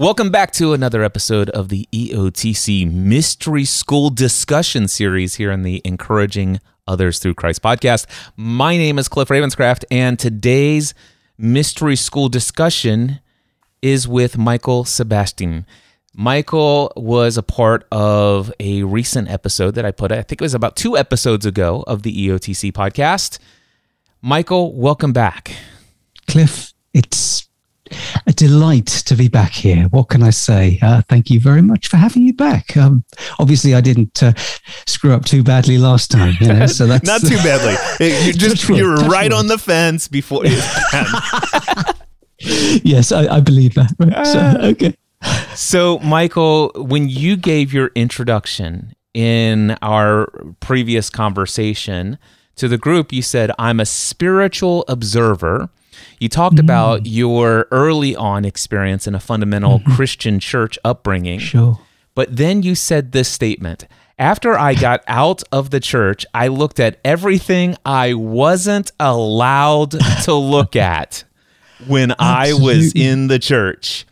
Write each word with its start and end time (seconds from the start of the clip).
Welcome 0.00 0.30
back 0.30 0.52
to 0.52 0.74
another 0.74 1.02
episode 1.02 1.50
of 1.50 1.70
the 1.70 1.88
EOTC 1.90 2.88
Mystery 2.88 3.64
School 3.64 4.10
Discussion 4.10 4.86
Series 4.86 5.34
here 5.34 5.50
on 5.50 5.62
the 5.62 5.82
Encouraging 5.84 6.60
Others 6.86 7.18
Through 7.18 7.34
Christ 7.34 7.62
podcast. 7.62 8.06
My 8.36 8.76
name 8.76 9.00
is 9.00 9.08
Cliff 9.08 9.28
Ravenscraft, 9.28 9.84
and 9.90 10.16
today's 10.16 10.94
Mystery 11.36 11.96
School 11.96 12.28
discussion 12.28 13.18
is 13.82 14.06
with 14.06 14.38
Michael 14.38 14.84
Sebastien. 14.84 15.66
Michael 16.14 16.92
was 16.94 17.36
a 17.36 17.42
part 17.42 17.84
of 17.90 18.52
a 18.60 18.84
recent 18.84 19.28
episode 19.28 19.74
that 19.74 19.84
I 19.84 19.90
put, 19.90 20.12
I 20.12 20.22
think 20.22 20.40
it 20.40 20.44
was 20.44 20.54
about 20.54 20.76
two 20.76 20.96
episodes 20.96 21.44
ago 21.44 21.82
of 21.88 22.04
the 22.04 22.28
EOTC 22.28 22.70
podcast. 22.70 23.40
Michael, 24.22 24.72
welcome 24.76 25.12
back. 25.12 25.56
Cliff, 26.28 26.72
it's 26.94 27.47
a 28.26 28.32
delight 28.32 28.86
to 28.86 29.14
be 29.14 29.28
back 29.28 29.52
here. 29.52 29.84
What 29.90 30.08
can 30.08 30.22
I 30.22 30.30
say? 30.30 30.78
Uh, 30.82 31.02
thank 31.08 31.30
you 31.30 31.40
very 31.40 31.62
much 31.62 31.88
for 31.88 31.96
having 31.96 32.24
me 32.24 32.32
back. 32.32 32.76
Um, 32.76 33.04
obviously, 33.38 33.74
I 33.74 33.80
didn't 33.80 34.22
uh, 34.22 34.32
screw 34.86 35.12
up 35.12 35.24
too 35.24 35.42
badly 35.42 35.78
last 35.78 36.10
time, 36.10 36.34
you 36.40 36.48
know, 36.48 36.66
so 36.66 36.86
that's 36.90 37.06
not 37.06 37.20
too 37.20 37.36
badly. 37.38 37.76
You 38.28 38.32
just 38.32 38.68
you 38.68 38.84
were 38.84 38.96
right 39.08 39.32
on 39.32 39.46
the 39.48 39.58
fence 39.58 40.08
before. 40.08 40.44
yes, 42.38 43.12
I, 43.12 43.36
I, 43.36 43.40
believe 43.40 43.74
that. 43.74 43.92
Right. 43.98 44.26
So, 44.26 44.38
ah. 44.40 44.66
okay. 44.66 44.96
So, 45.54 45.98
Michael, 46.00 46.70
when 46.76 47.08
you 47.08 47.36
gave 47.36 47.72
your 47.72 47.90
introduction 47.94 48.94
in 49.14 49.76
our 49.82 50.30
previous 50.60 51.10
conversation 51.10 52.18
to 52.56 52.68
the 52.68 52.78
group, 52.78 53.12
you 53.12 53.22
said, 53.22 53.50
"I'm 53.58 53.80
a 53.80 53.86
spiritual 53.86 54.84
observer." 54.88 55.70
You 56.18 56.28
talked 56.28 56.56
mm. 56.56 56.60
about 56.60 57.06
your 57.06 57.66
early 57.70 58.16
on 58.16 58.44
experience 58.44 59.06
in 59.06 59.14
a 59.14 59.20
fundamental 59.20 59.80
mm-hmm. 59.80 59.94
Christian 59.94 60.40
church 60.40 60.78
upbringing. 60.84 61.38
Sure. 61.38 61.78
But 62.14 62.36
then 62.36 62.62
you 62.62 62.74
said 62.74 63.12
this 63.12 63.28
statement. 63.28 63.86
After 64.18 64.58
I 64.58 64.74
got 64.74 65.04
out 65.06 65.44
of 65.52 65.70
the 65.70 65.78
church, 65.78 66.26
I 66.34 66.48
looked 66.48 66.80
at 66.80 66.98
everything 67.04 67.76
I 67.84 68.14
wasn't 68.14 68.90
allowed 68.98 69.92
to 70.24 70.34
look 70.34 70.74
at 70.74 71.22
when 71.86 72.12
I 72.18 72.52
was 72.54 72.92
in 72.96 73.28
the 73.28 73.38
church. 73.38 74.04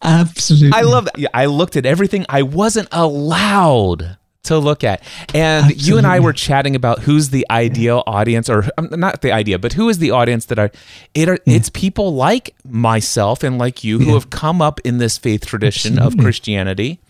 Absolutely. 0.00 0.70
I 0.72 0.82
love 0.82 1.06
that. 1.06 1.36
I 1.36 1.46
looked 1.46 1.74
at 1.74 1.84
everything 1.84 2.24
I 2.28 2.42
wasn't 2.42 2.88
allowed 2.92 4.16
to 4.46 4.58
look 4.58 4.84
at. 4.84 5.02
And 5.34 5.66
Absolutely. 5.66 5.88
you 5.88 5.98
and 5.98 6.06
I 6.06 6.20
were 6.20 6.32
chatting 6.32 6.74
about 6.74 7.00
who's 7.00 7.30
the 7.30 7.46
ideal 7.50 8.02
audience, 8.06 8.48
or 8.48 8.64
um, 8.78 8.88
not 8.92 9.22
the 9.22 9.32
idea, 9.32 9.58
but 9.58 9.74
who 9.74 9.88
is 9.88 9.98
the 9.98 10.10
audience 10.10 10.46
that 10.46 10.58
are. 10.58 10.70
It 11.14 11.28
are 11.28 11.38
yeah. 11.44 11.56
it's 11.56 11.70
people 11.70 12.14
like 12.14 12.54
myself 12.64 13.42
and 13.42 13.58
like 13.58 13.84
you 13.84 13.98
who 13.98 14.06
yeah. 14.06 14.14
have 14.14 14.30
come 14.30 14.60
up 14.62 14.80
in 14.84 14.98
this 14.98 15.18
faith 15.18 15.46
tradition 15.46 15.94
Absolutely. 15.94 16.18
of 16.18 16.24
Christianity 16.24 17.00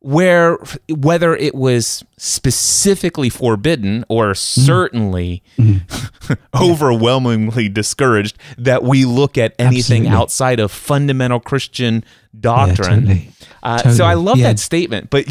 where 0.00 0.58
whether 0.88 1.34
it 1.34 1.54
was 1.54 2.04
specifically 2.16 3.28
forbidden 3.28 4.04
or 4.08 4.34
certainly 4.34 5.42
mm. 5.58 6.38
overwhelmingly 6.54 7.68
discouraged 7.68 8.38
that 8.56 8.82
we 8.84 9.04
look 9.04 9.36
at 9.36 9.54
anything 9.58 10.02
Absolutely. 10.02 10.08
outside 10.08 10.60
of 10.60 10.70
fundamental 10.70 11.40
Christian 11.40 12.04
doctrine. 12.40 13.06
Yeah, 13.06 13.14
totally. 13.14 13.32
Uh, 13.62 13.76
totally. 13.78 13.94
So 13.96 14.04
I 14.04 14.14
love 14.14 14.38
yeah. 14.38 14.48
that 14.48 14.58
statement. 14.58 15.10
But 15.10 15.26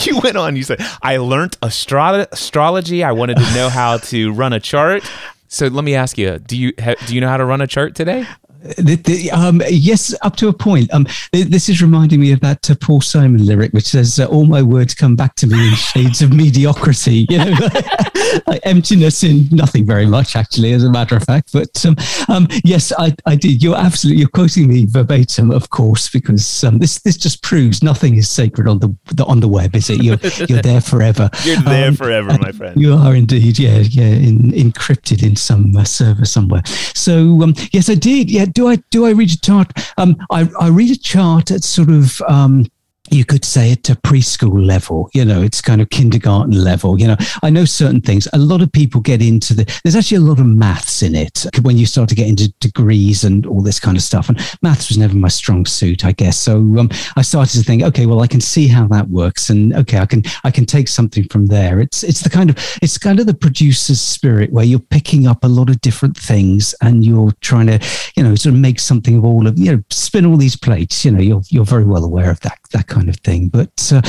you 0.06 0.18
went 0.20 0.36
on. 0.36 0.56
You 0.56 0.62
said 0.62 0.80
I 1.02 1.16
learned 1.18 1.56
astro- 1.62 2.26
astrology. 2.32 3.02
I 3.04 3.12
wanted 3.12 3.36
to 3.36 3.54
know 3.54 3.68
how 3.68 3.98
to 3.98 4.32
run 4.32 4.52
a 4.52 4.60
chart. 4.60 5.02
So 5.48 5.66
let 5.66 5.84
me 5.84 5.94
ask 5.94 6.18
you: 6.18 6.38
Do 6.38 6.56
you 6.56 6.72
ha- 6.78 6.96
do 7.06 7.14
you 7.14 7.20
know 7.20 7.28
how 7.28 7.36
to 7.36 7.44
run 7.44 7.60
a 7.60 7.66
chart 7.66 7.94
today? 7.94 8.26
The, 8.64 8.96
the, 8.96 9.30
um, 9.30 9.60
yes, 9.68 10.14
up 10.22 10.36
to 10.36 10.48
a 10.48 10.52
point. 10.52 10.92
Um, 10.94 11.06
this 11.32 11.68
is 11.68 11.82
reminding 11.82 12.18
me 12.18 12.32
of 12.32 12.40
that 12.40 12.70
uh, 12.70 12.74
Paul 12.80 13.02
Simon 13.02 13.44
lyric, 13.44 13.72
which 13.74 13.84
says, 13.84 14.18
uh, 14.18 14.24
"All 14.26 14.46
my 14.46 14.62
words 14.62 14.94
come 14.94 15.16
back 15.16 15.34
to 15.36 15.46
me 15.46 15.68
in 15.68 15.74
shades 15.74 16.22
of 16.22 16.32
mediocrity." 16.32 17.26
You 17.34 17.38
know, 17.38 17.56
like 18.46 18.60
emptiness 18.62 19.24
in 19.24 19.48
nothing 19.50 19.84
very 19.84 20.06
much, 20.06 20.36
actually, 20.36 20.72
as 20.72 20.84
a 20.84 20.90
matter 20.90 21.16
of 21.16 21.24
fact. 21.24 21.52
But 21.52 21.84
um, 21.84 21.96
um, 22.28 22.46
yes, 22.62 22.92
I, 22.96 23.12
I 23.26 23.34
did. 23.34 23.60
You're 23.60 23.76
absolutely 23.76 24.20
you're 24.20 24.28
quoting 24.28 24.68
me 24.68 24.86
verbatim, 24.86 25.50
of 25.50 25.70
course, 25.70 26.08
because 26.08 26.62
um, 26.62 26.78
this 26.78 27.00
this 27.00 27.16
just 27.16 27.42
proves 27.42 27.82
nothing 27.82 28.14
is 28.14 28.30
sacred 28.30 28.68
on 28.68 28.78
the, 28.78 28.96
the 29.06 29.24
on 29.24 29.40
the 29.40 29.48
web, 29.48 29.74
is 29.74 29.90
it? 29.90 30.02
You're 30.02 30.18
you're 30.48 30.62
there 30.62 30.80
forever. 30.80 31.28
You're 31.44 31.60
there 31.62 31.88
um, 31.88 31.96
forever, 31.96 32.36
my 32.40 32.52
friend. 32.52 32.80
You 32.80 32.94
are 32.94 33.16
indeed. 33.16 33.58
Yeah, 33.58 33.78
yeah, 33.78 34.04
in, 34.04 34.52
encrypted 34.52 35.26
in 35.26 35.34
some 35.34 35.74
uh, 35.76 35.84
server 35.84 36.24
somewhere. 36.24 36.62
So 36.94 37.42
um, 37.42 37.54
yes, 37.72 37.88
I 37.88 37.94
did. 37.94 38.30
Yeah 38.30 38.46
do 38.54 38.68
I 38.68 38.76
do 38.90 39.04
I 39.06 39.10
read 39.10 39.30
a 39.30 39.38
chart? 39.38 39.72
Um, 39.98 40.16
I, 40.30 40.48
I 40.58 40.68
read 40.68 40.90
a 40.90 40.98
chart 40.98 41.50
at 41.50 41.64
sort 41.64 41.90
of 41.90 42.22
um, 42.22 42.66
you 43.10 43.24
could 43.24 43.44
say 43.44 43.70
it 43.70 43.84
to 43.84 43.94
preschool 43.96 44.64
level 44.64 45.10
you 45.12 45.24
know 45.24 45.42
it's 45.42 45.60
kind 45.60 45.80
of 45.80 45.90
kindergarten 45.90 46.52
level 46.52 46.98
you 46.98 47.06
know. 47.06 47.16
I 47.42 47.50
know 47.50 47.64
certain 47.64 48.00
things. 48.00 48.28
A 48.32 48.38
lot 48.38 48.62
of 48.62 48.72
people 48.72 49.00
get 49.00 49.22
into 49.22 49.54
the 49.54 49.80
there's 49.82 49.96
actually 49.96 50.18
a 50.18 50.20
lot 50.20 50.40
of 50.40 50.46
maths 50.46 51.02
in 51.02 51.14
it 51.14 51.44
when 51.62 51.76
you 51.76 51.86
start 51.86 52.08
to 52.10 52.14
get 52.14 52.28
into 52.28 52.52
degrees 52.60 53.24
and 53.24 53.46
all 53.46 53.60
this 53.60 53.80
kind 53.80 53.96
of 53.96 54.02
stuff 54.02 54.28
and 54.28 54.38
maths 54.62 54.88
was 54.88 54.98
never 54.98 55.16
my 55.16 55.28
strong 55.28 55.66
suit 55.66 56.04
i 56.04 56.12
guess. 56.12 56.38
So 56.38 56.56
um, 56.78 56.88
i 57.16 57.22
started 57.22 57.58
to 57.58 57.64
think 57.64 57.82
okay 57.82 58.06
well 58.06 58.20
i 58.20 58.26
can 58.26 58.40
see 58.40 58.66
how 58.66 58.86
that 58.88 59.08
works 59.08 59.50
and 59.50 59.74
okay 59.74 59.98
i 59.98 60.06
can 60.06 60.22
i 60.44 60.50
can 60.50 60.66
take 60.66 60.88
something 60.88 61.24
from 61.28 61.46
there. 61.46 61.80
It's 61.80 62.02
it's 62.02 62.22
the 62.22 62.30
kind 62.30 62.50
of 62.50 62.56
it's 62.82 62.98
kind 62.98 63.20
of 63.20 63.26
the 63.26 63.34
producer's 63.34 64.00
spirit 64.00 64.52
where 64.52 64.64
you're 64.64 64.78
picking 64.78 65.26
up 65.26 65.44
a 65.44 65.48
lot 65.48 65.70
of 65.70 65.80
different 65.80 66.16
things 66.16 66.74
and 66.80 67.04
you're 67.04 67.32
trying 67.40 67.66
to 67.66 67.78
you 68.16 68.22
know 68.22 68.34
sort 68.34 68.54
of 68.54 68.60
make 68.60 68.80
something 68.80 69.16
of 69.16 69.24
all 69.24 69.46
of 69.46 69.58
you 69.58 69.72
know 69.72 69.82
spin 69.90 70.26
all 70.26 70.36
these 70.36 70.56
plates 70.56 71.04
you 71.04 71.10
know 71.10 71.20
you're 71.20 71.42
you're 71.48 71.64
very 71.64 71.84
well 71.84 72.04
aware 72.04 72.30
of 72.30 72.40
that 72.40 72.58
that 72.74 72.88
kind 72.88 73.08
of 73.08 73.16
thing. 73.16 73.48
But 73.48 73.90
uh, 73.92 74.02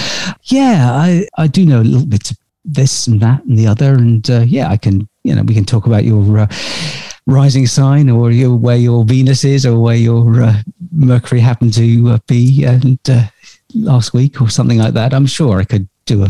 yeah, 0.44 0.92
I, 0.92 1.28
I 1.38 1.48
do 1.48 1.66
know 1.66 1.82
a 1.82 1.84
little 1.84 2.08
bit 2.08 2.32
of 2.32 2.38
this 2.66 3.08
and 3.08 3.22
that 3.22 3.44
and 3.46 3.58
the 3.58 3.68
other. 3.68 3.94
And 3.94 4.30
uh, 4.30 4.42
yeah, 4.42 4.70
I 4.70 4.78
can, 4.78 5.08
you 5.24 5.34
know, 5.34 5.44
we 5.44 5.54
can 5.54 5.66
talk 5.66 5.86
about 5.86 6.04
your 6.04 6.40
uh, 6.40 6.48
rising 7.28 7.68
sign 7.68 8.10
or 8.10 8.32
your, 8.32 8.56
where 8.56 8.78
your 8.78 9.06
Venus 9.06 9.46
is 9.46 9.66
or 9.66 9.80
where 9.80 9.96
your 9.96 10.44
uh, 10.44 10.62
Mercury 10.92 11.40
happened 11.40 11.74
to 11.76 12.10
uh, 12.10 12.18
be 12.28 12.66
and 12.66 13.00
uh, 13.10 13.24
last 13.74 14.14
week 14.14 14.42
or 14.42 14.50
something 14.50 14.80
like 14.80 14.94
that. 14.94 15.14
I'm 15.14 15.28
sure 15.28 15.60
I 15.60 15.64
could 15.64 15.88
do 16.06 16.24
a 16.24 16.30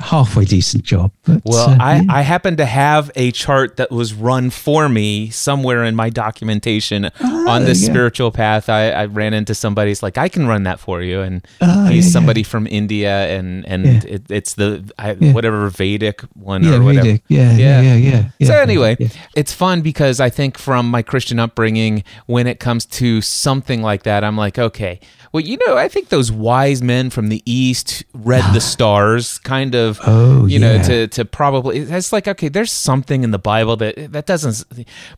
halfway 0.00 0.44
decent 0.44 0.84
job. 0.84 1.12
But, 1.24 1.42
well, 1.44 1.70
uh, 1.70 1.76
I, 1.80 1.96
yeah. 1.96 2.02
I 2.08 2.22
happen 2.22 2.56
to 2.56 2.66
have 2.66 3.10
a 3.16 3.30
chart 3.32 3.76
that 3.76 3.90
was 3.90 4.14
run 4.14 4.50
for 4.50 4.88
me 4.88 5.30
somewhere 5.30 5.84
in 5.84 5.94
my 5.94 6.10
documentation 6.10 7.10
oh, 7.20 7.48
on 7.48 7.64
this 7.64 7.82
yeah. 7.82 7.90
spiritual 7.90 8.30
path. 8.30 8.68
I, 8.68 8.90
I 8.90 9.04
ran 9.06 9.34
into 9.34 9.54
somebody's 9.54 10.02
like, 10.02 10.18
I 10.18 10.28
can 10.28 10.46
run 10.46 10.64
that 10.64 10.80
for 10.80 11.02
you, 11.02 11.20
and 11.20 11.46
oh, 11.60 11.86
he's 11.86 12.06
yeah, 12.06 12.12
somebody 12.12 12.42
from 12.42 12.66
India, 12.66 13.28
and 13.36 13.66
and 13.66 14.04
it, 14.04 14.30
it's 14.30 14.54
the 14.54 14.90
I, 14.98 15.14
whatever 15.14 15.68
Vedic 15.68 16.22
one 16.34 16.64
or 16.66 16.82
whatever. 16.82 17.04
Vedic. 17.06 17.22
Yeah, 17.28 17.56
yeah, 17.56 17.80
yeah, 17.80 18.28
yeah, 18.38 18.46
So 18.48 18.54
anyway, 18.54 18.96
it's 19.34 19.52
fun 19.52 19.82
because 19.82 20.20
I 20.20 20.30
think 20.30 20.58
from 20.58 20.90
my 20.90 21.02
Christian 21.02 21.38
upbringing, 21.38 22.04
when 22.26 22.46
it 22.46 22.60
comes 22.60 22.86
to 22.86 23.20
something 23.20 23.82
like 23.82 24.04
that, 24.04 24.24
I'm 24.24 24.36
like, 24.36 24.58
okay, 24.58 25.00
well, 25.32 25.42
you 25.42 25.58
know, 25.66 25.76
I 25.76 25.88
think 25.88 26.08
those 26.08 26.32
wise 26.32 26.82
men 26.82 27.10
from 27.10 27.28
the 27.28 27.42
east 27.44 28.04
read 28.14 28.54
the 28.54 28.60
stars, 28.74 29.38
kind 29.38 29.74
of. 29.74 30.00
Oh, 30.06 30.46
you 30.46 30.58
know, 30.58 30.82
to 30.82 31.08
to 31.08 31.24
probably 31.24 31.78
it's 31.78 32.12
like 32.12 32.26
okay, 32.28 32.48
there's 32.48 32.72
something 32.72 33.24
in 33.24 33.30
the 33.30 33.38
Bible 33.38 33.76
that 33.76 34.12
that 34.12 34.26
doesn't. 34.26 34.64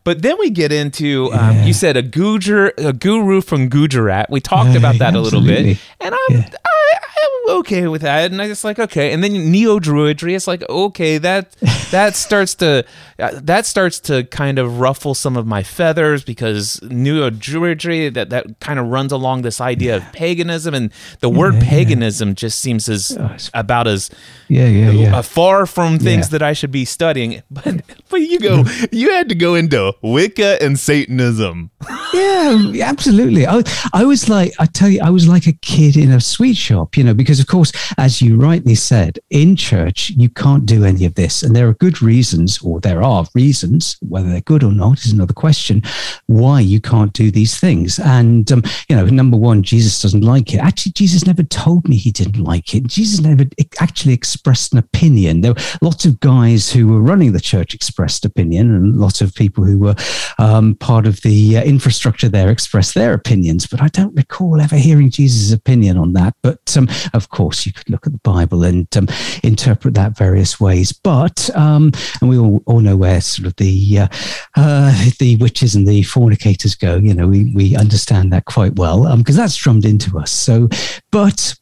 But 0.03 0.21
then 0.21 0.37
we 0.39 0.49
get 0.49 0.71
into 0.71 1.31
um, 1.33 1.55
yeah. 1.55 1.65
you 1.65 1.73
said 1.73 1.97
a 1.97 2.01
guru, 2.01 2.71
a 2.77 2.93
guru 2.93 3.41
from 3.41 3.69
Gujarat. 3.69 4.29
We 4.29 4.41
talked 4.41 4.75
uh, 4.75 4.79
about 4.79 4.97
that 4.99 5.13
yeah, 5.13 5.19
a 5.19 5.21
little 5.21 5.43
bit, 5.43 5.77
and 5.99 6.15
I'm 6.15 6.35
yeah. 6.35 6.49
I, 6.65 6.97
I'm 7.23 7.30
okay 7.49 7.87
with 7.87 8.01
that, 8.01 8.31
and 8.31 8.41
I 8.41 8.47
just 8.47 8.63
like 8.63 8.79
okay, 8.79 9.13
and 9.13 9.23
then 9.23 9.51
neo 9.51 9.79
druidry. 9.79 10.35
It's 10.35 10.47
like 10.47 10.67
okay, 10.69 11.17
that 11.17 11.51
that 11.91 12.15
starts 12.25 12.55
to 12.55 12.85
uh, 13.19 13.39
that 13.43 13.65
starts 13.65 13.99
to 14.01 14.23
kind 14.25 14.59
of 14.59 14.79
ruffle 14.79 15.13
some 15.13 15.37
of 15.37 15.45
my 15.45 15.63
feathers 15.63 16.23
because 16.23 16.81
neo 16.83 17.29
druidry 17.29 18.13
that 18.13 18.29
that 18.29 18.59
kind 18.59 18.79
of 18.79 18.87
runs 18.87 19.11
along 19.11 19.41
this 19.41 19.61
idea 19.61 19.97
of 19.97 20.03
paganism, 20.13 20.73
and 20.73 20.91
the 21.19 21.29
word 21.29 21.55
paganism 21.61 22.35
just 22.35 22.59
seems 22.59 22.89
as 22.89 23.17
oh, 23.19 23.35
about 23.53 23.87
as 23.87 24.09
yeah 24.47 24.67
yeah 24.67 24.91
yeah 24.91 25.17
uh, 25.17 25.21
far 25.21 25.65
from 25.65 25.99
things 25.99 26.29
that 26.29 26.41
I 26.41 26.53
should 26.53 26.71
be 26.71 26.85
studying. 26.85 27.41
But 27.63 27.81
but 28.09 28.21
you 28.21 28.39
go, 28.39 28.63
you 28.91 29.11
had 29.11 29.29
to 29.29 29.35
go 29.35 29.55
into 29.55 29.93
Wicca 30.01 30.61
and 30.63 30.79
Satanism. 30.79 31.69
yeah, 32.13 32.71
absolutely. 32.81 33.45
I 33.45 33.63
I 33.93 34.03
was 34.05 34.29
like 34.29 34.53
I 34.57 34.65
tell 34.65 34.89
you, 34.89 35.01
I 35.03 35.09
was 35.09 35.27
like 35.27 35.47
a 35.47 35.53
kid 35.53 35.95
in 35.95 36.11
a 36.11 36.19
sweet 36.19 36.57
shop, 36.57 36.97
you 36.97 37.03
know, 37.03 37.13
because 37.13 37.30
of 37.39 37.47
course, 37.47 37.71
as 37.97 38.21
you 38.21 38.37
rightly 38.37 38.75
said, 38.75 39.19
in 39.29 39.55
church, 39.55 40.11
you 40.11 40.29
can't 40.29 40.65
do 40.65 40.83
any 40.83 41.05
of 41.05 41.15
this. 41.15 41.43
And 41.43 41.55
there 41.55 41.67
are 41.67 41.73
good 41.73 42.01
reasons, 42.01 42.61
or 42.61 42.79
there 42.79 43.03
are 43.03 43.25
reasons, 43.33 43.97
whether 44.01 44.29
they're 44.29 44.41
good 44.41 44.63
or 44.63 44.71
not 44.71 45.05
is 45.05 45.11
another 45.11 45.33
question, 45.33 45.81
why 46.27 46.59
you 46.59 46.79
can't 46.81 47.13
do 47.13 47.31
these 47.31 47.59
things. 47.59 47.99
And, 47.99 48.51
um, 48.51 48.63
you 48.89 48.95
know, 48.95 49.05
number 49.05 49.37
one, 49.37 49.63
Jesus 49.63 50.01
doesn't 50.01 50.23
like 50.23 50.53
it. 50.53 50.59
Actually, 50.59 50.93
Jesus 50.93 51.25
never 51.25 51.43
told 51.43 51.87
me 51.87 51.95
he 51.95 52.11
didn't 52.11 52.43
like 52.43 52.73
it. 52.73 52.87
Jesus 52.87 53.21
never 53.21 53.45
actually 53.79 54.13
expressed 54.13 54.73
an 54.73 54.79
opinion. 54.79 55.41
There 55.41 55.53
were 55.53 55.61
lots 55.81 56.05
of 56.05 56.19
guys 56.19 56.71
who 56.71 56.87
were 56.87 57.01
running 57.01 57.31
the 57.31 57.39
church 57.39 57.73
expressed 57.73 58.25
opinion, 58.25 58.73
and 58.73 58.97
lots 58.97 59.21
of 59.21 59.33
people 59.33 59.63
who 59.63 59.79
were 59.79 59.95
um, 60.37 60.75
part 60.75 61.05
of 61.07 61.21
the 61.21 61.57
uh, 61.57 61.63
infrastructure 61.63 62.29
there 62.29 62.49
expressed 62.49 62.95
their 62.95 63.13
opinions. 63.13 63.67
But 63.67 63.81
I 63.81 63.87
don't 63.89 64.15
recall 64.15 64.59
ever 64.61 64.75
hearing 64.75 65.09
Jesus' 65.09 65.53
opinion 65.53 65.97
on 65.97 66.13
that. 66.13 66.35
But 66.41 66.75
um, 66.77 66.87
of 67.13 67.20
course, 67.29 67.65
you 67.65 67.73
could 67.73 67.89
look 67.89 68.05
at 68.05 68.13
the 68.13 68.19
Bible 68.19 68.63
and 68.63 68.87
um, 68.97 69.07
interpret 69.43 69.93
that 69.95 70.17
various 70.17 70.59
ways. 70.59 70.91
But 70.91 71.49
um, 71.55 71.91
and 72.19 72.29
we 72.29 72.37
all, 72.37 72.61
all 72.65 72.79
know 72.79 72.97
where 72.97 73.21
sort 73.21 73.47
of 73.47 73.55
the 73.57 73.99
uh, 73.99 74.07
uh, 74.55 75.09
the 75.19 75.37
witches 75.37 75.75
and 75.75 75.87
the 75.87 76.03
fornicators 76.03 76.75
go. 76.75 76.95
You 76.95 77.13
know, 77.13 77.27
we 77.27 77.51
we 77.53 77.75
understand 77.75 78.31
that 78.33 78.45
quite 78.45 78.75
well 78.75 79.15
because 79.17 79.37
um, 79.37 79.43
that's 79.43 79.55
drummed 79.55 79.85
into 79.85 80.17
us. 80.19 80.31
So, 80.31 80.69
but 81.11 81.55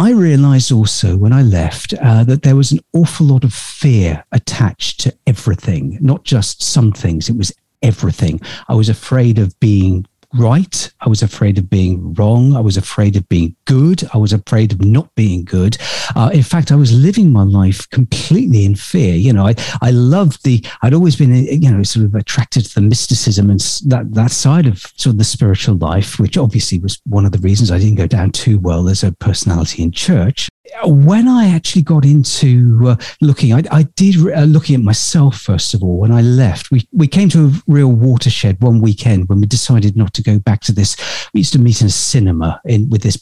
I 0.00 0.12
realized 0.12 0.72
also 0.72 1.18
when 1.18 1.34
I 1.34 1.42
left 1.42 1.92
uh, 1.92 2.24
that 2.24 2.42
there 2.42 2.56
was 2.56 2.72
an 2.72 2.80
awful 2.94 3.26
lot 3.26 3.44
of 3.44 3.52
fear 3.52 4.24
attached 4.32 5.00
to 5.00 5.14
everything, 5.26 5.98
not 6.00 6.24
just 6.24 6.62
some 6.62 6.90
things. 6.90 7.28
It 7.28 7.36
was 7.36 7.52
everything. 7.82 8.40
I 8.68 8.74
was 8.74 8.88
afraid 8.88 9.38
of 9.38 9.58
being 9.60 10.06
right. 10.34 10.92
I 11.00 11.08
was 11.08 11.22
afraid 11.22 11.58
of 11.58 11.68
being 11.68 12.14
wrong. 12.14 12.54
I 12.54 12.60
was 12.60 12.76
afraid 12.76 13.16
of 13.16 13.28
being 13.28 13.56
good. 13.64 14.02
I 14.14 14.18
was 14.18 14.32
afraid 14.32 14.72
of 14.72 14.84
not 14.84 15.14
being 15.14 15.44
good. 15.44 15.76
Uh, 16.14 16.30
in 16.32 16.42
fact, 16.42 16.72
I 16.72 16.76
was 16.76 16.92
living 16.92 17.30
my 17.30 17.42
life 17.42 17.88
completely 17.90 18.64
in 18.64 18.74
fear. 18.74 19.14
You 19.14 19.32
know, 19.32 19.46
I, 19.46 19.54
I 19.82 19.90
loved 19.90 20.44
the, 20.44 20.64
I'd 20.82 20.94
always 20.94 21.16
been, 21.16 21.32
you 21.32 21.70
know, 21.70 21.82
sort 21.82 22.06
of 22.06 22.14
attracted 22.14 22.66
to 22.66 22.74
the 22.74 22.80
mysticism 22.80 23.50
and 23.50 23.60
that, 23.86 24.12
that 24.12 24.30
side 24.30 24.66
of 24.66 24.80
sort 24.96 25.14
of 25.14 25.18
the 25.18 25.24
spiritual 25.24 25.76
life, 25.76 26.18
which 26.18 26.36
obviously 26.36 26.78
was 26.78 27.00
one 27.06 27.24
of 27.24 27.32
the 27.32 27.38
reasons 27.38 27.70
I 27.70 27.78
didn't 27.78 27.96
go 27.96 28.06
down 28.06 28.30
too 28.30 28.58
well 28.58 28.88
as 28.88 29.02
a 29.02 29.12
personality 29.12 29.82
in 29.82 29.92
church 29.92 30.48
when 30.84 31.28
I 31.28 31.48
actually 31.48 31.82
got 31.82 32.04
into 32.04 32.80
uh, 32.86 32.96
looking, 33.20 33.52
I, 33.52 33.62
I 33.70 33.82
did 33.82 34.16
uh, 34.16 34.42
looking 34.42 34.74
at 34.74 34.82
myself 34.82 35.38
first 35.38 35.74
of 35.74 35.82
all. 35.82 35.98
When 35.98 36.12
I 36.12 36.22
left, 36.22 36.70
we 36.70 36.88
we 36.92 37.06
came 37.06 37.28
to 37.30 37.46
a 37.46 37.52
real 37.66 37.92
watershed 37.92 38.60
one 38.60 38.80
weekend 38.80 39.28
when 39.28 39.40
we 39.40 39.46
decided 39.46 39.96
not 39.96 40.14
to 40.14 40.22
go 40.22 40.38
back 40.38 40.60
to 40.62 40.72
this. 40.72 40.96
We 41.34 41.40
used 41.40 41.52
to 41.52 41.58
meet 41.58 41.80
in 41.80 41.86
a 41.86 41.90
cinema 41.90 42.60
in 42.64 42.88
with 42.90 43.02
this 43.02 43.18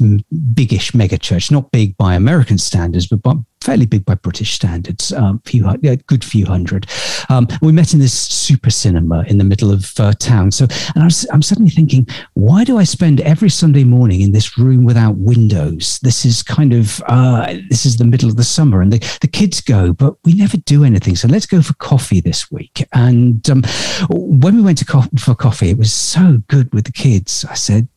biggish 0.54 0.94
mega 0.94 1.18
church, 1.18 1.50
not 1.50 1.70
big 1.70 1.96
by 1.96 2.14
American 2.14 2.58
standards, 2.58 3.06
but 3.06 3.22
by, 3.22 3.34
fairly 3.60 3.86
big 3.86 4.04
by 4.04 4.14
British 4.14 4.52
standards, 4.52 5.12
um, 5.12 5.40
few 5.44 5.68
a 5.68 5.96
good 5.96 6.24
few 6.24 6.46
hundred. 6.46 6.86
Um, 7.28 7.48
we 7.60 7.72
met 7.72 7.92
in 7.92 8.00
this 8.00 8.12
super 8.12 8.70
cinema 8.70 9.24
in 9.24 9.38
the 9.38 9.44
middle 9.44 9.70
of 9.70 9.98
uh, 9.98 10.12
town. 10.14 10.50
So, 10.50 10.66
and 10.94 11.04
I 11.04 11.08
I'm 11.32 11.42
suddenly 11.42 11.70
thinking, 11.70 12.06
why 12.34 12.64
do 12.64 12.78
I 12.78 12.84
spend 12.84 13.20
every 13.20 13.50
Sunday 13.50 13.84
morning 13.84 14.20
in 14.20 14.32
this 14.32 14.58
room 14.58 14.84
without 14.84 15.16
windows? 15.16 15.98
This 16.02 16.24
is 16.24 16.42
kind 16.42 16.72
of 16.72 17.02
uh, 17.06 17.54
this 17.68 17.84
is 17.84 17.96
the 17.96 18.04
middle 18.04 18.28
of 18.28 18.36
the 18.36 18.44
summer, 18.44 18.80
and 18.80 18.92
the, 18.92 19.18
the 19.20 19.28
kids 19.28 19.60
go, 19.60 19.92
but 19.92 20.16
we 20.24 20.34
never 20.34 20.56
do 20.56 20.84
anything. 20.84 21.16
So 21.16 21.28
let's 21.28 21.46
go 21.46 21.62
for 21.62 21.74
coffee 21.74 22.20
this 22.20 22.50
week. 22.50 22.86
And 22.92 23.48
um, 23.50 23.62
when 24.08 24.56
we 24.56 24.62
went 24.62 24.78
to 24.78 24.84
co- 24.84 25.04
for 25.18 25.34
coffee, 25.34 25.70
it 25.70 25.78
was 25.78 25.92
so 25.92 26.42
good 26.48 26.72
with 26.72 26.84
the 26.84 26.92
kids. 26.92 27.44
I 27.48 27.54
said, 27.54 27.88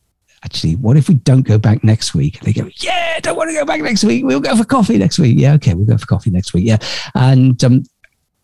actually, 0.44 0.76
what 0.76 0.96
if 0.96 1.08
we 1.08 1.14
don't 1.14 1.42
go 1.42 1.58
back 1.58 1.84
next 1.84 2.14
week? 2.14 2.40
They 2.40 2.52
go, 2.52 2.68
yeah, 2.76 3.20
don't 3.20 3.36
want 3.36 3.50
to 3.50 3.54
go 3.54 3.64
back 3.64 3.80
next 3.80 4.04
week. 4.04 4.24
We'll 4.24 4.40
go 4.40 4.56
for 4.56 4.64
coffee 4.64 4.98
next 4.98 5.18
week. 5.18 5.38
Yeah, 5.38 5.54
okay, 5.54 5.74
we'll 5.74 5.86
go 5.86 5.98
for 5.98 6.06
coffee 6.06 6.30
next 6.30 6.54
week. 6.54 6.66
Yeah. 6.66 6.78
And 7.14 7.62
um, 7.64 7.84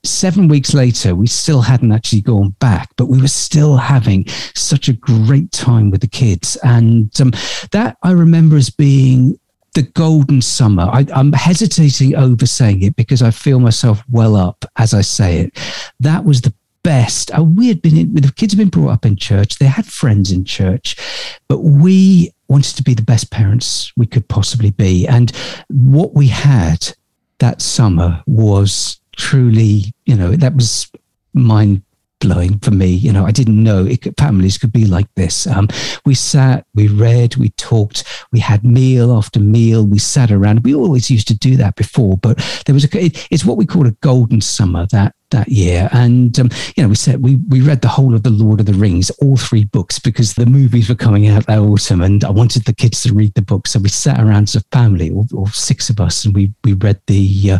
seven 0.04 0.48
weeks 0.48 0.74
later, 0.74 1.14
we 1.14 1.26
still 1.26 1.62
hadn't 1.62 1.92
actually 1.92 2.22
gone 2.22 2.50
back, 2.60 2.90
but 2.96 3.06
we 3.06 3.20
were 3.20 3.28
still 3.28 3.76
having 3.76 4.26
such 4.54 4.88
a 4.88 4.92
great 4.92 5.52
time 5.52 5.90
with 5.90 6.00
the 6.00 6.08
kids. 6.08 6.56
And 6.62 7.10
um, 7.20 7.32
that 7.72 7.96
I 8.02 8.12
remember 8.12 8.56
as 8.56 8.70
being 8.70 9.38
the 9.74 9.82
golden 9.82 10.42
summer. 10.42 10.84
I, 10.84 11.06
am 11.12 11.32
hesitating 11.32 12.16
over 12.16 12.46
saying 12.46 12.82
it 12.82 12.96
because 12.96 13.22
I 13.22 13.30
feel 13.30 13.60
myself 13.60 14.02
well 14.10 14.34
up 14.34 14.64
as 14.76 14.92
I 14.92 15.02
say 15.02 15.38
it. 15.38 15.58
That 16.00 16.24
was 16.24 16.40
the 16.40 16.52
best. 16.88 17.30
Uh, 17.36 17.44
we 17.44 17.68
had 17.68 17.82
been 17.82 17.98
in, 17.98 18.14
the 18.14 18.32
kids 18.32 18.54
had 18.54 18.58
been 18.58 18.70
brought 18.70 18.92
up 18.92 19.04
in 19.04 19.14
church. 19.14 19.58
They 19.58 19.66
had 19.66 19.84
friends 19.84 20.32
in 20.32 20.46
church, 20.46 20.96
but 21.46 21.58
we 21.58 22.32
wanted 22.48 22.76
to 22.76 22.82
be 22.82 22.94
the 22.94 23.02
best 23.02 23.30
parents 23.30 23.92
we 23.94 24.06
could 24.06 24.26
possibly 24.26 24.70
be. 24.70 25.06
And 25.06 25.30
what 25.68 26.14
we 26.14 26.28
had 26.28 26.96
that 27.40 27.60
summer 27.60 28.22
was 28.26 29.00
truly, 29.16 29.92
you 30.06 30.16
know, 30.16 30.30
that 30.30 30.54
was 30.54 30.90
mind 31.34 31.82
blowing 32.20 32.58
for 32.60 32.70
me. 32.70 32.86
You 32.86 33.12
know, 33.12 33.26
I 33.26 33.32
didn't 33.32 33.62
know 33.62 33.86
could, 34.00 34.14
families 34.16 34.56
could 34.56 34.72
be 34.72 34.86
like 34.86 35.08
this. 35.14 35.46
Um, 35.46 35.68
we 36.06 36.14
sat, 36.14 36.66
we 36.74 36.88
read, 36.88 37.36
we 37.36 37.50
talked, 37.50 38.04
we 38.32 38.40
had 38.40 38.64
meal 38.64 39.14
after 39.14 39.40
meal. 39.40 39.86
We 39.86 39.98
sat 39.98 40.32
around. 40.32 40.64
We 40.64 40.74
always 40.74 41.10
used 41.10 41.28
to 41.28 41.36
do 41.36 41.56
that 41.56 41.76
before, 41.76 42.16
but 42.16 42.38
there 42.64 42.74
was 42.74 42.84
a. 42.84 43.04
It, 43.04 43.28
it's 43.30 43.44
what 43.44 43.58
we 43.58 43.66
call 43.66 43.86
a 43.86 43.92
golden 44.00 44.40
summer. 44.40 44.86
That 44.86 45.14
that 45.30 45.48
year. 45.48 45.88
And, 45.92 46.38
um, 46.38 46.50
you 46.76 46.82
know, 46.82 46.88
we 46.88 46.94
said 46.94 47.22
we, 47.22 47.36
we 47.48 47.60
read 47.60 47.82
the 47.82 47.88
whole 47.88 48.14
of 48.14 48.22
The 48.22 48.30
Lord 48.30 48.60
of 48.60 48.66
the 48.66 48.74
Rings, 48.74 49.10
all 49.22 49.36
three 49.36 49.64
books, 49.64 49.98
because 49.98 50.34
the 50.34 50.46
movies 50.46 50.88
were 50.88 50.94
coming 50.94 51.28
out 51.28 51.46
that 51.46 51.58
autumn 51.58 52.02
and 52.02 52.24
I 52.24 52.30
wanted 52.30 52.64
the 52.64 52.72
kids 52.72 53.02
to 53.02 53.14
read 53.14 53.34
the 53.34 53.42
book. 53.42 53.66
So 53.66 53.78
we 53.78 53.88
sat 53.88 54.20
around 54.20 54.44
as 54.44 54.56
a 54.56 54.60
family, 54.72 55.10
all, 55.10 55.26
all 55.34 55.46
six 55.48 55.90
of 55.90 56.00
us, 56.00 56.24
and 56.24 56.34
we, 56.34 56.52
we 56.64 56.74
read 56.74 57.00
the, 57.06 57.52
uh, 57.52 57.58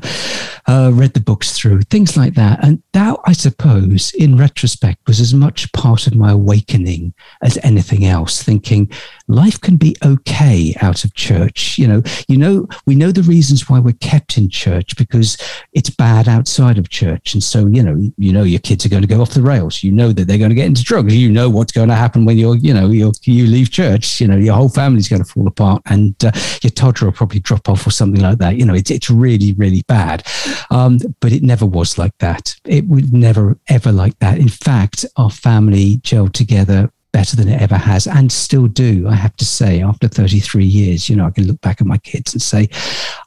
uh, 0.67 0.91
read 0.93 1.15
the 1.15 1.21
books 1.21 1.59
through, 1.59 1.83
things 1.83 2.17
like 2.17 2.35
that. 2.35 2.63
And 2.65 2.83
that, 2.93 3.17
I 3.27 3.33
suppose, 3.33 4.13
in 4.15 4.37
retrospect, 4.37 5.07
was 5.07 5.21
as 5.21 5.35
much 5.35 5.73
part 5.73 6.07
of 6.07 6.15
my 6.15 6.33
awakening 6.33 7.15
as 7.43 7.59
anything 7.63 8.05
else, 8.05 8.43
thinking 8.43 8.91
life 9.29 9.61
can 9.61 9.77
be 9.77 9.97
okay 10.05 10.75
out 10.81 11.05
of 11.05 11.15
church. 11.15 11.79
You 11.79 11.89
know, 11.89 12.03
you 12.29 12.37
know, 12.37 12.67
we 12.87 12.95
know 12.95 13.13
the 13.13 13.23
reasons 13.23 13.69
why 13.69 13.79
we're 13.79 13.93
kept 14.01 14.39
in 14.39 14.49
church 14.49 14.97
because 14.97 15.37
it's 15.73 15.91
bad 15.91 16.29
outside 16.29 16.79
of 16.79 16.89
church. 16.89 17.35
And 17.35 17.43
so 17.43 17.58
so 17.59 17.67
you 17.67 17.83
know 17.83 17.97
you 18.17 18.33
know 18.33 18.45
your 18.45 18.61
kids 18.61 18.87
are 18.87 18.89
going 18.89 19.03
to 19.03 19.09
go 19.09 19.21
off 19.21 19.31
the 19.31 19.43
rails. 19.43 19.83
You 19.83 19.91
know 19.91 20.13
that 20.13 20.27
they're 20.27 20.39
going 20.39 20.51
to 20.51 20.55
get 20.55 20.67
into 20.67 20.85
drugs. 20.85 21.17
You 21.17 21.31
know 21.31 21.51
what's 21.51 21.73
going 21.73 21.89
to 21.89 21.95
happen 21.95 22.25
when 22.25 22.39
you're 22.39 22.57
you 22.57 22.73
know 22.73 22.89
you 22.89 23.13
you 23.25 23.47
leave 23.47 23.71
church. 23.71 24.21
You 24.21 24.29
know 24.29 24.37
your 24.37 24.55
whole 24.55 24.69
family's 24.69 25.09
going 25.09 25.25
to 25.25 25.31
fall 25.31 25.47
apart 25.47 25.83
and 25.87 26.15
uh, 26.25 26.31
your 26.63 26.71
toddler 26.71 27.09
will 27.09 27.13
probably 27.13 27.41
drop 27.41 27.69
off 27.69 27.87
or 27.87 27.91
something 27.91 28.21
like 28.21 28.39
that. 28.39 28.57
You 28.57 28.65
know 28.65 28.75
it's, 28.75 28.91
it's 28.91 29.11
really 29.11 29.55
really 29.55 29.83
bad. 29.89 30.25
Um, 30.71 30.99
but 31.21 31.33
it 31.33 31.43
never 31.43 31.67
was 31.67 31.99
like 31.99 32.17
that. 32.19 32.55
It 32.65 32.89
was 32.89 33.13
never 33.13 33.59
ever 33.69 33.91
like 33.91 34.19
that. 34.21 34.39
In 34.39 34.49
fact 34.49 35.05
our 35.17 35.31
family 35.31 35.97
gelled 35.99 36.35
together 36.35 36.93
better 37.13 37.37
than 37.37 37.49
it 37.49 37.61
ever 37.61 37.77
has 37.77 38.07
and 38.07 38.31
still 38.31 38.67
do 38.67 39.07
i 39.09 39.15
have 39.15 39.35
to 39.37 39.45
say 39.45 39.83
after 39.83 40.09
33 40.09 40.65
years 40.65 41.09
you 41.09 41.17
know 41.17 41.27
i 41.27 41.31
can 41.31 41.47
look 41.47 41.61
back 41.61 41.81
at 41.81 41.87
my 41.87 41.99
kids 41.99 42.33
and 42.33 42.43
say 42.43 42.69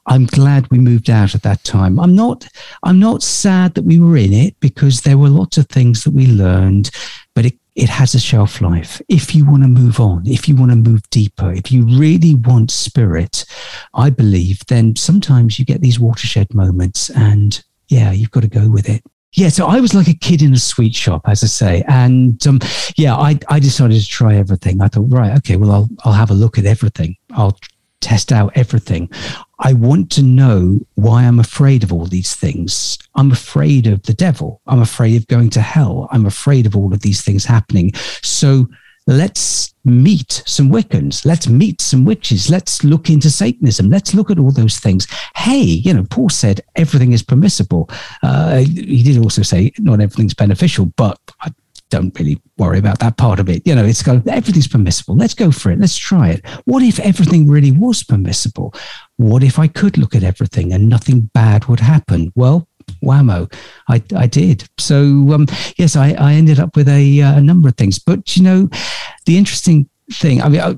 i'm 0.08 0.26
glad 0.26 0.70
we 0.70 0.78
moved 0.78 1.10
out 1.10 1.36
at 1.36 1.44
that 1.44 1.64
time 1.64 2.00
i'm 2.00 2.16
not 2.16 2.48
i'm 2.84 3.00
not 3.00 3.24
sad 3.24 3.74
that 3.74 3.84
we 3.84 4.00
were 4.00 4.18
in 4.18 4.34
it 4.34 4.60
because 4.60 5.02
there 5.02 5.18
were 5.18 5.30
lots 5.30 5.58
of 5.58 5.68
things 5.68 6.04
that 6.04 6.14
we 6.14 6.28
learned 6.28 6.90
but 7.34 7.46
it 7.46 7.56
it 7.76 7.90
has 7.90 8.14
a 8.14 8.20
shelf 8.20 8.60
life. 8.60 9.02
If 9.08 9.34
you 9.34 9.46
want 9.50 9.64
to 9.64 9.70
move 9.70 10.00
on, 10.00 10.24
if 10.26 10.50
you 10.50 10.56
want 10.56 10.72
to 10.72 10.76
move 10.76 11.10
deeper, 11.10 11.52
if 11.54 11.72
you 11.72 11.86
really 11.86 12.36
want 12.36 12.70
spirit, 12.70 13.46
I 13.94 14.10
believe, 14.10 14.66
then 14.68 14.96
sometimes 14.96 15.58
you 15.58 15.66
get 15.66 15.82
these 15.82 16.00
watershed 16.00 16.54
moments 16.54 17.10
and 17.10 17.64
yeah, 17.88 18.12
you've 18.12 18.32
got 18.32 18.42
to 18.42 18.50
go 18.50 18.70
with 18.70 18.90
it. 18.90 19.04
Yeah, 19.34 19.48
so 19.48 19.66
I 19.66 19.80
was 19.80 19.94
like 19.94 20.10
a 20.10 20.14
kid 20.14 20.42
in 20.42 20.54
a 20.54 20.60
sweet 20.60 20.94
shop, 20.94 21.22
as 21.26 21.42
I 21.44 21.48
say, 21.48 21.84
and 21.88 22.46
um, 22.46 22.60
yeah, 22.98 23.16
I, 23.16 23.40
I 23.48 23.60
decided 23.60 24.02
to 24.02 24.08
try 24.08 24.36
everything. 24.36 24.82
I 24.82 24.90
thought, 24.90 25.10
right, 25.10 25.38
okay, 25.38 25.56
well, 25.56 25.72
I'll 25.72 25.90
I'll 26.04 26.12
have 26.12 26.32
a 26.32 26.34
look 26.34 26.58
at 26.58 26.66
everything. 26.66 27.16
I'll 27.32 27.58
test 28.02 28.34
out 28.34 28.52
everything. 28.56 29.10
I 29.60 29.74
want 29.74 30.12
to 30.14 30.24
know 30.24 30.80
why 30.96 31.24
I'm 31.24 31.40
afraid 31.40 31.84
of 31.84 31.94
all 31.94 32.06
these 32.06 32.36
things. 32.36 32.98
I'm 33.16 33.32
afraid 33.32 33.88
of 33.88 34.04
the 34.04 34.14
devil. 34.14 34.60
I'm 34.68 34.82
afraid 34.82 35.16
of 35.16 35.28
going 35.28 35.52
to 35.52 35.62
hell. 35.62 36.10
I'm 36.12 36.26
afraid 36.26 36.66
of 36.66 36.76
all 36.76 36.94
of 36.94 37.02
these 37.02 37.22
things 37.24 37.46
happening. 37.46 37.94
So 38.22 38.68
let's 39.08 39.74
meet 39.84 40.44
some 40.46 40.70
Wiccans. 40.70 41.26
Let's 41.26 41.48
meet 41.48 41.82
some 41.82 42.06
witches. 42.06 42.50
Let's 42.50 42.84
look 42.84 43.10
into 43.10 43.30
Satanism. 43.30 43.90
Let's 43.90 44.14
look 44.14 44.30
at 44.30 44.40
all 44.40 44.52
those 44.52 44.78
things. 44.80 45.08
Hey, 45.36 45.62
you 45.62 45.94
know, 45.94 46.06
Paul 46.10 46.30
said 46.30 46.62
everything 46.76 47.14
is 47.14 47.24
permissible. 47.24 47.90
Uh, 48.22 48.58
he 48.58 49.04
did 49.04 49.18
also 49.18 49.42
say 49.42 49.72
not 49.80 50.02
everything's 50.02 50.34
beneficial, 50.34 50.86
but 50.98 51.20
I 51.42 51.52
don't 51.90 52.18
really 52.18 52.42
worry 52.58 52.80
about 52.80 53.00
that 53.00 53.18
part 53.18 53.40
of 53.40 53.50
it. 53.50 53.62
You 53.66 53.76
know, 53.76 53.86
it's 53.86 54.02
got 54.02 54.26
everything's 54.28 54.68
permissible. 54.68 55.16
Let's 55.16 55.34
go 55.34 55.52
for 55.52 55.72
it. 55.72 55.80
Let's 55.80 55.98
try 55.98 56.30
it. 56.30 56.46
What 56.66 56.82
if 56.82 57.00
everything 57.00 57.48
really 57.48 57.72
was 57.72 58.04
permissible? 58.04 58.74
What 59.18 59.44
if 59.44 59.60
I 59.60 59.68
could 59.68 59.98
look 59.98 60.16
at 60.16 60.24
everything 60.24 60.74
and 60.74 60.90
nothing 60.90 61.30
bad 61.34 61.66
would 61.66 61.82
happen? 61.82 62.32
Well, 62.36 62.68
whammo, 63.04 63.52
I, 63.90 64.02
I 64.16 64.28
did. 64.28 64.68
So, 64.78 64.96
um, 65.34 65.48
yes, 65.78 65.96
I, 65.96 66.12
I 66.12 66.34
ended 66.34 66.60
up 66.60 66.76
with 66.76 66.88
a, 66.88 67.22
uh, 67.22 67.38
a 67.38 67.42
number 67.42 67.70
of 67.70 67.76
things. 67.76 68.00
But, 68.00 68.36
you 68.36 68.44
know, 68.44 68.70
the 69.26 69.38
interesting 69.38 69.90
thing, 70.12 70.42
I 70.42 70.50
mean, 70.50 70.62
I, 70.62 70.74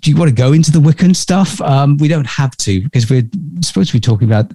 do 0.00 0.10
you 0.10 0.16
want 0.16 0.28
to 0.30 0.34
go 0.34 0.52
into 0.52 0.72
the 0.72 0.78
Wiccan 0.78 1.14
stuff? 1.14 1.60
Um, 1.60 1.96
we 1.98 2.08
don't 2.08 2.26
have 2.26 2.56
to 2.58 2.82
because 2.82 3.10
we're 3.10 3.28
supposed 3.62 3.90
to 3.90 3.96
be 3.96 4.00
talking 4.00 4.26
about 4.26 4.52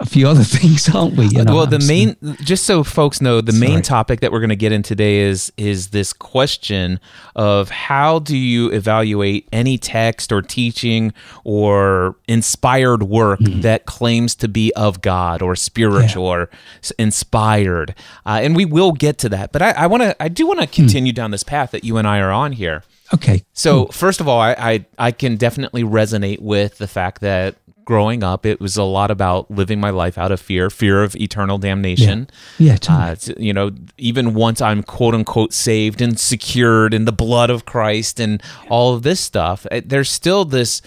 a 0.00 0.06
few 0.06 0.28
other 0.28 0.44
things, 0.44 0.88
aren't 0.94 1.16
we? 1.16 1.26
You 1.26 1.44
know, 1.44 1.54
well, 1.54 1.66
the 1.66 1.78
main, 1.80 2.16
just 2.42 2.64
so 2.64 2.84
folks 2.84 3.20
know, 3.20 3.40
the 3.40 3.52
Sorry. 3.52 3.68
main 3.68 3.82
topic 3.82 4.20
that 4.20 4.32
we're 4.32 4.40
going 4.40 4.50
to 4.50 4.56
get 4.56 4.72
in 4.72 4.82
today 4.82 5.18
is 5.18 5.52
is 5.56 5.88
this 5.88 6.12
question 6.12 7.00
of 7.34 7.70
how 7.70 8.18
do 8.18 8.36
you 8.36 8.70
evaluate 8.70 9.48
any 9.52 9.78
text 9.78 10.32
or 10.32 10.42
teaching 10.42 11.12
or 11.44 12.16
inspired 12.28 13.02
work 13.02 13.40
mm. 13.40 13.62
that 13.62 13.86
claims 13.86 14.34
to 14.36 14.48
be 14.48 14.72
of 14.74 15.00
God 15.00 15.42
or 15.42 15.56
spiritual 15.56 16.24
yeah. 16.24 16.30
or 16.30 16.50
inspired, 16.98 17.94
uh, 18.26 18.40
and 18.42 18.56
we 18.56 18.64
will 18.64 18.92
get 18.92 19.18
to 19.18 19.28
that. 19.30 19.52
But 19.52 19.62
I, 19.62 19.70
I 19.72 19.86
want 19.86 20.02
to, 20.02 20.22
I 20.22 20.28
do 20.28 20.46
want 20.46 20.60
to 20.60 20.66
hmm. 20.66 20.72
continue 20.72 21.12
mm. 21.12 21.16
down 21.16 21.30
this 21.30 21.42
path 21.42 21.72
that 21.72 21.84
you 21.84 21.96
and 21.96 22.06
I 22.06 22.20
are 22.20 22.32
on 22.32 22.52
here. 22.52 22.82
Okay. 23.12 23.44
So 23.52 23.84
cool. 23.84 23.92
first 23.92 24.20
of 24.20 24.28
all, 24.28 24.40
I, 24.40 24.54
I 24.58 24.86
I 24.98 25.12
can 25.12 25.36
definitely 25.36 25.84
resonate 25.84 26.40
with 26.40 26.78
the 26.78 26.88
fact 26.88 27.20
that 27.20 27.56
growing 27.84 28.22
up, 28.22 28.46
it 28.46 28.60
was 28.60 28.76
a 28.76 28.82
lot 28.82 29.10
about 29.10 29.50
living 29.50 29.80
my 29.80 29.90
life 29.90 30.18
out 30.18 30.32
of 30.32 30.40
fear, 30.40 30.70
fear 30.70 31.02
of 31.02 31.14
eternal 31.16 31.58
damnation. 31.58 32.28
Yeah, 32.58 32.72
yeah 32.72 32.76
totally. 32.76 33.36
uh, 33.36 33.40
you 33.42 33.52
know, 33.52 33.70
even 33.98 34.34
once 34.34 34.60
I'm 34.60 34.82
quote 34.82 35.14
unquote 35.14 35.52
saved 35.52 36.00
and 36.00 36.18
secured 36.18 36.94
in 36.94 37.04
the 37.04 37.12
blood 37.12 37.50
of 37.50 37.64
Christ 37.64 38.20
and 38.20 38.42
all 38.68 38.94
of 38.94 39.02
this 39.02 39.20
stuff, 39.20 39.66
eh, 39.70 39.82
there's 39.84 40.10
still 40.10 40.44
this 40.44 40.82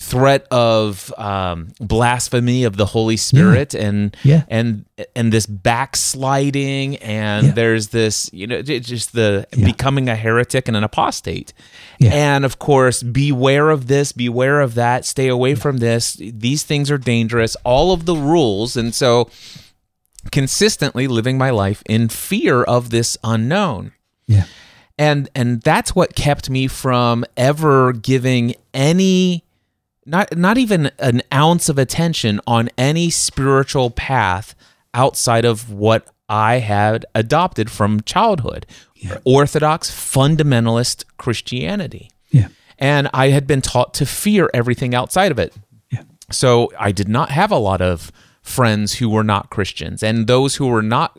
threat 0.00 0.46
of 0.50 1.12
um, 1.18 1.68
blasphemy 1.78 2.64
of 2.64 2.78
the 2.78 2.86
Holy 2.86 3.18
Spirit 3.18 3.74
yeah. 3.74 3.86
and 3.86 4.16
yeah. 4.24 4.44
and 4.48 4.86
and 5.14 5.30
this 5.30 5.44
backsliding 5.44 6.96
and 6.96 7.48
yeah. 7.48 7.52
there's 7.52 7.88
this 7.88 8.30
you 8.32 8.46
know 8.46 8.62
just 8.62 9.12
the 9.12 9.46
becoming 9.52 10.08
a 10.08 10.16
heretic 10.16 10.68
and 10.68 10.76
an 10.76 10.82
apostate. 10.84 11.52
And 12.00 12.46
of 12.46 12.58
course 12.58 13.02
beware 13.02 13.68
of 13.68 13.88
this 13.88 14.12
beware 14.12 14.60
of 14.60 14.74
that 14.74 15.04
stay 15.04 15.28
away 15.28 15.54
from 15.54 15.76
this. 15.78 16.14
These 16.14 16.62
things 16.62 16.90
are 16.90 16.98
dangerous. 16.98 17.54
All 17.62 17.92
of 17.92 18.06
the 18.06 18.16
rules. 18.16 18.76
And 18.76 18.94
so 18.94 19.28
consistently 20.32 21.08
living 21.08 21.36
my 21.36 21.50
life 21.50 21.82
in 21.86 22.08
fear 22.08 22.62
of 22.62 22.88
this 22.88 23.18
unknown. 23.22 23.92
Yeah. 24.26 24.44
And 24.98 25.28
and 25.34 25.60
that's 25.60 25.94
what 25.94 26.14
kept 26.14 26.48
me 26.48 26.68
from 26.68 27.26
ever 27.36 27.92
giving 27.92 28.54
any 28.72 29.44
not 30.10 30.36
not 30.36 30.58
even 30.58 30.90
an 30.98 31.22
ounce 31.32 31.68
of 31.68 31.78
attention 31.78 32.40
on 32.46 32.68
any 32.76 33.10
spiritual 33.10 33.90
path 33.90 34.54
outside 34.92 35.44
of 35.44 35.72
what 35.72 36.08
I 36.28 36.58
had 36.58 37.06
adopted 37.14 37.70
from 37.70 38.02
childhood. 38.02 38.66
Yeah. 38.96 39.18
Orthodox 39.24 39.90
fundamentalist 39.90 41.04
Christianity. 41.16 42.10
Yeah. 42.30 42.48
And 42.78 43.08
I 43.14 43.28
had 43.28 43.46
been 43.46 43.62
taught 43.62 43.94
to 43.94 44.06
fear 44.06 44.50
everything 44.52 44.94
outside 44.94 45.32
of 45.32 45.38
it. 45.38 45.54
Yeah. 45.90 46.02
So 46.30 46.72
I 46.78 46.92
did 46.92 47.08
not 47.08 47.30
have 47.30 47.50
a 47.50 47.58
lot 47.58 47.80
of 47.80 48.12
friends 48.42 48.94
who 48.94 49.08
were 49.08 49.24
not 49.24 49.50
Christians. 49.50 50.02
And 50.02 50.26
those 50.26 50.56
who 50.56 50.66
were 50.66 50.82
not 50.82 51.18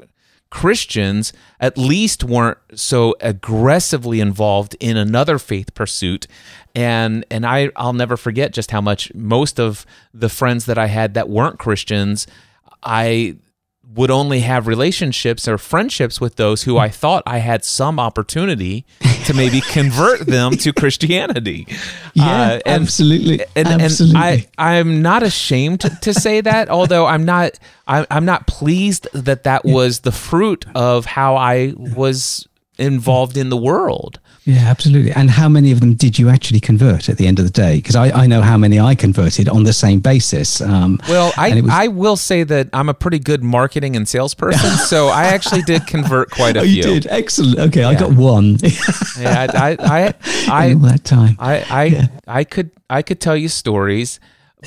Christians 0.51 1.31
at 1.60 1.77
least 1.77 2.24
weren't 2.24 2.57
so 2.75 3.15
aggressively 3.21 4.19
involved 4.19 4.75
in 4.79 4.98
another 4.98 5.39
faith 5.39 5.74
pursuit 5.74 6.27
and 6.75 7.25
and 7.30 7.46
I 7.46 7.70
I'll 7.75 7.94
never 7.94 8.18
forget 8.18 8.54
just 8.54 8.72
how 8.72 8.82
much 8.82 9.13
most 9.13 9.60
of 9.60 9.86
the 10.13 10.30
friends 10.30 10.66
that 10.66 10.78
I 10.78 10.88
had 10.88 11.13
that 11.13 11.30
weren't 11.30 11.60
Christians 11.60 12.28
I 12.84 13.36
would 13.94 14.12
only 14.12 14.40
have 14.42 14.68
relationships 14.68 15.48
or 15.48 15.58
friendships 15.58 16.22
with 16.22 16.36
those 16.36 16.63
who 16.63 16.78
I 16.78 16.88
thought 16.88 17.24
I 17.25 17.40
had 17.40 17.66
some 17.66 18.00
opportunity 18.00 18.86
to 19.25 19.34
maybe 19.34 19.60
convert 19.72 20.22
them 20.22 20.54
to 20.58 20.72
Christianity. 20.72 21.68
Yeah, 22.13 22.24
uh, 22.25 22.60
and, 22.66 22.84
absolutely. 22.84 23.44
And, 23.56 23.68
absolutely. 23.68 24.20
And 24.22 24.48
I, 24.58 24.80
I'm 24.80 25.01
not 25.01 25.24
ashamed 25.24 25.82
to, 26.01 26.13
say 26.13 26.40
that, 26.42 26.70
although 26.70 27.06
I'm 27.06 27.25
not, 27.25 27.60
I, 27.86 28.06
I'm 28.10 28.24
not 28.24 28.48
pleased 28.48 29.10
that 29.13 29.44
that 29.44 29.66
was 29.66 30.01
the 30.01 30.12
fruit 30.12 30.66
of 30.74 31.06
how 31.06 31.36
I 31.36 31.74
was 31.75 32.48
involved 32.78 33.36
in 33.36 33.50
the 33.50 33.58
world. 33.58 34.21
Yeah, 34.43 34.62
absolutely. 34.67 35.12
And 35.12 35.29
how 35.29 35.48
many 35.48 35.71
of 35.71 35.81
them 35.81 35.93
did 35.93 36.17
you 36.17 36.29
actually 36.29 36.60
convert 36.60 37.10
at 37.10 37.17
the 37.17 37.27
end 37.27 37.38
of 37.38 37.45
the 37.45 37.51
day? 37.51 37.75
Because 37.75 37.95
I, 37.95 38.10
I 38.10 38.25
know 38.25 38.41
how 38.41 38.57
many 38.57 38.79
I 38.79 38.95
converted 38.95 39.48
on 39.48 39.65
the 39.65 39.74
same 39.74 40.00
basis. 40.00 40.62
Um, 40.62 41.00
well, 41.07 41.31
I, 41.38 41.62
was, 41.62 41.69
I 41.69 41.88
will 41.89 42.17
say 42.17 42.43
that 42.43 42.69
I'm 42.74 42.89
a 42.89 42.93
pretty 42.95 43.19
good 43.19 43.43
marketing 43.43 43.95
and 43.95 44.07
salesperson, 44.07 44.71
so 44.88 45.10
I 45.10 45.25
actually 45.25 45.62
did 45.62 45.86
convert 45.86 46.31
quite 46.31 46.57
a 46.57 46.60
oh, 46.62 46.63
few. 46.63 46.77
You 46.77 46.81
did 46.81 47.07
excellent. 47.07 47.60
Okay, 47.60 47.81
yeah. 47.81 47.89
I 47.89 47.95
got 47.95 48.13
one. 48.13 48.57
yeah, 49.19 49.45
I, 49.53 49.77
I, 49.79 50.13
I, 50.48 50.65
I 50.65 50.74
that 50.74 51.03
time. 51.03 51.36
I, 51.38 51.65
I, 51.69 51.83
yeah. 51.86 52.07
I 52.27 52.43
could, 52.43 52.71
I 52.89 53.03
could 53.03 53.21
tell 53.21 53.38
you 53.38 53.48
stories 53.48 54.19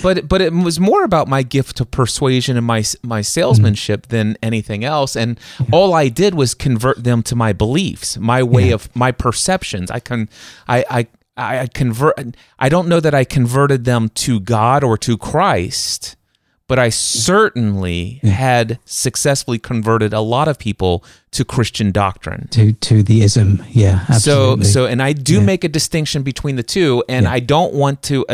but 0.02 0.28
but 0.28 0.40
it 0.40 0.52
was 0.52 0.80
more 0.80 1.04
about 1.04 1.28
my 1.28 1.42
gift 1.42 1.80
of 1.80 1.90
persuasion 1.90 2.56
and 2.56 2.66
my 2.66 2.82
my 3.02 3.20
salesmanship 3.20 4.06
mm 4.06 4.10
than 4.14 4.36
anything 4.42 4.84
else 4.84 5.16
and 5.16 5.40
yeah. 5.58 5.66
all 5.72 5.94
I 5.94 6.08
did 6.08 6.34
was 6.34 6.54
convert 6.54 7.02
them 7.02 7.22
to 7.24 7.34
my 7.34 7.52
beliefs 7.52 8.18
my 8.18 8.42
way 8.42 8.68
yeah. 8.68 8.74
of 8.74 8.94
my 8.94 9.12
perceptions 9.12 9.90
I 9.90 10.00
can 10.00 10.28
I 10.68 10.84
I 10.90 11.06
I 11.36 11.66
convert 11.68 12.36
I 12.58 12.68
don't 12.68 12.88
know 12.88 13.00
that 13.00 13.14
I 13.14 13.24
converted 13.24 13.84
them 13.84 14.10
to 14.10 14.40
God 14.40 14.84
or 14.84 14.98
to 14.98 15.16
Christ 15.16 16.16
but 16.66 16.78
I 16.78 16.88
certainly 16.88 18.20
had 18.22 18.78
successfully 18.86 19.58
converted 19.58 20.14
a 20.14 20.20
lot 20.20 20.48
of 20.48 20.58
people 20.58 21.04
to 21.32 21.44
Christian 21.44 21.92
doctrine. 21.92 22.48
To 22.52 22.72
to 22.72 23.02
the 23.02 23.22
ism, 23.22 23.62
yeah. 23.68 24.04
Absolutely. 24.08 24.64
So 24.64 24.70
so, 24.72 24.86
and 24.86 25.02
I 25.02 25.12
do 25.12 25.34
yeah. 25.34 25.40
make 25.40 25.64
a 25.64 25.68
distinction 25.68 26.22
between 26.22 26.56
the 26.56 26.62
two, 26.62 27.04
and 27.08 27.24
yeah. 27.24 27.32
I 27.32 27.40
don't 27.40 27.74
want 27.74 28.02
to. 28.04 28.24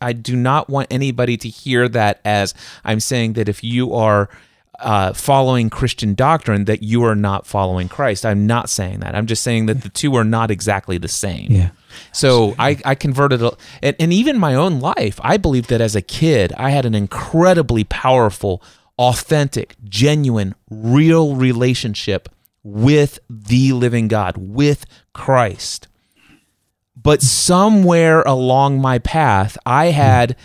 I 0.00 0.12
do 0.12 0.34
not 0.34 0.68
want 0.68 0.88
anybody 0.90 1.36
to 1.36 1.48
hear 1.48 1.88
that 1.90 2.20
as 2.24 2.54
I'm 2.84 3.00
saying 3.00 3.34
that 3.34 3.48
if 3.48 3.62
you 3.62 3.94
are 3.94 4.28
uh, 4.78 5.12
following 5.12 5.70
Christian 5.70 6.14
doctrine 6.14 6.64
that 6.66 6.82
you 6.82 7.04
are 7.04 7.16
not 7.16 7.46
following 7.46 7.88
Christ. 7.88 8.24
I'm 8.24 8.46
not 8.46 8.70
saying 8.70 9.00
that. 9.00 9.14
I'm 9.14 9.26
just 9.26 9.42
saying 9.42 9.66
that 9.66 9.82
the 9.82 9.88
two 9.88 10.14
are 10.14 10.24
not 10.24 10.50
exactly 10.50 10.98
the 10.98 11.08
same. 11.08 11.50
Yeah. 11.50 11.70
So 12.12 12.54
I, 12.58 12.78
I 12.84 12.94
converted, 12.94 13.42
and, 13.82 13.96
and 13.98 14.12
even 14.12 14.38
my 14.38 14.54
own 14.54 14.78
life, 14.78 15.18
I 15.22 15.36
believe 15.36 15.66
that 15.66 15.80
as 15.80 15.96
a 15.96 16.02
kid, 16.02 16.52
I 16.56 16.70
had 16.70 16.86
an 16.86 16.94
incredibly 16.94 17.84
powerful, 17.84 18.62
authentic, 18.98 19.74
genuine, 19.84 20.54
real 20.70 21.34
relationship 21.34 22.28
with 22.62 23.18
the 23.28 23.72
living 23.72 24.06
God, 24.06 24.36
with 24.36 24.86
Christ. 25.12 25.88
But 26.94 27.22
somewhere 27.22 28.22
along 28.22 28.80
my 28.80 28.98
path, 28.98 29.58
I 29.66 29.86
had. 29.86 30.36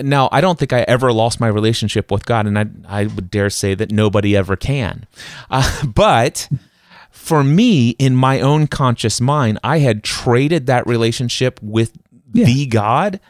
Now, 0.00 0.28
I 0.32 0.40
don't 0.40 0.58
think 0.58 0.72
I 0.72 0.80
ever 0.82 1.12
lost 1.12 1.40
my 1.40 1.46
relationship 1.46 2.10
with 2.10 2.26
God, 2.26 2.46
and 2.46 2.58
I, 2.58 2.66
I 2.86 3.06
would 3.06 3.30
dare 3.30 3.50
say 3.50 3.74
that 3.74 3.90
nobody 3.90 4.36
ever 4.36 4.56
can. 4.56 5.06
Uh, 5.50 5.86
but 5.94 6.48
for 7.10 7.44
me, 7.44 7.90
in 7.90 8.16
my 8.16 8.40
own 8.40 8.66
conscious 8.66 9.20
mind, 9.20 9.58
I 9.62 9.78
had 9.78 10.02
traded 10.02 10.66
that 10.66 10.86
relationship 10.86 11.60
with 11.62 11.92
yeah. 12.32 12.46
the 12.46 12.66
God. 12.66 13.20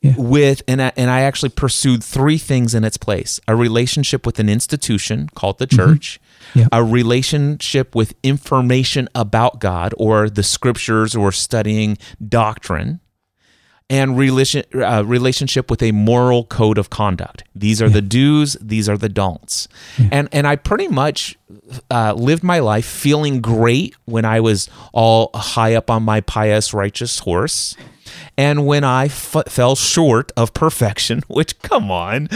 Yeah. 0.00 0.14
With 0.18 0.60
and 0.68 0.82
I, 0.82 0.92
and 0.98 1.10
I 1.10 1.22
actually 1.22 1.48
pursued 1.48 2.04
three 2.04 2.36
things 2.36 2.74
in 2.74 2.84
its 2.84 2.98
place: 2.98 3.40
a 3.48 3.56
relationship 3.56 4.26
with 4.26 4.38
an 4.38 4.50
institution 4.50 5.30
called 5.34 5.58
the 5.58 5.66
mm-hmm. 5.66 5.78
church, 5.78 6.20
mm-hmm. 6.50 6.58
yeah. 6.58 6.68
a 6.72 6.84
relationship 6.84 7.94
with 7.94 8.14
information 8.22 9.08
about 9.14 9.60
God 9.60 9.94
or 9.96 10.28
the 10.28 10.42
scriptures 10.42 11.16
or 11.16 11.32
studying 11.32 11.96
doctrine, 12.28 13.00
and 13.90 14.16
relation, 14.16 14.64
uh, 14.74 15.04
relationship 15.04 15.70
with 15.70 15.82
a 15.82 15.92
moral 15.92 16.44
code 16.44 16.78
of 16.78 16.90
conduct. 16.90 17.44
These 17.54 17.82
are 17.82 17.86
yeah. 17.86 17.92
the 17.92 18.02
do's, 18.02 18.56
these 18.60 18.88
are 18.88 18.96
the 18.96 19.08
don'ts. 19.08 19.68
Yeah. 19.98 20.08
And 20.12 20.28
and 20.32 20.46
I 20.46 20.56
pretty 20.56 20.88
much 20.88 21.38
uh, 21.90 22.14
lived 22.14 22.42
my 22.42 22.60
life 22.60 22.86
feeling 22.86 23.40
great 23.40 23.94
when 24.06 24.24
I 24.24 24.40
was 24.40 24.68
all 24.92 25.30
high 25.34 25.74
up 25.74 25.90
on 25.90 26.02
my 26.02 26.20
pious 26.20 26.72
righteous 26.72 27.20
horse 27.20 27.76
and 28.36 28.66
when 28.66 28.82
I 28.82 29.06
f- 29.06 29.44
fell 29.48 29.76
short 29.76 30.32
of 30.36 30.54
perfection, 30.54 31.22
which, 31.28 31.58
come 31.60 31.90
on, 31.90 32.28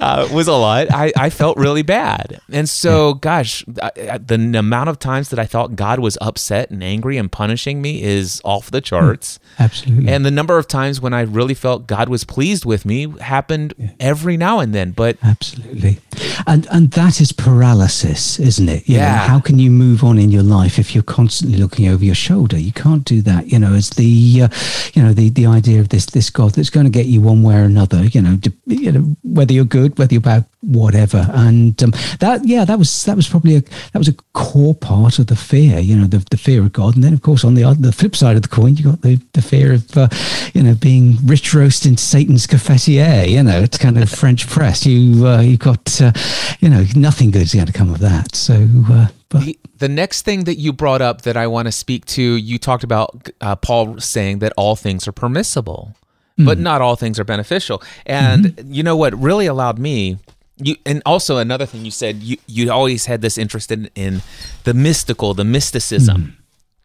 uh, 0.00 0.28
was 0.32 0.48
a 0.48 0.52
lot, 0.52 0.90
I, 0.90 1.12
I 1.16 1.30
felt 1.30 1.58
really 1.58 1.82
bad. 1.82 2.40
And 2.50 2.68
so, 2.68 3.14
gosh, 3.14 3.64
I, 3.82 4.18
the 4.18 4.34
amount 4.58 4.88
of 4.88 4.98
times 4.98 5.28
that 5.30 5.38
I 5.38 5.44
thought 5.44 5.76
God 5.76 5.98
was 5.98 6.16
upset 6.20 6.70
and 6.70 6.82
angry 6.82 7.18
and 7.18 7.30
punishing 7.30 7.82
me 7.82 8.02
is 8.02 8.40
off 8.44 8.70
the 8.70 8.80
charts. 8.80 9.38
Absolutely. 9.58 10.10
And 10.10 10.24
the 10.24 10.30
number 10.30 10.58
of 10.58 10.66
times 10.66 11.00
when 11.00 11.12
I 11.12 11.22
really 11.22 11.54
felt 11.54 11.86
God 11.86 12.08
was 12.08 12.24
pleased 12.24 12.64
with 12.64 12.84
me 12.86 13.12
happened 13.20 13.74
yeah. 13.76 13.90
every 14.00 14.36
now 14.36 14.60
and 14.60 14.74
then. 14.74 14.92
But 14.92 15.18
absolutely. 15.22 15.98
And, 16.46 16.66
and 16.70 16.90
that 16.92 17.20
is 17.20 17.32
paralysis, 17.32 18.40
isn't 18.40 18.68
it? 18.68 18.88
You 18.88 18.96
yeah. 18.96 19.12
Know, 19.12 19.18
how 19.18 19.40
can 19.40 19.58
you 19.58 19.70
move 19.70 20.02
on 20.02 20.18
in 20.18 20.30
your 20.30 20.42
life 20.42 20.78
if 20.78 20.94
you're 20.94 21.04
constantly 21.04 21.58
looking 21.58 21.88
over 21.88 22.04
your 22.04 22.14
shoulder? 22.14 22.58
You 22.58 22.72
can't 22.72 23.04
do 23.04 23.20
that. 23.22 23.48
You 23.48 23.58
know, 23.58 23.74
as 23.74 23.90
the, 23.90 24.42
uh, 24.42 24.48
you 24.94 25.02
know, 25.02 25.12
the, 25.12 25.30
the 25.30 25.41
idea 25.46 25.80
of 25.80 25.88
this 25.88 26.06
this 26.06 26.30
God 26.30 26.52
that's 26.52 26.70
going 26.70 26.84
to 26.84 26.90
get 26.90 27.06
you 27.06 27.20
one 27.20 27.42
way 27.42 27.56
or 27.56 27.64
another. 27.64 28.04
You 28.04 28.22
know, 28.22 28.38
you 28.66 28.92
know 28.92 29.16
whether 29.22 29.52
you're 29.52 29.64
good, 29.64 29.98
whether 29.98 30.14
you're 30.14 30.20
bad, 30.20 30.44
whatever. 30.60 31.26
And 31.30 31.80
um, 31.82 31.92
that, 32.20 32.42
yeah, 32.44 32.64
that 32.64 32.78
was 32.78 33.04
that 33.04 33.16
was 33.16 33.28
probably 33.28 33.56
a 33.56 33.60
that 33.60 33.98
was 33.98 34.08
a 34.08 34.14
core 34.34 34.74
part 34.74 35.18
of 35.18 35.26
the 35.26 35.36
fear. 35.36 35.78
You 35.78 35.96
know, 35.96 36.06
the, 36.06 36.24
the 36.30 36.36
fear 36.36 36.62
of 36.62 36.72
God, 36.72 36.94
and 36.94 37.04
then 37.04 37.12
of 37.12 37.22
course 37.22 37.44
on 37.44 37.54
the 37.54 37.64
the 37.78 37.92
flip 37.92 38.16
side 38.16 38.36
of 38.36 38.42
the 38.42 38.48
coin, 38.48 38.76
you 38.76 38.84
got 38.84 39.02
the, 39.02 39.20
the 39.32 39.42
fear 39.42 39.74
of 39.74 39.96
uh, 39.96 40.08
you 40.54 40.62
know 40.62 40.74
being 40.74 41.16
rich 41.24 41.54
roast 41.54 41.86
in 41.86 41.96
Satan's 41.96 42.46
cafetiere. 42.46 43.28
You 43.28 43.42
know, 43.42 43.60
it's 43.60 43.78
kind 43.78 43.98
of 43.98 44.10
French 44.10 44.48
press. 44.48 44.86
You 44.86 45.26
uh, 45.26 45.40
you 45.40 45.56
got 45.56 46.00
uh, 46.00 46.12
you 46.60 46.68
know 46.68 46.84
nothing 46.94 47.30
good 47.30 47.42
is 47.42 47.54
going 47.54 47.66
to 47.66 47.72
come 47.72 47.92
of 47.92 48.00
that. 48.00 48.34
So. 48.34 48.68
But, 49.32 49.44
the, 49.44 49.58
the, 49.78 49.88
next 49.88 50.22
thing 50.22 50.44
that 50.44 50.56
you 50.56 50.72
brought 50.72 51.02
up 51.02 51.22
that 51.22 51.36
I 51.36 51.46
want 51.46 51.66
to 51.66 51.72
speak 51.72 52.04
to, 52.06 52.22
you 52.22 52.58
talked 52.58 52.84
about 52.84 53.30
uh, 53.40 53.56
Paul 53.56 53.98
saying 53.98 54.40
that 54.40 54.52
all 54.56 54.76
things 54.76 55.08
are 55.08 55.12
permissible, 55.12 55.94
mm. 56.38 56.44
but 56.44 56.58
not 56.58 56.80
all 56.80 56.96
things 56.96 57.18
are 57.18 57.24
beneficial. 57.24 57.82
And 58.06 58.44
mm-hmm. 58.46 58.72
you 58.72 58.82
know 58.82 58.96
what 58.96 59.18
really 59.18 59.46
allowed 59.46 59.78
me 59.78 60.18
you 60.58 60.76
and 60.84 61.02
also 61.06 61.38
another 61.38 61.66
thing 61.66 61.84
you 61.84 61.90
said 61.90 62.22
you 62.22 62.36
you 62.46 62.70
always 62.70 63.06
had 63.06 63.22
this 63.22 63.38
interest 63.38 63.70
in, 63.72 63.90
in 63.94 64.22
the 64.64 64.74
mystical 64.74 65.34
the 65.34 65.44
mysticism 65.44 66.16
mm. 66.16 66.34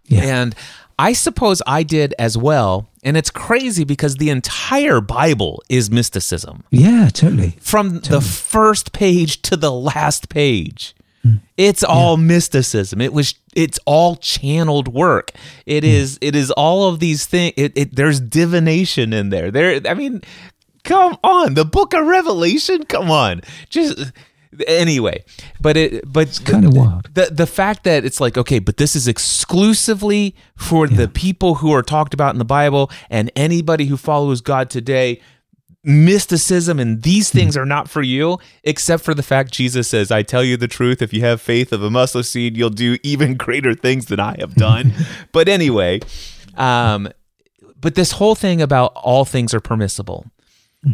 yeah. 0.06 0.42
and 0.42 0.56
i 0.98 1.13
suppose 1.13 1.62
i 1.68 1.84
did 1.84 2.13
as 2.18 2.38
well 2.38 2.88
and 3.04 3.18
it's 3.18 3.30
crazy 3.30 3.84
because 3.84 4.16
the 4.16 4.30
entire 4.30 5.01
bible 5.01 5.62
is 5.70 5.92
mysticism 5.92 6.63
yeah 6.72 7.10
totally 7.12 7.58
from 7.60 8.00
totally. 8.00 8.20
the 8.20 8.22
first 8.22 8.94
page 8.94 9.42
to 9.44 9.56
the 9.56 9.72
last 9.72 10.30
page. 10.30 10.96
It's 11.57 11.84
all 11.84 12.17
yeah. 12.17 12.25
mysticism 12.25 13.01
it 13.01 13.13
was 13.13 13.36
it's 13.55 13.79
all 13.86 14.15
channeled 14.17 14.88
work 14.88 15.31
It 15.65 15.84
mm. 15.84 15.88
is. 15.88 16.17
it 16.22 16.36
is 16.36 16.51
all 16.51 16.89
of 16.89 17.00
these 17.00 17.25
things 17.25 17.53
it, 17.57 17.74
it, 17.75 17.96
there's 17.96 18.19
divination 18.19 19.13
in 19.13 19.29
there 19.29 19.51
there 19.51 19.81
i 19.86 19.93
mean 19.93 20.22
Come 20.88 21.17
on, 21.22 21.55
the 21.55 21.65
book 21.65 21.93
of 21.93 22.05
Revelation. 22.05 22.86
Come 22.86 23.12
on. 23.12 23.41
Just 23.69 24.13
anyway, 24.67 25.24
but 25.60 25.75
it 25.75 26.12
but 26.12 26.29
it's 26.29 26.39
kind 26.39 26.65
of 26.65 26.74
wild. 26.74 27.13
The 27.13 27.25
the 27.25 27.46
fact 27.46 27.84
that 27.84 28.05
it's 28.05 28.22
like 28.22 28.38
okay, 28.38 28.60
but 28.60 28.77
this 28.77 28.96
is 28.96 29.05
exclusively 29.05 30.34
for 30.55 30.88
yeah. 30.88 30.96
the 30.96 31.07
people 31.10 31.55
who 31.55 31.74
are 31.74 31.84
talked 31.84 32.13
about 32.13 32.34
in 32.34 32.39
the 32.39 32.46
Bible 32.46 32.89
and 33.10 33.29
anybody 33.36 33.86
who 33.86 33.98
follows 33.98 34.39
God 34.39 34.69
today. 34.69 35.22
Mysticism 35.84 36.79
and 36.79 37.03
these 37.03 37.29
things 37.29 37.55
are 37.55 37.65
not 37.65 37.89
for 37.89 38.01
you, 38.01 38.39
except 38.63 39.03
for 39.03 39.13
the 39.13 39.24
fact 39.24 39.53
Jesus 39.53 39.88
says, 39.88 40.12
I 40.12 40.22
tell 40.22 40.43
you 40.43 40.57
the 40.57 40.67
truth, 40.67 41.01
if 41.01 41.13
you 41.13 41.22
have 41.22 41.41
faith 41.41 41.72
of 41.72 41.81
a 41.81 41.89
mustard 41.89 42.25
seed, 42.25 42.57
you'll 42.57 42.69
do 42.69 42.98
even 43.03 43.34
greater 43.38 43.74
things 43.74 44.07
than 44.07 44.19
I 44.19 44.36
have 44.39 44.55
done. 44.55 44.93
but 45.31 45.48
anyway, 45.48 46.01
um, 46.55 47.10
but 47.79 47.96
this 47.96 48.13
whole 48.13 48.36
thing 48.36 48.62
about 48.62 48.91
all 48.96 49.24
things 49.24 49.53
are 49.53 49.62
permissible 49.62 50.25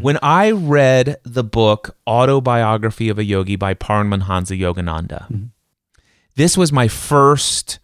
when 0.01 0.17
I 0.21 0.51
read 0.51 1.17
the 1.23 1.43
book 1.43 1.95
Autobiography 2.07 3.09
of 3.09 3.19
a 3.19 3.23
Yogi 3.23 3.55
by 3.55 3.73
Paramhansa 3.73 4.57
Yogananda, 4.57 5.27
mm-hmm. 5.27 5.45
this 6.35 6.57
was 6.57 6.71
my 6.71 6.87
first 6.87 7.79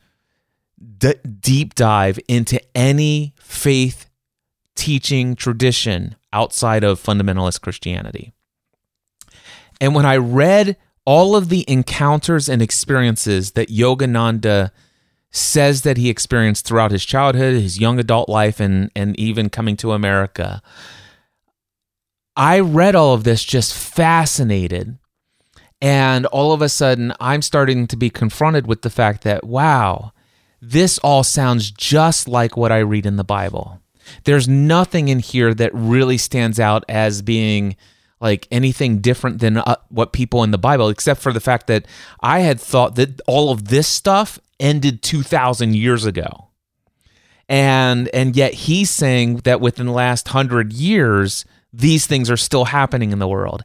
d- 0.97 1.15
deep 1.39 1.75
dive 1.75 2.19
into 2.27 2.61
any 2.75 3.33
faith 3.39 4.09
teaching 4.75 5.35
tradition 5.35 6.15
outside 6.31 6.83
of 6.83 7.01
fundamentalist 7.01 7.61
Christianity. 7.61 8.33
And 9.81 9.95
when 9.95 10.05
I 10.05 10.17
read 10.17 10.77
all 11.05 11.35
of 11.35 11.49
the 11.49 11.65
encounters 11.67 12.49
and 12.49 12.61
experiences 12.61 13.51
that 13.51 13.69
Yogananda 13.69 14.71
says 15.31 15.83
that 15.83 15.97
he 15.97 16.09
experienced 16.09 16.65
throughout 16.65 16.91
his 16.91 17.05
childhood, 17.05 17.53
his 17.53 17.79
young 17.79 17.99
adult 17.99 18.29
life, 18.29 18.59
and, 18.59 18.91
and 18.95 19.17
even 19.19 19.49
coming 19.49 19.77
to 19.77 19.93
America, 19.93 20.61
I 22.35 22.59
read 22.59 22.95
all 22.95 23.13
of 23.13 23.23
this 23.23 23.43
just 23.43 23.73
fascinated. 23.73 24.97
And 25.81 26.25
all 26.27 26.51
of 26.51 26.61
a 26.61 26.69
sudden, 26.69 27.13
I'm 27.19 27.41
starting 27.41 27.87
to 27.87 27.95
be 27.95 28.09
confronted 28.09 28.67
with 28.67 28.81
the 28.81 28.89
fact 28.89 29.23
that, 29.23 29.45
wow, 29.45 30.11
this 30.61 30.97
all 30.99 31.23
sounds 31.23 31.71
just 31.71 32.27
like 32.27 32.57
what 32.57 32.71
I 32.71 32.79
read 32.79 33.05
in 33.05 33.15
the 33.15 33.23
Bible. 33.23 33.81
There's 34.23 34.47
nothing 34.47 35.09
in 35.09 35.19
here 35.19 35.53
that 35.53 35.73
really 35.73 36.17
stands 36.17 36.59
out 36.59 36.83
as 36.89 37.21
being 37.21 37.75
like 38.21 38.47
anything 38.51 38.99
different 38.99 39.39
than 39.39 39.57
uh, 39.57 39.75
what 39.89 40.13
people 40.13 40.43
in 40.43 40.51
the 40.51 40.57
Bible, 40.57 40.89
except 40.89 41.21
for 41.21 41.31
the 41.31 41.39
fact 41.39 41.67
that 41.67 41.85
I 42.19 42.39
had 42.39 42.59
thought 42.59 42.95
that 42.95 43.21
all 43.27 43.51
of 43.51 43.69
this 43.69 43.87
stuff 43.87 44.39
ended 44.59 45.01
2,000 45.01 45.75
years 45.75 46.05
ago. 46.05 46.47
And, 47.47 48.09
and 48.09 48.35
yet 48.35 48.53
he's 48.53 48.89
saying 48.89 49.37
that 49.37 49.61
within 49.61 49.87
the 49.87 49.91
last 49.93 50.27
hundred 50.27 50.73
years, 50.73 51.45
these 51.73 52.05
things 52.05 52.29
are 52.29 52.37
still 52.37 52.65
happening 52.65 53.11
in 53.11 53.19
the 53.19 53.27
world. 53.27 53.63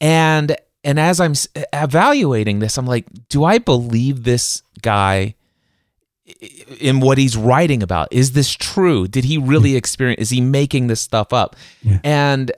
And 0.00 0.56
and 0.86 1.00
as 1.00 1.18
I'm 1.18 1.32
evaluating 1.72 2.58
this, 2.58 2.76
I'm 2.76 2.86
like, 2.86 3.06
do 3.30 3.42
I 3.42 3.56
believe 3.56 4.24
this 4.24 4.62
guy 4.82 5.34
in 6.80 7.00
what 7.00 7.18
he's 7.18 7.36
writing 7.36 7.82
about? 7.82 8.08
Is 8.10 8.32
this 8.32 8.52
true? 8.52 9.06
Did 9.06 9.24
he 9.24 9.38
really 9.38 9.76
experience 9.76 10.20
is 10.20 10.30
he 10.30 10.40
making 10.40 10.86
this 10.86 11.00
stuff 11.00 11.32
up? 11.32 11.56
Yeah. 11.82 11.98
And 12.02 12.52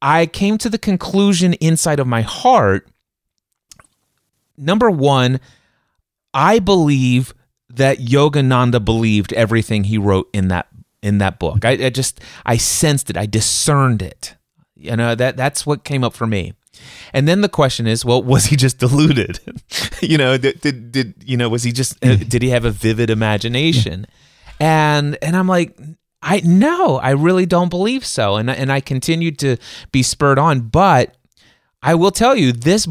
I 0.00 0.26
came 0.26 0.58
to 0.58 0.68
the 0.68 0.78
conclusion 0.78 1.54
inside 1.54 2.00
of 2.00 2.06
my 2.06 2.22
heart 2.22 2.88
number 4.56 4.90
1, 4.90 5.40
I 6.34 6.58
believe 6.58 7.34
that 7.68 7.98
Yogananda 7.98 8.84
believed 8.84 9.32
everything 9.32 9.84
he 9.84 9.98
wrote 9.98 10.28
in 10.32 10.48
that 10.48 10.68
in 11.02 11.18
that 11.18 11.38
book. 11.38 11.64
I, 11.64 11.70
I, 11.70 11.90
just 11.90 12.20
I 12.46 12.56
sensed 12.56 13.10
it. 13.10 13.16
I 13.16 13.26
discerned 13.26 14.02
it. 14.02 14.36
You 14.76 14.96
know 14.96 15.14
that 15.14 15.36
that's 15.36 15.66
what 15.66 15.84
came 15.84 16.04
up 16.04 16.14
for 16.14 16.26
me. 16.26 16.54
And 17.12 17.28
then 17.28 17.40
the 17.40 17.48
question 17.48 17.86
is, 17.86 18.04
well, 18.04 18.22
was 18.22 18.46
he 18.46 18.56
just 18.56 18.78
deluded? 18.78 19.40
you 20.00 20.18
know, 20.18 20.36
did, 20.38 20.60
did, 20.60 20.92
did 20.92 21.14
you 21.24 21.36
know 21.36 21.48
was 21.48 21.62
he 21.62 21.72
just 21.72 22.02
uh, 22.04 22.16
did 22.16 22.42
he 22.42 22.50
have 22.50 22.64
a 22.64 22.70
vivid 22.70 23.10
imagination? 23.10 24.06
And 24.60 25.18
and 25.22 25.36
I'm 25.36 25.48
like, 25.48 25.78
I 26.22 26.40
no, 26.44 26.96
I 26.96 27.10
really 27.10 27.46
don't 27.46 27.68
believe 27.68 28.06
so. 28.06 28.36
And 28.36 28.50
and 28.50 28.72
I 28.72 28.80
continued 28.80 29.38
to 29.40 29.56
be 29.90 30.02
spurred 30.02 30.38
on, 30.38 30.60
but 30.60 31.16
I 31.82 31.94
will 31.94 32.12
tell 32.12 32.36
you 32.36 32.52
this 32.52 32.88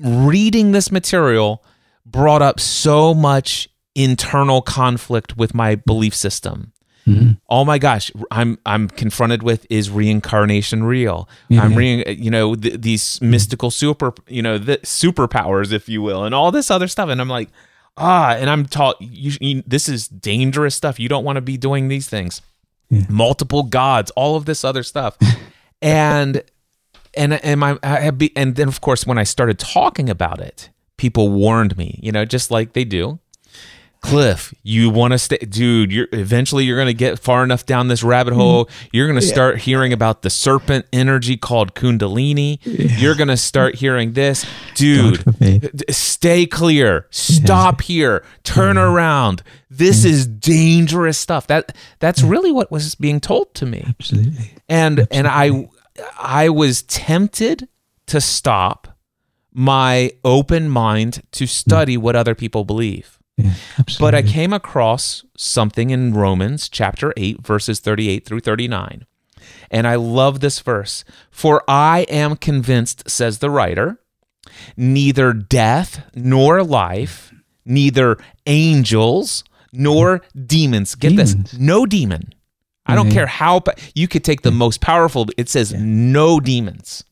reading 0.00 0.72
this 0.72 0.90
material 0.90 1.64
brought 2.04 2.42
up 2.42 2.60
so 2.60 3.14
much 3.14 3.68
internal 3.94 4.60
conflict 4.60 5.36
with 5.36 5.54
my 5.54 5.76
belief 5.76 6.14
system 6.14 6.73
Mm-hmm. 7.06 7.32
Oh 7.48 7.64
my 7.64 7.78
gosh, 7.78 8.10
I'm 8.30 8.58
I'm 8.64 8.88
confronted 8.88 9.42
with 9.42 9.66
is 9.68 9.90
reincarnation 9.90 10.84
real? 10.84 11.28
Mm-hmm. 11.50 11.60
I'm 11.60 11.74
re 11.74 12.04
you 12.16 12.30
know 12.30 12.54
th- 12.54 12.80
these 12.80 13.20
mystical 13.20 13.70
super 13.70 14.14
you 14.26 14.42
know 14.42 14.56
the 14.58 14.78
superpowers 14.78 15.72
if 15.72 15.88
you 15.88 16.00
will 16.02 16.24
and 16.24 16.34
all 16.34 16.50
this 16.50 16.70
other 16.70 16.88
stuff 16.88 17.10
and 17.10 17.20
I'm 17.20 17.28
like 17.28 17.50
ah 17.96 18.34
and 18.34 18.48
I'm 18.48 18.64
taught 18.64 18.96
you, 19.00 19.32
you, 19.40 19.62
this 19.66 19.88
is 19.88 20.08
dangerous 20.08 20.74
stuff. 20.74 20.98
You 20.98 21.08
don't 21.08 21.24
want 21.24 21.36
to 21.36 21.42
be 21.42 21.56
doing 21.56 21.88
these 21.88 22.08
things. 22.08 22.40
Yeah. 22.88 23.02
Multiple 23.08 23.64
gods, 23.64 24.10
all 24.12 24.36
of 24.36 24.46
this 24.46 24.64
other 24.64 24.82
stuff. 24.82 25.18
and 25.82 26.42
and 27.16 27.34
and 27.34 27.60
my 27.60 27.78
I 27.82 28.10
be, 28.10 28.34
and 28.36 28.56
then 28.56 28.68
of 28.68 28.80
course 28.80 29.06
when 29.06 29.18
I 29.18 29.24
started 29.24 29.58
talking 29.58 30.08
about 30.08 30.40
it, 30.40 30.70
people 30.96 31.28
warned 31.30 31.76
me, 31.76 31.98
you 32.02 32.12
know, 32.12 32.24
just 32.24 32.50
like 32.50 32.72
they 32.72 32.84
do 32.84 33.18
Cliff, 34.04 34.52
you 34.62 34.90
want 34.90 35.12
to 35.12 35.18
stay, 35.18 35.38
dude. 35.38 35.90
You're 35.90 36.08
eventually 36.12 36.64
you're 36.64 36.76
going 36.76 36.88
to 36.88 36.92
get 36.92 37.18
far 37.18 37.42
enough 37.42 37.64
down 37.64 37.88
this 37.88 38.02
rabbit 38.02 38.34
hole. 38.34 38.68
You're 38.92 39.06
going 39.06 39.18
to 39.18 39.26
start 39.26 39.60
hearing 39.60 39.94
about 39.94 40.20
the 40.20 40.28
serpent 40.28 40.84
energy 40.92 41.38
called 41.38 41.74
Kundalini. 41.74 42.58
Yeah. 42.64 42.98
You're 42.98 43.14
going 43.14 43.28
to 43.28 43.38
start 43.38 43.76
hearing 43.76 44.12
this, 44.12 44.44
dude. 44.74 45.24
Stay 45.90 46.44
clear. 46.44 47.06
Stop 47.10 47.80
yeah. 47.80 47.86
here. 47.86 48.24
Turn 48.42 48.76
yeah. 48.76 48.92
around. 48.92 49.42
This 49.70 50.04
is 50.04 50.26
dangerous 50.26 51.16
stuff. 51.16 51.46
That 51.46 51.74
that's 51.98 52.22
really 52.22 52.52
what 52.52 52.70
was 52.70 52.94
being 52.96 53.20
told 53.20 53.54
to 53.54 53.64
me. 53.64 53.84
Absolutely. 53.88 54.52
And 54.68 55.00
Absolutely. 55.00 55.16
and 55.16 55.26
I 55.26 55.68
I 56.18 56.50
was 56.50 56.82
tempted 56.82 57.68
to 58.08 58.20
stop 58.20 58.98
my 59.54 60.10
open 60.24 60.68
mind 60.68 61.22
to 61.32 61.46
study 61.46 61.96
what 61.96 62.16
other 62.16 62.34
people 62.34 62.64
believe. 62.64 63.18
Yeah, 63.36 63.54
but 63.98 64.14
I 64.14 64.22
came 64.22 64.52
across 64.52 65.24
something 65.36 65.90
in 65.90 66.14
Romans 66.14 66.68
chapter 66.68 67.12
8, 67.16 67.44
verses 67.44 67.80
38 67.80 68.24
through 68.24 68.40
39. 68.40 69.06
And 69.70 69.86
I 69.86 69.96
love 69.96 70.40
this 70.40 70.60
verse. 70.60 71.04
For 71.30 71.62
I 71.68 72.06
am 72.08 72.36
convinced, 72.36 73.10
says 73.10 73.38
the 73.38 73.50
writer, 73.50 73.98
neither 74.76 75.32
death 75.32 76.04
nor 76.14 76.62
life, 76.62 77.32
neither 77.64 78.18
angels 78.46 79.42
nor 79.72 80.22
demons. 80.46 80.94
Get 80.94 81.10
demons. 81.10 81.34
this 81.34 81.54
no 81.54 81.86
demon. 81.86 82.34
I 82.86 82.94
don't 82.94 83.10
care 83.10 83.26
how 83.26 83.62
you 83.94 84.06
could 84.06 84.24
take 84.24 84.42
the 84.42 84.50
most 84.50 84.80
powerful, 84.82 85.26
it 85.38 85.48
says 85.48 85.72
yeah. 85.72 85.78
no 85.80 86.38
demons. 86.38 87.02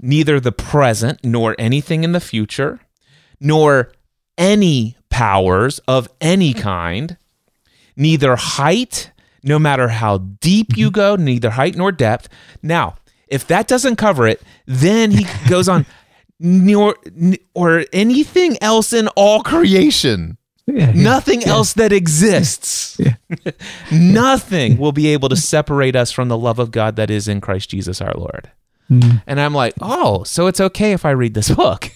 Neither 0.00 0.38
the 0.38 0.52
present 0.52 1.20
nor 1.24 1.56
anything 1.58 2.04
in 2.04 2.12
the 2.12 2.20
future, 2.20 2.80
nor 3.40 3.92
any 4.38 4.96
powers 5.22 5.78
of 5.86 6.08
any 6.20 6.52
kind, 6.70 7.16
neither 7.96 8.34
height, 8.34 9.12
no 9.44 9.58
matter 9.58 9.88
how 9.88 10.18
deep 10.18 10.76
you 10.76 10.90
go, 10.90 11.14
neither 11.14 11.50
height 11.50 11.76
nor 11.76 11.92
depth. 11.92 12.28
Now, 12.60 12.96
if 13.28 13.46
that 13.46 13.68
doesn't 13.68 13.96
cover 13.96 14.26
it, 14.26 14.42
then 14.66 15.12
he 15.12 15.26
goes 15.48 15.68
on 15.68 15.86
nor 16.40 16.96
or 17.54 17.84
anything 17.92 18.60
else 18.60 18.92
in 18.92 19.06
all 19.08 19.42
creation. 19.44 20.38
Yeah, 20.66 20.90
yeah, 20.90 21.02
Nothing 21.02 21.42
yeah. 21.42 21.50
else 21.50 21.72
that 21.74 21.92
exists. 21.92 23.00
Nothing 23.92 24.76
will 24.76 24.92
be 24.92 25.08
able 25.08 25.28
to 25.28 25.36
separate 25.36 25.94
us 25.94 26.10
from 26.10 26.28
the 26.28 26.38
love 26.38 26.58
of 26.58 26.72
God 26.72 26.96
that 26.96 27.10
is 27.10 27.28
in 27.28 27.40
Christ 27.40 27.70
Jesus 27.70 28.00
our 28.00 28.14
Lord. 28.14 28.50
Mm. 28.90 29.22
And 29.26 29.40
I'm 29.40 29.54
like, 29.54 29.74
oh, 29.80 30.24
so 30.24 30.46
it's 30.48 30.60
okay 30.60 30.92
if 30.92 31.04
I 31.04 31.10
read 31.10 31.34
this 31.34 31.50
book. 31.50 31.90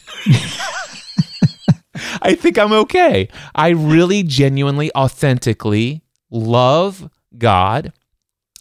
I 2.23 2.35
think 2.35 2.59
I'm 2.59 2.73
okay. 2.73 3.29
I 3.55 3.71
really 3.71 4.23
genuinely, 4.23 4.91
authentically 4.95 6.03
love 6.31 7.11
God. 7.37 7.93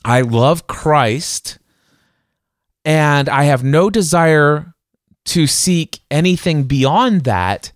I 0.03 0.21
love 0.21 0.67
Christ. 0.67 1.59
And 2.83 3.27
I 3.29 3.43
have 3.43 3.63
no 3.63 3.89
desire 3.89 4.73
to 5.25 5.47
seek 5.47 6.01
anything 6.11 6.63
beyond 6.63 7.23
that, 7.23 7.71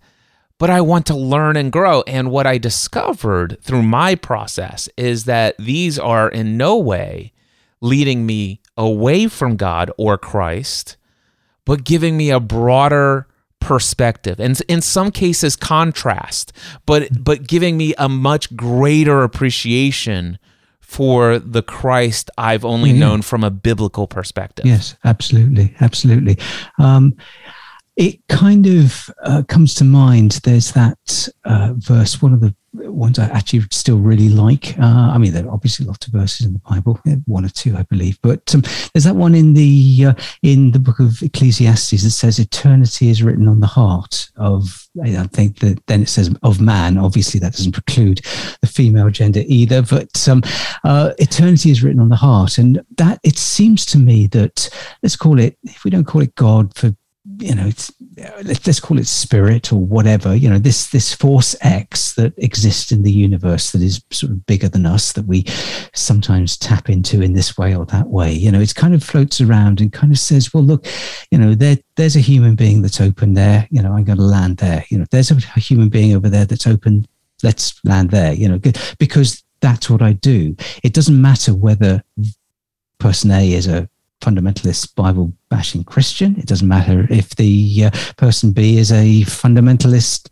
but 0.58 0.70
I 0.70 0.80
want 0.80 1.06
to 1.06 1.16
learn 1.16 1.56
and 1.56 1.72
grow. 1.72 2.02
And 2.06 2.30
what 2.30 2.46
I 2.46 2.58
discovered 2.58 3.58
through 3.62 3.82
my 3.82 4.14
process 4.14 4.88
is 4.96 5.24
that 5.24 5.56
these 5.58 5.98
are 5.98 6.28
in 6.28 6.56
no 6.56 6.78
way 6.78 7.32
leading 7.80 8.24
me 8.26 8.60
away 8.76 9.26
from 9.26 9.56
God 9.56 9.90
or 9.98 10.16
Christ, 10.16 10.96
but 11.64 11.84
giving 11.84 12.16
me 12.16 12.30
a 12.30 12.40
broader 12.40 13.26
perspective 13.70 14.40
and 14.40 14.60
in 14.66 14.80
some 14.80 15.12
cases 15.12 15.54
contrast 15.54 16.52
but 16.86 17.08
but 17.22 17.46
giving 17.46 17.76
me 17.76 17.94
a 17.98 18.08
much 18.08 18.56
greater 18.56 19.22
appreciation 19.22 20.36
for 20.80 21.38
the 21.38 21.62
Christ 21.62 22.32
I've 22.36 22.64
only 22.64 22.90
yeah. 22.90 22.98
known 22.98 23.22
from 23.22 23.44
a 23.44 23.50
biblical 23.50 24.08
perspective. 24.08 24.66
Yes, 24.66 24.96
absolutely, 25.04 25.72
absolutely. 25.80 26.36
Um, 26.80 27.14
it 27.94 28.18
kind 28.28 28.66
of 28.66 29.08
uh, 29.22 29.44
comes 29.46 29.74
to 29.74 29.84
mind. 29.84 30.40
There's 30.42 30.72
that 30.72 31.28
uh, 31.44 31.74
verse, 31.76 32.20
one 32.20 32.32
of 32.32 32.40
the 32.40 32.56
ones 32.72 33.18
I 33.18 33.26
actually 33.26 33.62
still 33.70 33.98
really 33.98 34.28
like. 34.28 34.78
Uh, 34.78 35.10
I 35.12 35.18
mean, 35.18 35.32
there 35.32 35.46
are 35.46 35.52
obviously 35.52 35.86
lots 35.86 36.06
of 36.06 36.12
verses 36.12 36.46
in 36.46 36.52
the 36.52 36.60
Bible, 36.60 37.00
one 37.26 37.44
or 37.44 37.48
two, 37.48 37.76
I 37.76 37.82
believe, 37.82 38.18
but 38.22 38.54
um, 38.54 38.62
there's 38.92 39.04
that 39.04 39.16
one 39.16 39.34
in 39.34 39.54
the 39.54 40.06
uh, 40.08 40.14
in 40.42 40.70
the 40.72 40.78
book 40.78 41.00
of 41.00 41.22
Ecclesiastes 41.22 42.02
that 42.02 42.10
says, 42.10 42.38
"Eternity 42.38 43.08
is 43.08 43.22
written 43.22 43.48
on 43.48 43.60
the 43.60 43.66
heart 43.66 44.30
of." 44.36 44.88
I 45.02 45.26
think 45.28 45.60
that 45.60 45.84
then 45.86 46.02
it 46.02 46.08
says 46.08 46.34
of 46.42 46.60
man. 46.60 46.98
Obviously, 46.98 47.40
that 47.40 47.52
doesn't 47.52 47.72
preclude 47.72 48.20
the 48.60 48.66
female 48.66 49.10
gender 49.10 49.42
either, 49.46 49.82
but 49.82 50.28
um, 50.28 50.42
uh, 50.84 51.12
eternity 51.18 51.70
is 51.70 51.82
written 51.82 52.00
on 52.00 52.08
the 52.08 52.16
heart, 52.16 52.58
and 52.58 52.80
that 52.96 53.20
it 53.22 53.38
seems 53.38 53.84
to 53.86 53.98
me 53.98 54.26
that 54.28 54.68
let's 55.02 55.16
call 55.16 55.38
it 55.38 55.58
if 55.64 55.84
we 55.84 55.90
don't 55.90 56.06
call 56.06 56.22
it 56.22 56.34
God 56.34 56.74
for 56.76 56.94
you 57.38 57.54
know, 57.54 57.70
Uh, 58.20 58.42
let's 58.44 58.80
call 58.80 58.98
it 58.98 59.06
spirit 59.06 59.72
or 59.72 59.80
whatever. 59.80 60.34
You 60.34 60.50
know, 60.50 60.58
this 60.58 60.88
this 60.90 61.14
force 61.14 61.56
X 61.60 62.14
that 62.14 62.34
exists 62.36 62.92
in 62.92 63.02
the 63.02 63.12
universe 63.12 63.72
that 63.72 63.82
is 63.82 64.02
sort 64.10 64.32
of 64.32 64.46
bigger 64.46 64.68
than 64.68 64.86
us 64.86 65.12
that 65.12 65.26
we 65.26 65.44
sometimes 65.94 66.56
tap 66.56 66.90
into 66.90 67.22
in 67.22 67.32
this 67.32 67.56
way 67.56 67.74
or 67.74 67.86
that 67.86 68.08
way. 68.08 68.32
You 68.32 68.50
know, 68.50 68.60
it 68.60 68.74
kind 68.74 68.94
of 68.94 69.02
floats 69.02 69.40
around 69.40 69.80
and 69.80 69.92
kind 69.92 70.12
of 70.12 70.18
says, 70.18 70.52
"Well, 70.52 70.64
look, 70.64 70.86
you 71.30 71.38
know, 71.38 71.54
there 71.54 71.78
there's 71.96 72.16
a 72.16 72.20
human 72.20 72.56
being 72.56 72.82
that's 72.82 73.00
open 73.00 73.34
there. 73.34 73.66
You 73.70 73.82
know, 73.82 73.92
I'm 73.92 74.04
going 74.04 74.18
to 74.18 74.24
land 74.24 74.58
there. 74.58 74.84
You 74.90 74.98
know, 74.98 75.06
there's 75.10 75.30
a 75.30 75.60
human 75.60 75.88
being 75.88 76.14
over 76.14 76.28
there 76.28 76.44
that's 76.44 76.66
open. 76.66 77.06
Let's 77.42 77.80
land 77.84 78.10
there. 78.10 78.32
You 78.32 78.48
know, 78.48 78.60
because 78.98 79.42
that's 79.60 79.88
what 79.88 80.02
I 80.02 80.12
do. 80.12 80.56
It 80.82 80.94
doesn't 80.94 81.20
matter 81.20 81.54
whether 81.54 82.02
person 82.98 83.30
A 83.30 83.52
is 83.52 83.66
a 83.66 83.88
fundamentalist 84.20 84.94
Bible 84.94 85.32
bashing 85.48 85.84
Christian. 85.84 86.36
It 86.38 86.46
doesn't 86.46 86.68
matter 86.68 87.06
if 87.10 87.30
the 87.36 87.86
uh, 87.86 87.90
person 88.16 88.52
B 88.52 88.78
is 88.78 88.92
a 88.92 89.22
fundamentalist 89.22 90.28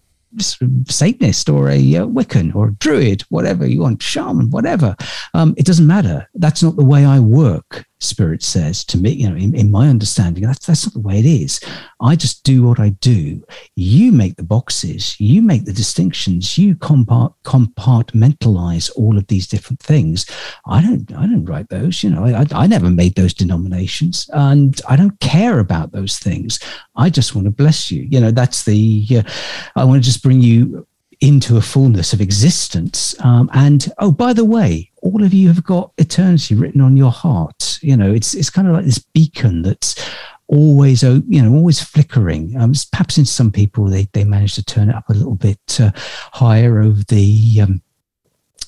Satanist 0.88 1.48
or 1.48 1.70
a 1.70 1.96
uh, 1.96 2.06
Wiccan 2.06 2.54
or 2.54 2.68
a 2.68 2.72
Druid, 2.74 3.22
whatever 3.30 3.66
you 3.66 3.80
want, 3.80 4.02
shaman, 4.02 4.50
whatever. 4.50 4.94
Um, 5.32 5.54
it 5.56 5.64
doesn't 5.64 5.86
matter. 5.86 6.28
That's 6.34 6.62
not 6.62 6.76
the 6.76 6.84
way 6.84 7.04
I 7.04 7.18
work. 7.18 7.86
Spirit 8.00 8.42
says 8.42 8.84
to 8.84 8.98
me, 8.98 9.10
you 9.10 9.28
know, 9.28 9.36
in, 9.36 9.54
in, 9.54 9.70
my 9.70 9.88
understanding, 9.88 10.44
that's 10.44 10.66
that's 10.66 10.86
not 10.86 10.92
the 10.92 11.00
way 11.00 11.18
it 11.18 11.24
is. 11.24 11.60
I 12.00 12.14
just 12.14 12.44
do 12.44 12.62
what 12.62 12.78
I 12.78 12.90
do. 12.90 13.44
You 13.74 14.12
make 14.12 14.36
the 14.36 14.44
boxes, 14.44 15.18
you 15.20 15.42
make 15.42 15.64
the 15.64 15.72
distinctions, 15.72 16.56
you 16.56 16.76
compart- 16.76 17.34
compartmentalize 17.44 18.90
all 18.96 19.18
of 19.18 19.26
these 19.26 19.48
different 19.48 19.80
things. 19.80 20.26
I 20.66 20.80
don't, 20.80 21.12
I 21.12 21.26
don't 21.26 21.44
write 21.44 21.70
those. 21.70 22.04
You 22.04 22.10
know, 22.10 22.24
I, 22.24 22.46
I 22.52 22.66
never 22.68 22.88
made 22.88 23.16
those 23.16 23.34
denominations, 23.34 24.30
and 24.32 24.80
I 24.88 24.94
don't 24.94 25.18
care 25.20 25.58
about 25.58 25.90
those 25.90 26.18
things. 26.18 26.60
I 26.94 27.10
just 27.10 27.34
want 27.34 27.46
to 27.46 27.50
bless 27.50 27.90
you. 27.90 28.06
You 28.10 28.20
know, 28.20 28.30
that's 28.30 28.64
the. 28.64 29.06
Uh, 29.10 29.22
I 29.74 29.84
want 29.84 30.02
to 30.02 30.06
just 30.06 30.22
bring 30.22 30.40
you 30.40 30.86
into 31.20 31.56
a 31.56 31.60
fullness 31.62 32.12
of 32.12 32.20
existence. 32.20 33.14
Um, 33.24 33.50
and 33.52 33.90
oh, 33.98 34.12
by 34.12 34.32
the 34.32 34.44
way, 34.44 34.90
all 35.02 35.22
of 35.22 35.34
you 35.34 35.48
have 35.48 35.64
got 35.64 35.92
eternity 35.98 36.54
written 36.54 36.80
on 36.80 36.96
your 36.96 37.10
heart. 37.10 37.78
You 37.82 37.96
know, 37.96 38.12
it's 38.12 38.34
it's 38.34 38.50
kind 38.50 38.68
of 38.68 38.74
like 38.74 38.84
this 38.84 38.98
beacon 38.98 39.62
that's 39.62 40.10
always 40.46 41.02
you 41.02 41.42
know 41.42 41.52
always 41.52 41.82
flickering. 41.82 42.56
Um, 42.56 42.72
perhaps 42.92 43.18
in 43.18 43.24
some 43.24 43.50
people 43.50 43.86
they 43.86 44.08
they 44.12 44.24
manage 44.24 44.54
to 44.54 44.64
turn 44.64 44.90
it 44.90 44.94
up 44.94 45.08
a 45.08 45.14
little 45.14 45.34
bit 45.34 45.80
uh, 45.80 45.90
higher 46.32 46.80
over 46.80 47.02
the 47.04 47.60
um, 47.62 47.82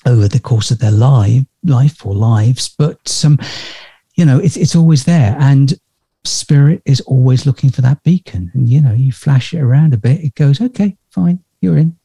over 0.07 0.29
the 0.29 0.41
course 0.41 0.71
of 0.71 0.79
their 0.79 0.91
life 0.91 1.45
life 1.63 2.05
or 2.05 2.15
lives. 2.15 2.69
But 2.69 3.23
um 3.25 3.39
you 4.15 4.25
know 4.25 4.39
it's 4.39 4.57
it's 4.57 4.77
always 4.77 5.05
there. 5.05 5.37
And 5.39 5.75
spirit 6.25 6.83
is 6.85 7.01
always 7.03 7.47
looking 7.47 7.71
for 7.71 7.81
that 7.83 8.03
beacon. 8.03 8.51
And 8.55 8.69
you 8.69 8.81
know 8.81 8.93
you 8.93 9.13
flash 9.13 9.55
it 9.55 9.61
around 9.61 9.95
a 9.95 9.99
bit 9.99 10.21
it 10.21 10.35
goes 10.35 10.61
okay 10.61 10.97
fine 11.11 11.43
you're 11.61 11.79
in 11.79 11.97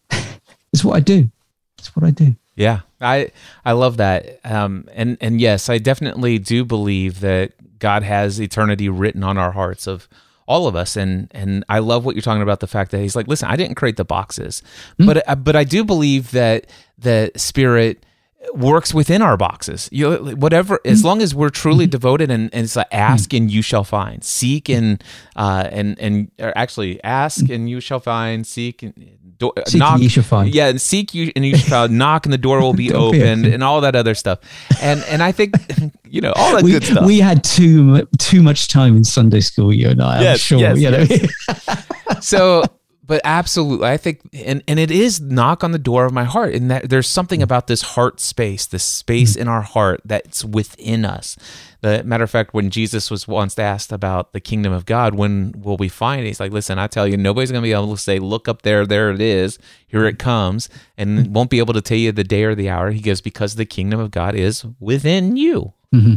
it's 0.75 0.83
what 0.83 0.97
I 0.97 0.99
do. 0.99 1.31
It's 1.77 1.95
what 1.95 2.05
I 2.05 2.11
do. 2.11 2.35
Yeah, 2.55 2.81
I 2.99 3.31
I 3.63 3.71
love 3.71 3.97
that. 3.97 4.39
Um, 4.43 4.89
and 4.93 5.17
and 5.21 5.39
yes, 5.39 5.69
I 5.69 5.77
definitely 5.77 6.37
do 6.37 6.65
believe 6.65 7.21
that 7.21 7.53
God 7.79 8.03
has 8.03 8.41
eternity 8.41 8.89
written 8.89 9.23
on 9.23 9.37
our 9.37 9.51
hearts 9.51 9.87
of 9.87 10.09
all 10.47 10.67
of 10.67 10.75
us 10.75 10.95
and 10.95 11.27
and 11.31 11.63
I 11.69 11.79
love 11.79 12.05
what 12.05 12.13
you're 12.15 12.21
talking 12.21 12.43
about 12.43 12.59
the 12.59 12.67
fact 12.67 12.91
that 12.91 12.99
he's 12.99 13.15
like 13.15 13.27
listen 13.27 13.49
I 13.49 13.55
didn't 13.55 13.73
create 13.75 13.97
the 13.97 14.05
boxes 14.05 14.61
mm. 14.99 15.07
but 15.07 15.27
uh, 15.27 15.33
but 15.33 15.55
I 15.55 15.63
do 15.63 15.83
believe 15.83 16.29
that 16.31 16.69
the 16.99 17.31
spirit 17.35 18.05
works 18.53 18.93
within 18.93 19.21
our 19.21 19.37
boxes. 19.37 19.89
You 19.91 20.09
know, 20.09 20.35
whatever, 20.35 20.79
as 20.85 20.99
mm-hmm. 20.99 21.07
long 21.07 21.21
as 21.21 21.33
we're 21.33 21.49
truly 21.49 21.85
mm-hmm. 21.85 21.91
devoted 21.91 22.31
and, 22.31 22.53
and 22.53 22.63
it's 22.63 22.75
like 22.75 22.87
ask 22.91 23.29
mm-hmm. 23.29 23.43
and 23.43 23.51
you 23.51 23.61
shall 23.61 23.83
find, 23.83 24.23
seek 24.23 24.69
and 24.69 25.03
uh, 25.35 25.67
and 25.71 25.99
and 25.99 26.31
actually 26.39 27.03
ask 27.03 27.49
and 27.49 27.69
you 27.69 27.79
shall 27.79 27.99
find, 27.99 28.45
seek 28.45 28.83
and 28.83 28.93
do, 29.37 29.51
seek 29.67 29.79
knock. 29.79 30.01
you 30.01 30.09
shall 30.09 30.23
find. 30.23 30.53
Yeah, 30.53 30.67
and 30.67 30.79
seek 30.79 31.13
you 31.13 31.31
and 31.35 31.45
you 31.45 31.57
shall 31.57 31.87
find. 31.87 31.97
knock 31.97 32.25
and 32.25 32.33
the 32.33 32.37
door 32.37 32.61
will 32.61 32.73
be 32.73 32.93
opened 32.93 33.45
and 33.45 33.63
all 33.63 33.81
that 33.81 33.95
other 33.95 34.15
stuff. 34.15 34.39
And 34.81 35.03
and 35.09 35.21
I 35.21 35.31
think 35.31 35.55
you 36.05 36.21
know 36.21 36.33
all 36.35 36.53
that 36.55 36.63
we, 36.63 36.71
good 36.71 36.83
stuff. 36.83 37.05
We 37.05 37.19
had 37.19 37.43
too 37.43 38.07
too 38.17 38.41
much 38.41 38.67
time 38.67 38.95
in 38.95 39.03
Sunday 39.03 39.41
school, 39.41 39.73
you 39.73 39.89
and 39.89 40.01
I. 40.01 40.21
Yes, 40.21 40.35
I'm 40.35 40.39
sure. 40.39 40.59
Yes, 40.59 40.79
you 40.79 40.91
know. 40.91 41.05
Yes. 41.09 41.87
so 42.27 42.63
but 43.07 43.21
absolutely 43.23 43.87
i 43.87 43.97
think 43.97 44.19
and, 44.33 44.63
and 44.67 44.79
it 44.79 44.89
is 44.89 45.21
knock 45.21 45.63
on 45.63 45.71
the 45.71 45.79
door 45.79 46.05
of 46.05 46.13
my 46.13 46.23
heart 46.23 46.53
and 46.53 46.71
that 46.71 46.89
there's 46.89 47.07
something 47.07 47.41
about 47.41 47.67
this 47.67 47.81
heart 47.81 48.19
space 48.19 48.65
this 48.65 48.83
space 48.83 49.33
mm-hmm. 49.33 49.43
in 49.43 49.47
our 49.47 49.61
heart 49.61 50.01
that's 50.05 50.43
within 50.43 51.05
us 51.05 51.37
the 51.85 52.03
matter 52.03 52.23
of 52.23 52.29
fact 52.29 52.53
when 52.53 52.69
jesus 52.69 53.11
was 53.11 53.27
once 53.27 53.57
asked 53.59 53.91
about 53.91 54.33
the 54.33 54.39
kingdom 54.39 54.73
of 54.73 54.85
god 54.85 55.15
when 55.15 55.53
will 55.57 55.77
we 55.77 55.87
find 55.87 56.21
it 56.21 56.27
he's 56.27 56.39
like 56.39 56.51
listen 56.51 56.79
i 56.79 56.87
tell 56.87 57.07
you 57.07 57.15
nobody's 57.15 57.51
going 57.51 57.61
to 57.61 57.67
be 57.67 57.73
able 57.73 57.95
to 57.95 58.01
say 58.01 58.19
look 58.19 58.47
up 58.47 58.61
there 58.61 58.85
there 58.85 59.11
it 59.11 59.21
is 59.21 59.59
here 59.87 60.05
it 60.05 60.19
comes 60.19 60.69
and 60.97 61.19
mm-hmm. 61.19 61.33
won't 61.33 61.49
be 61.49 61.59
able 61.59 61.73
to 61.73 61.81
tell 61.81 61.97
you 61.97 62.11
the 62.11 62.23
day 62.23 62.43
or 62.43 62.55
the 62.55 62.69
hour 62.69 62.91
he 62.91 63.01
goes 63.01 63.21
because 63.21 63.55
the 63.55 63.65
kingdom 63.65 63.99
of 63.99 64.11
god 64.11 64.35
is 64.35 64.65
within 64.79 65.37
you 65.37 65.73
mm-hmm. 65.93 66.15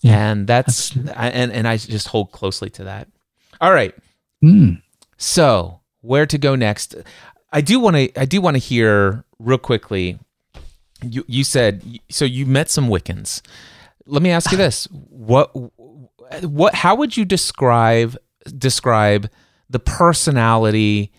yeah, 0.00 0.30
and 0.30 0.46
that's 0.46 0.96
I, 1.14 1.30
and 1.30 1.52
and 1.52 1.68
i 1.68 1.76
just 1.76 2.08
hold 2.08 2.32
closely 2.32 2.70
to 2.70 2.84
that 2.84 3.08
all 3.60 3.72
right 3.72 3.94
mm. 4.42 4.80
so 5.16 5.80
where 6.04 6.26
to 6.26 6.38
go 6.38 6.54
next. 6.54 6.94
I 7.52 7.60
do 7.60 7.80
want 7.80 7.96
to 7.96 8.20
I 8.20 8.26
do 8.26 8.40
want 8.40 8.56
to 8.56 8.58
hear 8.58 9.24
real 9.38 9.58
quickly. 9.58 10.18
You 11.02 11.24
you 11.26 11.44
said 11.44 12.00
so 12.10 12.24
you 12.24 12.46
met 12.46 12.70
some 12.70 12.88
Wiccans. 12.88 13.40
Let 14.06 14.22
me 14.22 14.30
ask 14.30 14.50
you 14.52 14.58
this: 14.58 14.86
what 14.90 15.50
what 16.42 16.74
how 16.74 16.94
would 16.96 17.16
you 17.16 17.24
describe 17.24 18.16
describe 18.58 19.30
the 19.70 19.78
personality 19.78 21.12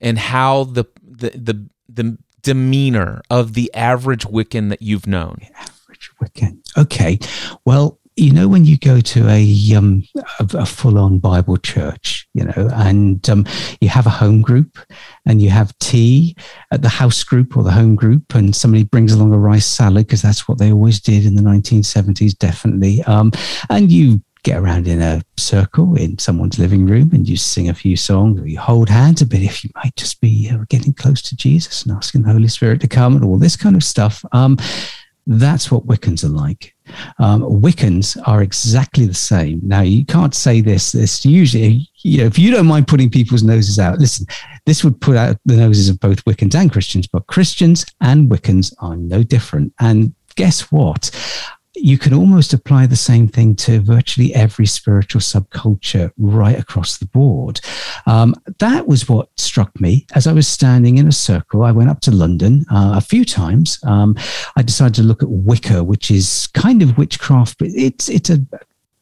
and 0.00 0.18
how 0.18 0.64
the 0.64 0.84
the 1.02 1.30
the, 1.30 1.68
the 1.88 2.18
demeanor 2.42 3.20
of 3.30 3.54
the 3.54 3.72
average 3.74 4.24
Wiccan 4.24 4.70
that 4.70 4.82
you've 4.82 5.06
known? 5.06 5.38
Average 5.54 6.10
Wiccan. 6.22 6.58
Okay. 6.78 7.18
Well, 7.64 7.99
you 8.20 8.32
know 8.32 8.46
when 8.46 8.66
you 8.66 8.76
go 8.76 9.00
to 9.00 9.26
a 9.28 9.74
um, 9.74 10.04
a, 10.38 10.58
a 10.58 10.66
full-on 10.66 11.18
bible 11.18 11.56
church 11.56 12.28
you 12.34 12.44
know 12.44 12.68
and 12.74 13.28
um, 13.30 13.46
you 13.80 13.88
have 13.88 14.06
a 14.06 14.10
home 14.10 14.42
group 14.42 14.78
and 15.24 15.40
you 15.40 15.48
have 15.48 15.76
tea 15.78 16.36
at 16.70 16.82
the 16.82 16.88
house 16.88 17.24
group 17.24 17.56
or 17.56 17.62
the 17.62 17.70
home 17.70 17.96
group 17.96 18.34
and 18.34 18.54
somebody 18.54 18.84
brings 18.84 19.12
along 19.12 19.32
a 19.32 19.38
rice 19.38 19.66
salad 19.66 20.06
because 20.06 20.22
that's 20.22 20.46
what 20.46 20.58
they 20.58 20.70
always 20.70 21.00
did 21.00 21.24
in 21.24 21.34
the 21.34 21.42
1970s 21.42 22.36
definitely 22.36 23.02
um, 23.04 23.32
and 23.70 23.90
you 23.90 24.20
get 24.42 24.58
around 24.58 24.86
in 24.88 25.02
a 25.02 25.22
circle 25.36 25.94
in 25.96 26.18
someone's 26.18 26.58
living 26.58 26.86
room 26.86 27.10
and 27.12 27.28
you 27.28 27.36
sing 27.36 27.68
a 27.68 27.74
few 27.74 27.96
songs 27.96 28.40
or 28.40 28.46
you 28.46 28.58
hold 28.58 28.88
hands 28.88 29.20
a 29.20 29.26
bit 29.26 29.42
if 29.42 29.64
you 29.64 29.70
might 29.74 29.94
just 29.96 30.20
be 30.20 30.50
uh, 30.50 30.64
getting 30.68 30.94
close 30.94 31.20
to 31.20 31.36
Jesus 31.36 31.82
and 31.82 31.92
asking 31.92 32.22
the 32.22 32.32
Holy 32.32 32.48
Spirit 32.48 32.80
to 32.80 32.88
come 32.88 33.16
and 33.16 33.24
all 33.24 33.38
this 33.38 33.54
kind 33.54 33.76
of 33.76 33.84
stuff. 33.84 34.24
Um, 34.32 34.56
that's 35.26 35.70
what 35.70 35.86
Wiccans 35.86 36.24
are 36.24 36.28
like. 36.28 36.74
Um, 37.18 37.42
Wiccans 37.42 38.16
are 38.26 38.42
exactly 38.42 39.06
the 39.06 39.14
same. 39.14 39.60
Now, 39.62 39.82
you 39.82 40.04
can't 40.04 40.34
say 40.34 40.60
this. 40.60 40.92
This 40.92 41.24
usually, 41.24 41.88
you 42.02 42.18
know, 42.18 42.26
if 42.26 42.38
you 42.38 42.50
don't 42.50 42.66
mind 42.66 42.88
putting 42.88 43.10
people's 43.10 43.42
noses 43.42 43.78
out, 43.78 43.98
listen, 43.98 44.26
this 44.66 44.84
would 44.84 45.00
put 45.00 45.16
out 45.16 45.36
the 45.44 45.56
noses 45.56 45.88
of 45.88 46.00
both 46.00 46.24
Wiccans 46.24 46.54
and 46.54 46.70
Christians, 46.70 47.06
but 47.06 47.26
Christians 47.26 47.86
and 48.00 48.30
Wiccans 48.30 48.72
are 48.78 48.96
no 48.96 49.22
different. 49.22 49.72
And 49.80 50.14
guess 50.36 50.72
what? 50.72 51.10
You 51.74 51.98
can 51.98 52.12
almost 52.12 52.52
apply 52.52 52.86
the 52.86 52.96
same 52.96 53.28
thing 53.28 53.54
to 53.54 53.80
virtually 53.80 54.34
every 54.34 54.66
spiritual 54.66 55.20
subculture 55.20 56.10
right 56.18 56.58
across 56.58 56.98
the 56.98 57.06
board. 57.06 57.60
Um, 58.06 58.34
that 58.58 58.86
was 58.88 59.08
what 59.08 59.28
struck 59.38 59.80
me 59.80 60.06
as 60.14 60.26
I 60.26 60.32
was 60.32 60.48
standing 60.48 60.98
in 60.98 61.06
a 61.06 61.12
circle. 61.12 61.62
I 61.62 61.72
went 61.72 61.90
up 61.90 62.00
to 62.02 62.10
London 62.10 62.64
uh, 62.70 62.94
a 62.96 63.00
few 63.00 63.24
times. 63.24 63.78
Um, 63.84 64.16
I 64.56 64.62
decided 64.62 64.94
to 64.96 65.02
look 65.02 65.22
at 65.22 65.30
Wicca, 65.30 65.84
which 65.84 66.10
is 66.10 66.48
kind 66.54 66.82
of 66.82 66.98
witchcraft, 66.98 67.58
but 67.58 67.68
it's 67.68 68.08
it's 68.08 68.30
a 68.30 68.38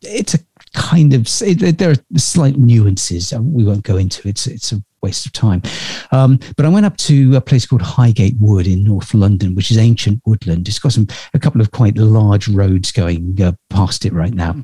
it's 0.02 0.34
a 0.34 0.38
kind 0.74 1.14
of 1.14 1.28
it, 1.42 1.78
there 1.78 1.90
are 1.90 2.18
slight 2.18 2.56
nuances 2.56 3.32
we 3.38 3.64
won't 3.64 3.84
go 3.84 3.96
into 3.96 4.28
it's 4.28 4.46
it's 4.46 4.72
a 4.72 4.82
waste 5.02 5.26
of 5.26 5.32
time. 5.32 5.62
Um, 6.10 6.40
but 6.56 6.66
I 6.66 6.68
went 6.68 6.86
up 6.86 6.96
to 6.98 7.36
a 7.36 7.40
place 7.40 7.66
called 7.66 7.82
Highgate 7.82 8.34
Wood 8.38 8.66
in 8.66 8.82
North 8.82 9.14
London, 9.14 9.54
which 9.54 9.70
is 9.70 9.78
ancient 9.78 10.20
woodland. 10.26 10.66
It's 10.68 10.80
got 10.80 10.92
some 10.92 11.06
a 11.34 11.38
couple 11.38 11.60
of 11.60 11.70
quite 11.70 11.96
large 11.96 12.48
roads 12.48 12.90
going 12.92 13.40
uh, 13.40 13.52
past 13.70 14.04
it 14.04 14.12
right 14.12 14.34
now. 14.34 14.56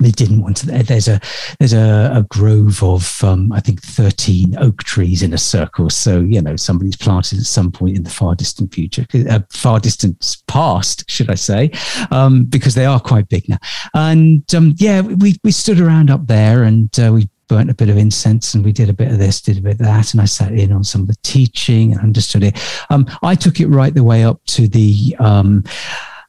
They 0.00 0.10
didn't 0.10 0.42
want 0.42 0.56
to. 0.58 0.66
There's 0.66 1.08
a 1.08 1.20
there's 1.58 1.72
a, 1.72 2.10
a 2.14 2.22
grove 2.28 2.82
of 2.82 3.22
um, 3.22 3.52
I 3.52 3.60
think 3.60 3.82
13 3.82 4.56
oak 4.58 4.82
trees 4.82 5.22
in 5.22 5.34
a 5.34 5.38
circle. 5.38 5.90
So 5.90 6.20
you 6.20 6.40
know 6.40 6.56
somebody's 6.56 6.96
planted 6.96 7.38
at 7.38 7.46
some 7.46 7.70
point 7.70 7.96
in 7.96 8.02
the 8.02 8.10
far 8.10 8.34
distant 8.34 8.72
future, 8.72 9.06
uh, 9.28 9.40
far 9.50 9.78
distant 9.78 10.38
past, 10.46 11.08
should 11.10 11.30
I 11.30 11.34
say, 11.34 11.70
um, 12.10 12.44
because 12.44 12.74
they 12.74 12.86
are 12.86 13.00
quite 13.00 13.28
big 13.28 13.48
now. 13.48 13.58
And 13.94 14.42
um, 14.54 14.74
yeah, 14.78 15.02
we 15.02 15.36
we 15.44 15.52
stood 15.52 15.80
around 15.80 16.10
up 16.10 16.26
there 16.26 16.62
and 16.64 16.98
uh, 16.98 17.12
we 17.12 17.28
burnt 17.50 17.68
a 17.68 17.74
bit 17.74 17.90
of 17.90 17.98
incense 17.98 18.54
and 18.54 18.64
we 18.64 18.72
did 18.72 18.88
a 18.88 18.94
bit 18.94 19.10
of 19.10 19.18
this, 19.18 19.42
did 19.42 19.58
a 19.58 19.60
bit 19.60 19.72
of 19.72 19.78
that. 19.78 20.12
And 20.12 20.20
I 20.20 20.24
sat 20.24 20.52
in 20.52 20.72
on 20.72 20.84
some 20.84 21.02
of 21.02 21.08
the 21.08 21.16
teaching 21.22 21.92
and 21.92 22.00
understood 22.00 22.44
it. 22.44 22.56
Um, 22.90 23.06
I 23.22 23.34
took 23.34 23.60
it 23.60 23.66
right 23.66 23.92
the 23.92 24.04
way 24.04 24.24
up 24.24 24.40
to 24.46 24.68
the, 24.68 25.16
um, 25.18 25.64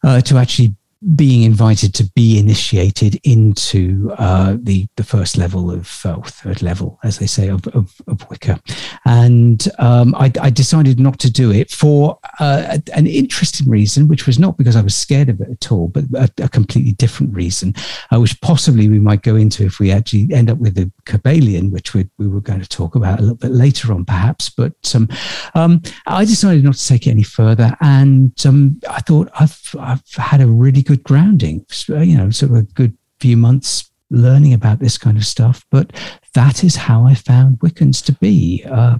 uh, 0.04 0.20
to 0.22 0.38
actually 0.38 0.76
being 1.16 1.42
invited 1.44 1.96
to 1.96 2.04
be 2.16 2.38
initiated 2.38 3.20
into 3.24 4.12
uh, 4.18 4.56
the 4.62 4.86
the 4.98 5.04
first 5.04 5.36
level 5.36 5.72
of 5.72 6.06
uh, 6.06 6.22
third 6.22 6.62
level, 6.62 7.00
as 7.04 7.18
they 7.18 7.26
say, 7.26 7.48
of 7.48 7.66
of, 7.70 8.00
of 8.08 8.30
Wicca, 8.30 8.62
and 9.06 9.68
um, 9.80 10.14
I, 10.16 10.32
I, 10.40 10.52
decided 10.52 11.00
not 11.00 11.18
to 11.20 11.32
do 11.32 11.52
it 11.52 11.72
for 11.72 12.20
uh, 12.40 12.78
an 12.94 13.08
interesting 13.08 13.68
reason, 13.68 14.08
which 14.08 14.28
was 14.28 14.38
not 14.38 14.58
because 14.58 14.76
I 14.76 14.82
was 14.82 14.96
scared 14.96 15.30
of 15.30 15.42
it 15.42 15.50
at 15.50 15.72
all, 15.72 15.88
but 15.88 16.04
a, 16.14 16.30
a 16.44 16.50
completely 16.50 16.92
different 16.92 17.34
reason, 17.34 17.74
uh, 18.14 18.20
which 18.20 18.40
possibly 18.42 18.88
we 18.88 19.00
might 19.00 19.24
go 19.24 19.36
into 19.36 19.66
if 19.66 19.80
we 19.80 19.92
actually 19.92 20.32
end 20.32 20.52
up 20.52 20.60
with 20.60 20.76
the 20.76 20.92
Kybalion, 21.06 21.72
which 21.72 21.96
we, 21.96 22.08
we 22.20 22.28
were 22.28 22.42
going 22.42 22.62
to 22.62 22.70
talk 22.70 22.94
about 22.94 23.18
a 23.18 23.22
little 23.24 23.38
bit 23.38 23.52
later 23.52 23.92
on, 23.92 24.06
perhaps. 24.06 24.50
But 24.50 24.94
um, 24.94 25.10
um, 25.56 25.82
I 26.06 26.26
decided 26.26 26.64
not 26.64 26.76
to 26.76 26.88
take 26.88 27.08
it 27.08 27.12
any 27.12 27.24
further, 27.24 27.76
and 27.82 28.34
um, 28.46 28.80
I 28.88 29.02
thought 29.02 29.32
I've 29.40 29.76
I've 29.80 30.08
had 30.14 30.42
a 30.42 30.48
really 30.48 30.84
good 30.84 30.91
good 30.92 31.04
grounding, 31.06 31.66
you 31.88 32.18
know, 32.18 32.30
sort 32.32 32.52
of 32.52 32.58
a 32.58 32.64
good 32.64 32.98
few 33.22 33.38
months 33.38 33.90
learning 34.10 34.54
about 34.54 34.80
this 34.80 34.98
kind 34.98 35.16
of 35.16 35.26
stuff. 35.26 35.66
But 35.72 35.94
that 36.34 36.64
is 36.64 36.76
how 36.76 37.06
I 37.06 37.14
found 37.14 37.60
Wiccans 37.60 38.04
to 38.06 38.12
be, 38.14 38.66
uh, 38.70 38.98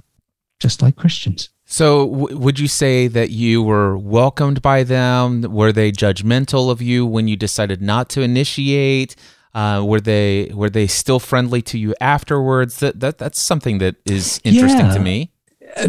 just 0.58 0.80
like 0.80 0.96
Christians. 0.96 1.50
So, 1.66 2.08
w- 2.08 2.38
would 2.38 2.58
you 2.58 2.68
say 2.68 3.08
that 3.08 3.30
you 3.30 3.62
were 3.62 3.98
welcomed 3.98 4.62
by 4.62 4.84
them? 4.84 5.42
Were 5.42 5.72
they 5.72 5.92
judgmental 5.92 6.70
of 6.70 6.80
you 6.80 7.04
when 7.04 7.28
you 7.28 7.36
decided 7.36 7.82
not 7.82 8.08
to 8.10 8.22
initiate? 8.22 9.16
Uh, 9.54 9.82
were 9.84 10.00
they 10.00 10.50
were 10.54 10.70
they 10.70 10.86
still 10.86 11.20
friendly 11.20 11.60
to 11.62 11.78
you 11.78 11.94
afterwards? 12.00 12.78
That, 12.80 13.00
that 13.00 13.18
that's 13.18 13.40
something 13.40 13.78
that 13.78 13.96
is 14.06 14.40
interesting 14.44 14.86
yeah. 14.86 14.94
to 14.94 15.00
me. 15.00 15.30
Uh, 15.76 15.88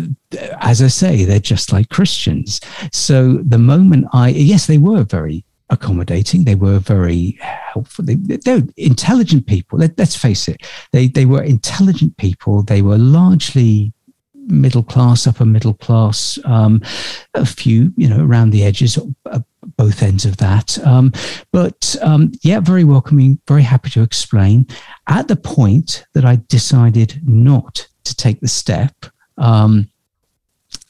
as 0.59 0.81
I 0.81 0.87
say, 0.87 1.23
they're 1.23 1.39
just 1.39 1.71
like 1.71 1.89
Christians. 1.89 2.59
So 2.91 3.37
the 3.37 3.57
moment 3.57 4.07
I, 4.11 4.29
yes, 4.29 4.67
they 4.67 4.77
were 4.77 5.03
very 5.03 5.45
accommodating. 5.73 6.43
They 6.43 6.55
were 6.55 6.79
very 6.79 7.37
helpful. 7.41 8.05
They, 8.05 8.15
they're 8.15 8.63
intelligent 8.77 9.47
people. 9.47 9.79
Let, 9.79 9.99
us 9.99 10.15
face 10.15 10.47
it. 10.47 10.61
They 10.91 11.07
they 11.07 11.25
were 11.25 11.43
intelligent 11.43 12.17
people. 12.17 12.63
They 12.63 12.81
were 12.81 12.97
largely 12.97 13.93
middle 14.47 14.83
class, 14.83 15.27
upper 15.27 15.45
middle 15.45 15.73
class. 15.73 16.37
Um, 16.45 16.81
a 17.33 17.45
few, 17.45 17.93
you 17.97 18.09
know, 18.09 18.23
around 18.23 18.51
the 18.51 18.63
edges, 18.63 18.97
uh, 19.25 19.39
both 19.77 20.03
ends 20.03 20.25
of 20.25 20.37
that. 20.37 20.77
Um, 20.85 21.11
but 21.51 21.95
um, 22.01 22.31
yeah, 22.41 22.59
very 22.59 22.83
welcoming. 22.83 23.39
Very 23.47 23.63
happy 23.63 23.89
to 23.91 24.01
explain. 24.01 24.67
At 25.07 25.27
the 25.27 25.35
point 25.35 26.05
that 26.13 26.25
I 26.25 26.39
decided 26.47 27.21
not 27.27 27.87
to 28.03 28.15
take 28.15 28.39
the 28.41 28.47
step. 28.47 28.93
Um, 29.37 29.89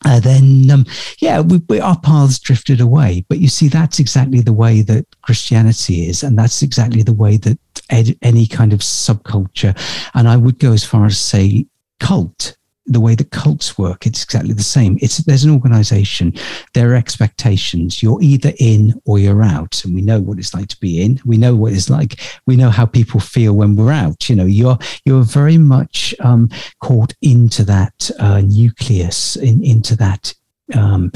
uh, 0.06 0.20
then 0.20 0.70
um, 0.72 0.86
yeah, 1.20 1.40
we, 1.42 1.62
we, 1.70 1.80
our 1.80 2.00
paths 2.00 2.40
drifted 2.40 2.82
away. 2.82 3.26
But 3.30 3.40
you 3.40 3.48
see, 3.48 3.68
that's 3.68 4.00
exactly 4.00 4.42
the 4.42 4.54
way 4.54 4.82
that 4.82 5.06
Christianity 5.22 6.08
is, 6.08 6.24
and 6.24 6.38
that's 6.38 6.62
exactly 6.62 7.04
the 7.04 7.14
way 7.14 7.38
that 7.38 7.60
ed, 7.90 8.18
any 8.22 8.48
kind 8.48 8.74
of 8.74 8.80
subculture, 8.80 9.78
and 10.14 10.28
I 10.28 10.38
would 10.38 10.60
go 10.60 10.74
as 10.74 10.84
far 10.84 11.06
as 11.06 11.18
say 11.18 11.66
cult 12.00 12.58
the 12.86 13.00
way 13.00 13.16
that 13.16 13.32
cults 13.32 13.78
work 13.78 14.06
it's 14.06 14.24
exactly 14.24 14.54
the 14.54 14.64
same. 14.64 14.98
It's 15.02 15.18
there's 15.20 15.44
an 15.44 15.52
organization. 15.52 16.34
There 16.74 16.92
are 16.92 16.96
expectations. 16.96 18.04
You're 18.04 18.22
either 18.22 18.52
in 18.60 19.00
or 19.06 19.20
you're 19.20 19.44
out. 19.44 19.84
And 19.84 19.96
we 19.96 20.02
know 20.02 20.20
what 20.20 20.38
it's 20.38 20.54
like 20.54 20.68
to 20.70 20.80
be 20.80 21.02
in. 21.02 21.20
We 21.26 21.38
know 21.38 21.56
what 21.56 21.74
it's 21.74 21.90
like. 21.90 22.20
We 22.46 22.56
know 22.56 22.70
how 22.70 22.86
people 22.86 23.20
feel 23.20 23.54
when 23.54 23.76
we're 23.76 23.92
out. 23.92 24.30
You 24.30 24.36
know 24.36 24.46
you're 24.46 24.78
you're 25.06 25.24
very 25.24 25.58
much 25.58 26.14
um, 26.20 26.50
caught 26.80 27.14
into 27.22 27.64
that 27.66 28.12
uh, 28.20 28.42
nucleus 28.42 29.36
in, 29.38 29.64
into 29.64 29.96
that 29.98 30.34
um, 30.76 31.12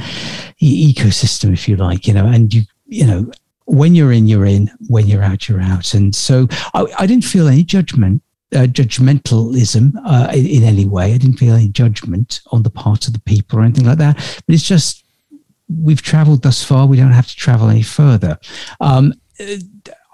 e- 0.60 0.94
ecosystem 0.94 1.54
if 1.54 1.68
you 1.68 1.76
like 1.76 2.08
you 2.08 2.14
know 2.14 2.28
and 2.28 2.54
you 2.54 2.64
you 2.86 3.06
know 3.06 3.32
when 3.66 3.96
you're 3.96 4.14
in, 4.14 4.28
you're 4.28 4.46
in. 4.46 4.72
When 4.88 5.08
you're 5.08 5.24
out, 5.24 5.50
you're 5.50 5.62
out. 5.62 5.94
And 5.94 6.16
so 6.16 6.48
I, 6.74 6.86
I 7.00 7.06
didn't 7.06 7.26
feel 7.26 7.48
any 7.48 7.64
judgment 7.64 8.22
uh, 8.56 8.60
judgmentalism 8.60 9.94
uh, 10.06 10.32
in, 10.34 10.46
in, 10.46 10.64
any 10.64 10.86
way. 10.86 11.14
I 11.14 11.18
didn't 11.18 11.38
feel 11.38 11.56
any 11.56 11.68
judgment 11.68 12.42
on 12.52 12.64
the 12.64 12.70
part 12.70 13.08
of 13.08 13.14
the 13.14 13.20
people 13.20 13.60
or 13.60 13.64
anything 13.64 13.86
like 13.86 13.98
that. 13.98 14.16
But 14.46 14.56
it's 14.56 14.68
just 14.68 15.04
we've 15.70 16.02
traveled 16.02 16.44
thus 16.44 16.64
far. 16.64 16.88
We 16.88 16.98
don't 16.98 17.12
have 17.12 17.28
to 17.28 17.36
travel 17.36 17.70
any 17.70 17.84
further. 17.84 18.40
Um, 18.80 19.14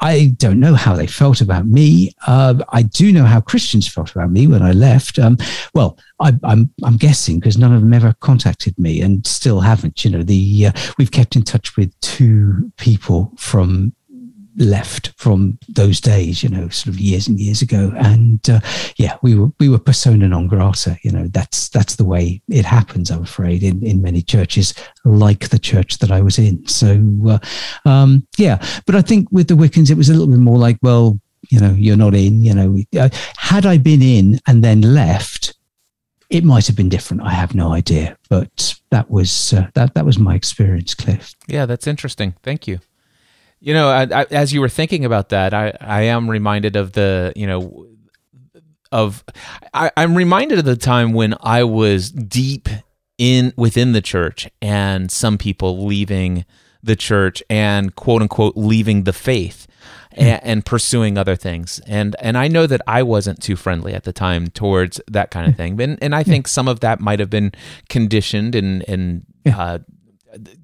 I 0.02 0.34
don't 0.38 0.60
know 0.60 0.74
how 0.74 0.96
they 0.96 1.08
felt 1.08 1.39
about 1.39 1.65
me. 1.65 2.12
Uh, 2.28 2.56
I 2.69 2.82
do 2.82 3.12
know 3.13 3.24
how 3.24 3.39
Christians 3.39 3.88
felt 3.88 4.12
about 4.12 4.32
me 4.32 4.48
when 4.48 4.62
I 4.62 4.74
left. 4.74 5.17
Um, 5.17 5.38
well, 5.74 5.98
I, 6.19 6.30
am 6.30 6.39
I'm, 6.43 6.74
I'm 6.84 6.98
guessing 6.98 7.39
because 7.39 7.58
none 7.58 7.74
of 7.74 7.82
them 7.82 7.93
ever 7.93 8.13
contacted 8.19 8.78
me 8.78 9.02
and 9.02 9.26
still 9.26 9.62
haven't. 9.62 10.04
You 10.04 10.12
know, 10.12 10.24
the 10.24 10.67
uh, 10.67 10.72
we've 10.98 11.12
kept 11.12 11.38
in 11.38 11.43
touch 11.43 11.78
with 11.78 11.98
two 12.02 12.69
people 12.78 13.32
from 13.38 13.93
left 14.58 15.13
from 15.18 15.58
those 15.68 16.00
days, 16.00 16.44
you 16.44 16.50
know, 16.50 16.70
sort 16.70 16.94
of 16.94 17.00
years 17.00 17.28
and 17.28 17.39
years 17.39 17.62
ago. 17.62 17.92
And 17.96 18.48
uh, 18.50 18.60
yeah, 18.98 19.18
we 19.22 19.36
were 19.36 19.52
we 19.60 19.70
were 19.70 19.80
persona 19.80 20.28
non 20.28 20.48
grata. 20.48 20.98
You 21.04 21.12
know, 21.12 21.28
that's 21.28 21.70
that's 21.70 21.96
the 21.96 22.06
way 22.06 22.42
it 22.50 22.66
happens. 22.66 23.10
I'm 23.10 23.24
afraid 23.24 23.63
in 23.63 23.84
in 23.84 24.02
many 24.02 24.22
churches, 24.22 24.74
like 25.06 25.50
the 25.50 25.60
church 25.60 26.00
that 26.00 26.12
I 26.12 26.22
was 26.22 26.38
in. 26.38 26.66
So 26.68 27.02
uh, 27.28 27.39
um, 27.89 28.28
yeah, 28.38 28.63
but 28.86 28.96
I 28.96 29.02
think 29.02 29.28
with 29.32 29.48
the 29.48 29.56
Wiccans, 29.56 29.89
it 29.89 29.98
was 29.98 30.10
a 30.10 30.13
little 30.13 30.28
bit 30.28 30.39
more 30.39 30.58
like, 30.58 30.78
well, 30.82 31.20
you 31.50 31.60
know, 31.60 31.72
you're 31.72 31.98
not 31.98 32.13
in. 32.13 32.44
You 32.44 32.54
know, 32.54 32.78
uh, 33.00 33.10
had 33.38 33.66
I 33.66 33.78
been 33.78 34.02
in 34.02 34.39
and 34.48 34.63
then 34.63 34.82
left. 34.82 35.56
It 36.30 36.44
might 36.44 36.66
have 36.66 36.76
been 36.76 36.89
different. 36.89 37.22
I 37.22 37.30
have 37.30 37.54
no 37.54 37.74
idea, 37.74 38.18
but 38.28 38.74
that 38.89 39.12
was 39.12 39.54
uh, 39.54 39.68
that. 39.76 39.94
That 39.94 40.04
was 40.04 40.18
my 40.18 40.34
experience, 40.34 40.96
Cliff. 40.96 41.36
Yeah, 41.46 41.68
that's 41.68 41.86
interesting. 41.86 42.34
Thank 42.42 42.68
you. 42.68 42.80
You 43.63 43.73
know, 43.73 43.88
I, 43.88 44.02
I, 44.04 44.26
as 44.30 44.52
you 44.52 44.60
were 44.60 44.67
thinking 44.67 45.06
about 45.06 45.30
that, 45.30 45.54
I, 45.54 45.71
I 45.80 46.02
am 46.02 46.30
reminded 46.30 46.76
of 46.76 46.91
the, 46.91 47.32
you 47.34 47.47
know, 47.47 47.88
of 48.91 49.23
I, 49.73 49.89
I'm 49.95 50.15
reminded 50.15 50.60
of 50.60 50.65
the 50.65 50.76
time 50.76 51.13
when 51.13 51.34
I 51.39 51.63
was 51.63 52.12
deep 52.12 52.67
in 53.17 53.54
within 53.56 53.93
the 53.93 54.02
church 54.02 54.49
and 54.62 55.10
some 55.10 55.38
people 55.38 55.86
leaving 55.86 56.43
the 56.84 56.97
church 56.97 57.41
and 57.49 57.95
quote 57.95 58.21
unquote 58.21 58.58
leaving 58.58 59.06
the 59.06 59.13
faith 59.13 59.65
and, 60.12 60.41
hmm. 60.41 60.49
and, 60.49 60.65
pursuing 60.65 61.17
other 61.17 61.38
things. 61.38 61.80
And 61.88 62.17
and 62.19 62.38
I 62.38 62.49
know 62.49 62.67
that 62.67 62.82
I 62.86 63.02
wasn't 63.02 63.41
too 63.41 63.56
friendly 63.56 63.93
at 63.93 64.04
the 64.04 64.12
time 64.12 64.47
towards 64.49 64.99
that 65.10 65.32
kind 65.32 65.49
of 65.49 65.56
thing. 65.56 65.80
And 65.80 65.97
and 66.02 66.13
I 66.13 66.23
think 66.23 66.49
some 66.49 66.67
of 66.67 66.82
that 66.82 66.99
might 66.99 67.21
have 67.21 67.30
been 67.30 67.54
conditioned 67.88 68.56
and 68.56 68.84
and 68.89 69.26
uh, 69.45 69.80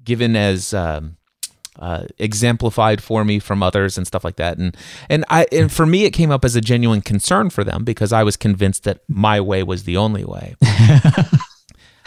given 0.04 0.36
as 0.36 0.74
um, 0.74 1.16
uh, 1.80 2.04
exemplified 2.18 3.02
for 3.02 3.24
me 3.24 3.38
from 3.38 3.62
others 3.62 3.98
and 3.98 4.06
stuff 4.06 4.24
like 4.24 4.36
that. 4.36 4.58
And 4.58 4.76
and 5.08 5.24
I 5.28 5.46
and 5.50 5.72
for 5.72 5.86
me, 5.86 6.04
it 6.04 6.10
came 6.10 6.30
up 6.30 6.44
as 6.44 6.54
a 6.54 6.60
genuine 6.60 7.00
concern 7.00 7.50
for 7.50 7.64
them 7.64 7.84
because 7.84 8.12
I 8.12 8.22
was 8.22 8.36
convinced 8.36 8.84
that 8.84 9.00
my 9.08 9.40
way 9.40 9.62
was 9.62 9.84
the 9.84 9.96
only 9.96 10.24
way. 10.24 10.56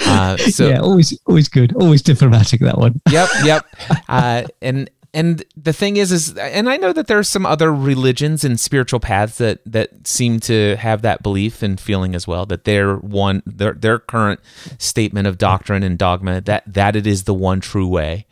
Uh, 0.06 0.36
so 0.38 0.68
yeah, 0.68 0.80
always 0.80 1.18
always 1.28 1.48
good, 1.48 1.74
always 1.76 2.02
diplomatic 2.02 2.60
that 2.60 2.78
one. 2.78 3.00
yep, 3.10 3.30
yep. 3.44 3.66
Uh, 4.10 4.44
and 4.62 4.90
and 5.14 5.44
the 5.56 5.72
thing 5.72 5.98
is 5.98 6.12
is 6.12 6.36
and 6.38 6.68
i 6.68 6.76
know 6.76 6.92
that 6.92 7.08
there's 7.08 7.30
some 7.30 7.46
other 7.46 7.74
religions 7.74 8.44
and 8.44 8.60
spiritual 8.60 9.00
paths 9.00 9.38
that 9.38 9.60
that 9.66 10.08
seem 10.08 10.40
to 10.40 10.76
have 10.78 11.04
that 11.04 11.22
belief 11.22 11.62
and 11.62 11.80
feeling 11.80 12.16
as 12.16 12.28
well 12.28 12.46
that 12.46 12.64
their 12.64 12.96
one 12.96 13.44
their 13.46 13.74
their 13.74 14.00
current 14.00 14.40
statement 14.80 15.28
of 15.28 15.38
doctrine 15.38 15.84
and 15.84 15.98
dogma 15.98 16.42
that 16.42 16.64
that 16.66 16.96
it 16.96 17.06
is 17.06 17.24
the 17.24 17.34
one 17.34 17.62
true 17.62 17.88
way 17.88 18.26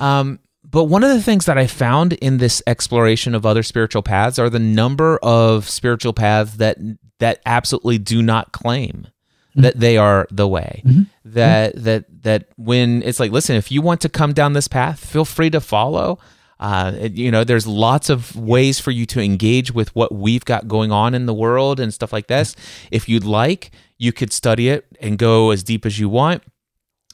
um 0.00 0.38
but 0.70 0.84
one 0.84 1.04
of 1.04 1.10
the 1.10 1.22
things 1.22 1.46
that 1.46 1.56
I 1.56 1.66
found 1.66 2.14
in 2.14 2.38
this 2.38 2.62
exploration 2.66 3.34
of 3.34 3.46
other 3.46 3.62
spiritual 3.62 4.02
paths 4.02 4.38
are 4.38 4.50
the 4.50 4.58
number 4.58 5.18
of 5.22 5.68
spiritual 5.68 6.12
paths 6.12 6.56
that 6.56 6.78
that 7.18 7.40
absolutely 7.46 7.98
do 7.98 8.22
not 8.22 8.52
claim 8.52 9.08
that 9.54 9.78
they 9.78 9.96
are 9.96 10.26
the 10.30 10.46
way. 10.46 10.82
Mm-hmm. 10.84 11.02
That 11.24 11.74
that 11.82 12.22
that 12.22 12.48
when 12.56 13.02
it's 13.02 13.20
like, 13.20 13.32
listen, 13.32 13.56
if 13.56 13.72
you 13.72 13.82
want 13.82 14.00
to 14.02 14.08
come 14.08 14.32
down 14.32 14.52
this 14.52 14.68
path, 14.68 15.04
feel 15.04 15.24
free 15.24 15.50
to 15.50 15.60
follow. 15.60 16.18
Uh, 16.60 17.08
you 17.12 17.30
know, 17.30 17.44
there's 17.44 17.66
lots 17.66 18.10
of 18.10 18.34
ways 18.34 18.80
for 18.80 18.90
you 18.90 19.06
to 19.06 19.20
engage 19.20 19.72
with 19.72 19.94
what 19.94 20.12
we've 20.12 20.44
got 20.44 20.66
going 20.66 20.90
on 20.90 21.14
in 21.14 21.26
the 21.26 21.34
world 21.34 21.78
and 21.78 21.94
stuff 21.94 22.12
like 22.12 22.26
this. 22.26 22.56
If 22.90 23.08
you'd 23.08 23.24
like, 23.24 23.70
you 23.96 24.12
could 24.12 24.32
study 24.32 24.68
it 24.68 24.84
and 25.00 25.18
go 25.18 25.50
as 25.50 25.62
deep 25.62 25.86
as 25.86 25.98
you 26.00 26.08
want. 26.08 26.42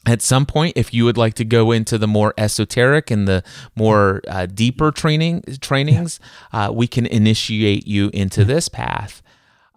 At 0.07 0.21
some 0.21 0.45
point, 0.45 0.73
if 0.75 0.93
you 0.93 1.03
would 1.05 1.17
like 1.17 1.33
to 1.35 1.45
go 1.45 1.71
into 1.71 1.97
the 1.97 2.07
more 2.07 2.33
esoteric 2.37 3.09
and 3.09 3.27
the 3.27 3.43
more 3.75 4.21
uh, 4.27 4.45
deeper 4.45 4.91
training 4.91 5.43
trainings, 5.61 6.19
uh, 6.53 6.71
we 6.73 6.87
can 6.87 7.05
initiate 7.07 7.87
you 7.87 8.11
into 8.13 8.45
this 8.45 8.69
path. 8.69 9.23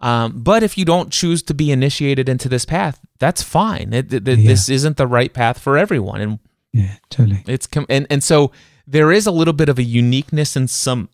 Um, 0.01 0.41
but 0.41 0.63
if 0.63 0.77
you 0.77 0.85
don't 0.85 1.11
choose 1.11 1.43
to 1.43 1.53
be 1.53 1.71
initiated 1.71 2.29
into 2.29 2.47
this 2.47 2.63
path, 2.63 2.99
that's 3.17 3.43
fine. 3.43 3.91
It, 3.91 4.13
it, 4.13 4.27
yeah. 4.27 4.35
This 4.35 4.69
isn't 4.69 4.97
the 4.97 5.07
right 5.07 5.33
path 5.33 5.59
for 5.59 5.77
everyone, 5.77 6.21
and 6.21 6.39
yeah, 6.71 6.95
totally. 7.09 7.43
It's 7.47 7.67
com- 7.67 7.85
and 7.89 8.07
and 8.09 8.23
so 8.23 8.51
there 8.87 9.11
is 9.11 9.27
a 9.27 9.31
little 9.31 9.53
bit 9.53 9.69
of 9.69 9.77
a 9.77 9.83
uniqueness 9.83 10.55
in 10.55 10.67
some 10.67 11.09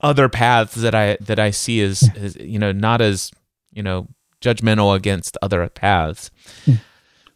other 0.00 0.28
paths 0.28 0.74
that 0.74 0.94
I 0.94 1.16
that 1.20 1.38
I 1.38 1.50
see 1.50 1.80
as, 1.80 2.02
yeah. 2.02 2.22
as 2.22 2.36
you 2.36 2.58
know 2.58 2.70
not 2.70 3.00
as 3.00 3.32
you 3.72 3.82
know 3.82 4.08
judgmental 4.40 4.94
against 4.94 5.36
other 5.42 5.68
paths. 5.68 6.30
Yeah. 6.64 6.76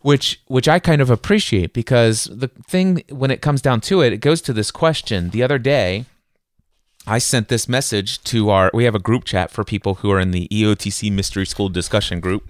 Which, 0.03 0.41
which 0.47 0.67
I 0.67 0.79
kind 0.79 1.03
of 1.03 1.11
appreciate 1.11 1.73
because 1.75 2.25
the 2.25 2.49
thing 2.49 3.03
when 3.11 3.31
it 3.31 3.43
comes 3.43 3.61
down 3.61 3.83
to 3.83 4.01
it, 4.01 4.13
it 4.13 4.19
goes 4.19 4.41
to 4.43 4.53
this 4.53 4.71
question. 4.71 5.31
The 5.31 5.43
other 5.43 5.59
day, 5.59 6.07
I 7.07 7.19
sent 7.19 7.49
this 7.49 7.69
message 7.69 8.23
to 8.25 8.51
our. 8.51 8.71
We 8.75 8.85
have 8.85 8.95
a 8.95 9.01
group 9.01 9.25
chat 9.25 9.51
for 9.51 9.65
people 9.65 9.97
who 9.97 10.11
are 10.11 10.21
in 10.21 10.33
the 10.33 10.49
EOTC 10.49 11.11
Mystery 11.11 11.47
School 11.47 11.69
discussion 11.69 12.21
group. 12.21 12.49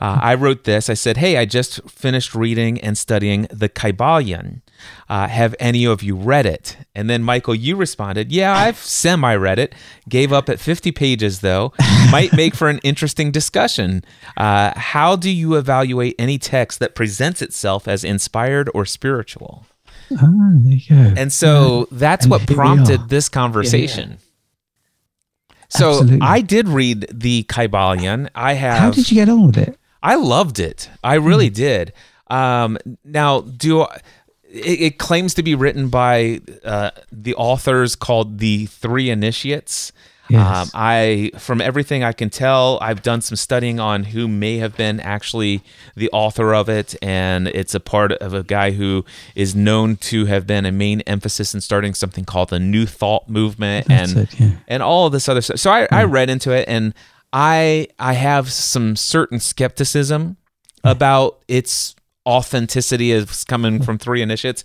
Uh, 0.00 0.18
I 0.20 0.34
wrote 0.34 0.64
this. 0.64 0.90
I 0.90 0.94
said, 0.94 1.16
"Hey, 1.16 1.38
I 1.38 1.46
just 1.46 1.80
finished 1.88 2.34
reading 2.34 2.78
and 2.80 2.98
studying 2.98 3.46
the 3.50 3.70
Kybalion. 3.70 4.60
Uh, 5.08 5.26
have 5.28 5.54
any 5.58 5.86
of 5.86 6.02
you 6.02 6.14
read 6.14 6.44
it?" 6.44 6.76
And 6.94 7.08
then 7.08 7.22
Michael, 7.22 7.54
you 7.54 7.74
responded, 7.74 8.30
"Yeah, 8.30 8.54
I've 8.54 8.76
semi-read 8.78 9.58
it. 9.58 9.74
Gave 10.08 10.32
up 10.32 10.50
at 10.50 10.60
50 10.60 10.92
pages, 10.92 11.40
though. 11.40 11.72
Might 12.10 12.34
make 12.34 12.54
for 12.54 12.68
an 12.68 12.78
interesting 12.84 13.32
discussion. 13.32 14.04
Uh, 14.36 14.78
how 14.78 15.16
do 15.16 15.30
you 15.30 15.54
evaluate 15.54 16.14
any 16.18 16.38
text 16.38 16.78
that 16.80 16.94
presents 16.94 17.40
itself 17.40 17.88
as 17.88 18.04
inspired 18.04 18.68
or 18.74 18.84
spiritual?" 18.84 19.66
Ah, 20.12 20.50
there 20.62 20.72
you 20.72 20.80
go. 20.88 21.14
And 21.20 21.32
so 21.32 21.88
yeah. 21.90 21.98
that's 21.98 22.24
and 22.24 22.30
what 22.30 22.46
prompted 22.46 23.08
this 23.08 23.28
conversation. 23.28 24.10
Yeah, 24.10 24.16
yeah. 24.16 25.56
So 25.68 25.90
Absolutely. 25.90 26.18
I 26.22 26.40
did 26.40 26.68
read 26.68 27.06
the 27.12 27.42
Kybalion. 27.44 28.28
I 28.34 28.52
have. 28.54 28.78
How 28.78 28.90
did 28.90 29.10
you 29.10 29.16
get 29.16 29.28
on 29.28 29.46
with 29.46 29.58
it? 29.58 29.78
I 30.02 30.14
loved 30.14 30.60
it. 30.60 30.88
I 31.02 31.14
really 31.14 31.50
mm. 31.50 31.54
did. 31.54 31.92
Um, 32.28 32.78
now, 33.04 33.40
do 33.40 33.82
it, 33.82 34.80
it, 34.80 34.98
claims 34.98 35.34
to 35.34 35.42
be 35.42 35.54
written 35.54 35.88
by 35.88 36.40
uh, 36.64 36.90
the 37.10 37.34
authors 37.34 37.96
called 37.96 38.38
the 38.38 38.66
Three 38.66 39.10
Initiates. 39.10 39.92
Yes. 40.28 40.40
Um, 40.40 40.70
I, 40.74 41.30
from 41.38 41.60
everything 41.60 42.02
I 42.02 42.12
can 42.12 42.30
tell, 42.30 42.78
I've 42.80 43.02
done 43.02 43.20
some 43.20 43.36
studying 43.36 43.78
on 43.78 44.04
who 44.04 44.26
may 44.26 44.58
have 44.58 44.76
been 44.76 44.98
actually 45.00 45.62
the 45.94 46.10
author 46.12 46.54
of 46.54 46.68
it, 46.68 46.96
and 47.00 47.48
it's 47.48 47.74
a 47.74 47.80
part 47.80 48.12
of 48.12 48.34
a 48.34 48.42
guy 48.42 48.72
who 48.72 49.04
is 49.34 49.54
known 49.54 49.96
to 49.96 50.26
have 50.26 50.46
been 50.46 50.66
a 50.66 50.72
main 50.72 51.00
emphasis 51.02 51.54
in 51.54 51.60
starting 51.60 51.94
something 51.94 52.24
called 52.24 52.50
the 52.50 52.58
New 52.58 52.86
Thought 52.86 53.28
movement, 53.28 53.86
That's 53.86 54.12
and 54.12 54.20
it, 54.22 54.40
yeah. 54.40 54.50
and 54.66 54.82
all 54.82 55.06
of 55.06 55.12
this 55.12 55.28
other 55.28 55.40
stuff. 55.40 55.58
So 55.58 55.70
I, 55.70 55.82
yeah. 55.82 55.88
I 55.92 56.04
read 56.04 56.28
into 56.28 56.50
it, 56.50 56.68
and 56.68 56.92
I 57.32 57.88
I 57.98 58.14
have 58.14 58.50
some 58.50 58.96
certain 58.96 59.38
skepticism 59.38 60.36
yeah. 60.84 60.90
about 60.90 61.38
its 61.46 61.94
authenticity 62.26 63.12
as 63.12 63.44
coming 63.44 63.80
from 63.80 63.98
three 63.98 64.22
initiates. 64.22 64.64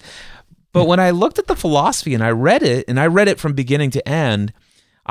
But 0.73 0.85
when 0.85 0.99
I 0.99 1.11
looked 1.11 1.37
at 1.37 1.47
the 1.47 1.55
philosophy 1.55 2.13
and 2.13 2.23
I 2.23 2.31
read 2.31 2.63
it, 2.63 2.85
and 2.87 2.99
I 2.99 3.07
read 3.07 3.27
it 3.27 3.39
from 3.39 3.53
beginning 3.53 3.91
to 3.91 4.07
end 4.07 4.53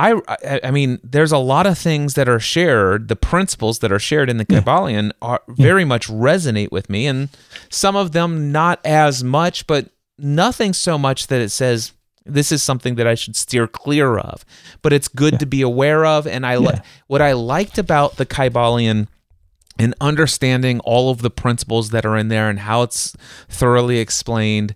I, 0.00 0.60
I 0.64 0.70
mean, 0.70 0.98
there's 1.02 1.32
a 1.32 1.38
lot 1.38 1.66
of 1.66 1.76
things 1.76 2.14
that 2.14 2.28
are 2.28 2.40
shared. 2.40 3.08
The 3.08 3.16
principles 3.16 3.80
that 3.80 3.92
are 3.92 3.98
shared 3.98 4.30
in 4.30 4.36
the 4.36 4.44
Kybalion 4.44 5.12
are 5.20 5.42
very 5.48 5.84
much 5.84 6.08
resonate 6.08 6.72
with 6.72 6.88
me, 6.88 7.06
and 7.06 7.28
some 7.68 7.96
of 7.96 8.12
them 8.12 8.52
not 8.52 8.80
as 8.84 9.22
much, 9.22 9.66
but 9.66 9.90
nothing 10.18 10.72
so 10.72 10.96
much 10.96 11.26
that 11.26 11.40
it 11.40 11.50
says 11.50 11.92
this 12.24 12.52
is 12.52 12.62
something 12.62 12.94
that 12.96 13.06
I 13.06 13.14
should 13.14 13.36
steer 13.36 13.66
clear 13.66 14.18
of. 14.18 14.44
But 14.82 14.92
it's 14.92 15.08
good 15.08 15.34
yeah. 15.34 15.38
to 15.38 15.46
be 15.46 15.62
aware 15.62 16.04
of, 16.04 16.26
and 16.26 16.46
I 16.46 16.56
yeah. 16.56 16.82
what 17.06 17.22
I 17.22 17.32
liked 17.32 17.78
about 17.78 18.16
the 18.16 18.26
Kybalion 18.26 19.08
and 19.78 19.94
understanding 20.00 20.80
all 20.80 21.10
of 21.10 21.22
the 21.22 21.30
principles 21.30 21.90
that 21.90 22.04
are 22.04 22.16
in 22.16 22.28
there 22.28 22.48
and 22.48 22.60
how 22.60 22.82
it's 22.82 23.16
thoroughly 23.48 23.98
explained. 23.98 24.74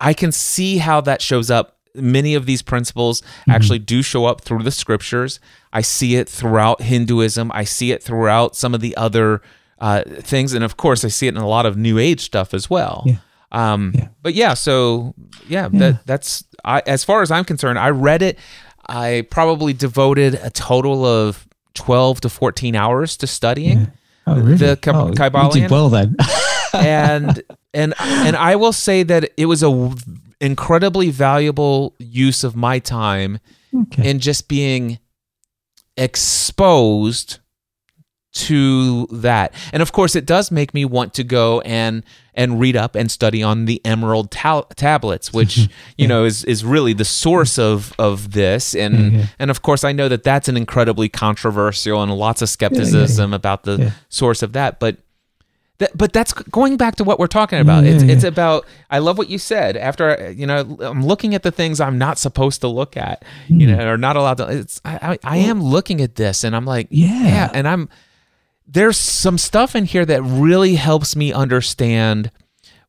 I 0.00 0.12
can 0.12 0.32
see 0.32 0.78
how 0.78 1.00
that 1.02 1.22
shows 1.22 1.50
up 1.50 1.75
many 1.96 2.34
of 2.34 2.46
these 2.46 2.62
principles 2.62 3.20
mm-hmm. 3.20 3.50
actually 3.50 3.78
do 3.78 4.02
show 4.02 4.26
up 4.26 4.42
through 4.42 4.62
the 4.62 4.70
scriptures. 4.70 5.40
I 5.72 5.80
see 5.80 6.16
it 6.16 6.28
throughout 6.28 6.82
Hinduism. 6.82 7.50
I 7.52 7.64
see 7.64 7.92
it 7.92 8.02
throughout 8.02 8.56
some 8.56 8.74
of 8.74 8.80
the 8.80 8.96
other 8.96 9.42
uh, 9.78 10.02
things, 10.06 10.52
and 10.52 10.64
of 10.64 10.76
course, 10.76 11.04
I 11.04 11.08
see 11.08 11.26
it 11.26 11.34
in 11.34 11.40
a 11.40 11.48
lot 11.48 11.66
of 11.66 11.76
New 11.76 11.98
Age 11.98 12.20
stuff 12.20 12.54
as 12.54 12.70
well. 12.70 13.04
Yeah. 13.06 13.16
Um, 13.52 13.92
yeah. 13.94 14.08
But 14.22 14.34
yeah, 14.34 14.54
so 14.54 15.14
yeah, 15.48 15.68
yeah. 15.70 15.78
That, 15.78 16.06
that's 16.06 16.44
I, 16.64 16.82
as 16.86 17.04
far 17.04 17.22
as 17.22 17.30
I'm 17.30 17.44
concerned. 17.44 17.78
I 17.78 17.90
read 17.90 18.22
it. 18.22 18.38
I 18.88 19.26
probably 19.30 19.72
devoted 19.72 20.34
a 20.34 20.50
total 20.50 21.04
of 21.04 21.46
twelve 21.74 22.20
to 22.22 22.28
fourteen 22.28 22.74
hours 22.74 23.16
to 23.18 23.26
studying. 23.26 23.80
Yeah. 23.80 23.86
Oh, 24.26 24.36
really? 24.36 24.56
The 24.56 24.76
K- 24.76 24.90
oh, 24.90 25.10
Kybalion. 25.10 25.52
did 25.52 25.70
well 25.70 25.88
then. 25.88 26.16
and 26.74 27.42
and 27.72 27.94
and 27.98 28.36
I 28.36 28.56
will 28.56 28.72
say 28.72 29.02
that 29.04 29.30
it 29.36 29.46
was 29.46 29.62
a 29.62 29.94
incredibly 30.40 31.10
valuable 31.10 31.94
use 31.98 32.44
of 32.44 32.56
my 32.56 32.78
time 32.78 33.38
okay. 33.74 34.10
in 34.10 34.20
just 34.20 34.48
being 34.48 34.98
exposed 35.96 37.38
to 38.36 39.06
that. 39.06 39.54
And 39.72 39.80
of 39.82 39.92
course, 39.92 40.14
it 40.14 40.26
does 40.26 40.50
make 40.50 40.74
me 40.74 40.84
want 40.84 41.14
to 41.14 41.24
go 41.24 41.60
and 41.62 42.04
and 42.34 42.60
read 42.60 42.76
up 42.76 42.94
and 42.94 43.10
study 43.10 43.42
on 43.42 43.64
the 43.64 43.80
Emerald 43.82 44.30
ta- 44.30 44.66
tablets, 44.76 45.32
which 45.32 45.56
you 45.56 45.68
yeah. 45.96 46.06
know 46.06 46.24
is 46.24 46.44
is 46.44 46.64
really 46.64 46.92
the 46.92 47.04
source 47.04 47.58
of 47.58 47.94
of 47.98 48.32
this. 48.32 48.74
And 48.74 49.12
yeah, 49.12 49.18
yeah. 49.20 49.26
and 49.38 49.50
of 49.50 49.62
course, 49.62 49.84
I 49.84 49.92
know 49.92 50.08
that 50.08 50.22
that's 50.22 50.48
an 50.48 50.56
incredibly 50.56 51.08
controversial 51.08 52.02
and 52.02 52.12
lots 52.12 52.42
of 52.42 52.50
skepticism 52.50 53.32
about 53.32 53.62
the 53.62 53.94
source 54.10 54.42
of 54.42 54.52
that. 54.52 54.80
But 54.80 54.98
that, 55.78 55.96
but 55.96 56.12
that's 56.12 56.32
going 56.32 56.76
back 56.76 56.96
to 56.96 57.04
what 57.04 57.18
we're 57.18 57.26
talking 57.26 57.58
about. 57.58 57.84
Yeah, 57.84 57.90
it's 57.90 58.04
yeah. 58.04 58.12
it's 58.12 58.24
about. 58.24 58.66
I 58.90 58.98
love 58.98 59.18
what 59.18 59.28
you 59.28 59.38
said. 59.38 59.76
After 59.76 60.32
you 60.34 60.46
know, 60.46 60.78
I'm 60.80 61.04
looking 61.04 61.34
at 61.34 61.42
the 61.42 61.50
things 61.50 61.80
I'm 61.80 61.98
not 61.98 62.18
supposed 62.18 62.62
to 62.62 62.68
look 62.68 62.96
at. 62.96 63.24
Mm. 63.48 63.60
You 63.60 63.68
hmm. 63.68 63.76
know, 63.76 63.88
or 63.92 63.98
not 63.98 64.16
allowed 64.16 64.38
to. 64.38 64.48
It's 64.48 64.80
I, 64.84 64.96
I, 65.12 65.18
I, 65.22 65.36
am 65.38 65.62
looking 65.62 66.00
at 66.00 66.14
this, 66.14 66.44
and 66.44 66.56
I'm 66.56 66.64
like, 66.64 66.88
yeah, 66.90 67.22
yeah, 67.22 67.50
and 67.52 67.68
I'm 67.68 67.88
there's 68.66 68.96
some 68.96 69.38
stuff 69.38 69.76
in 69.76 69.84
here 69.84 70.04
that 70.04 70.22
really 70.22 70.74
helps 70.74 71.14
me 71.14 71.32
understand 71.32 72.30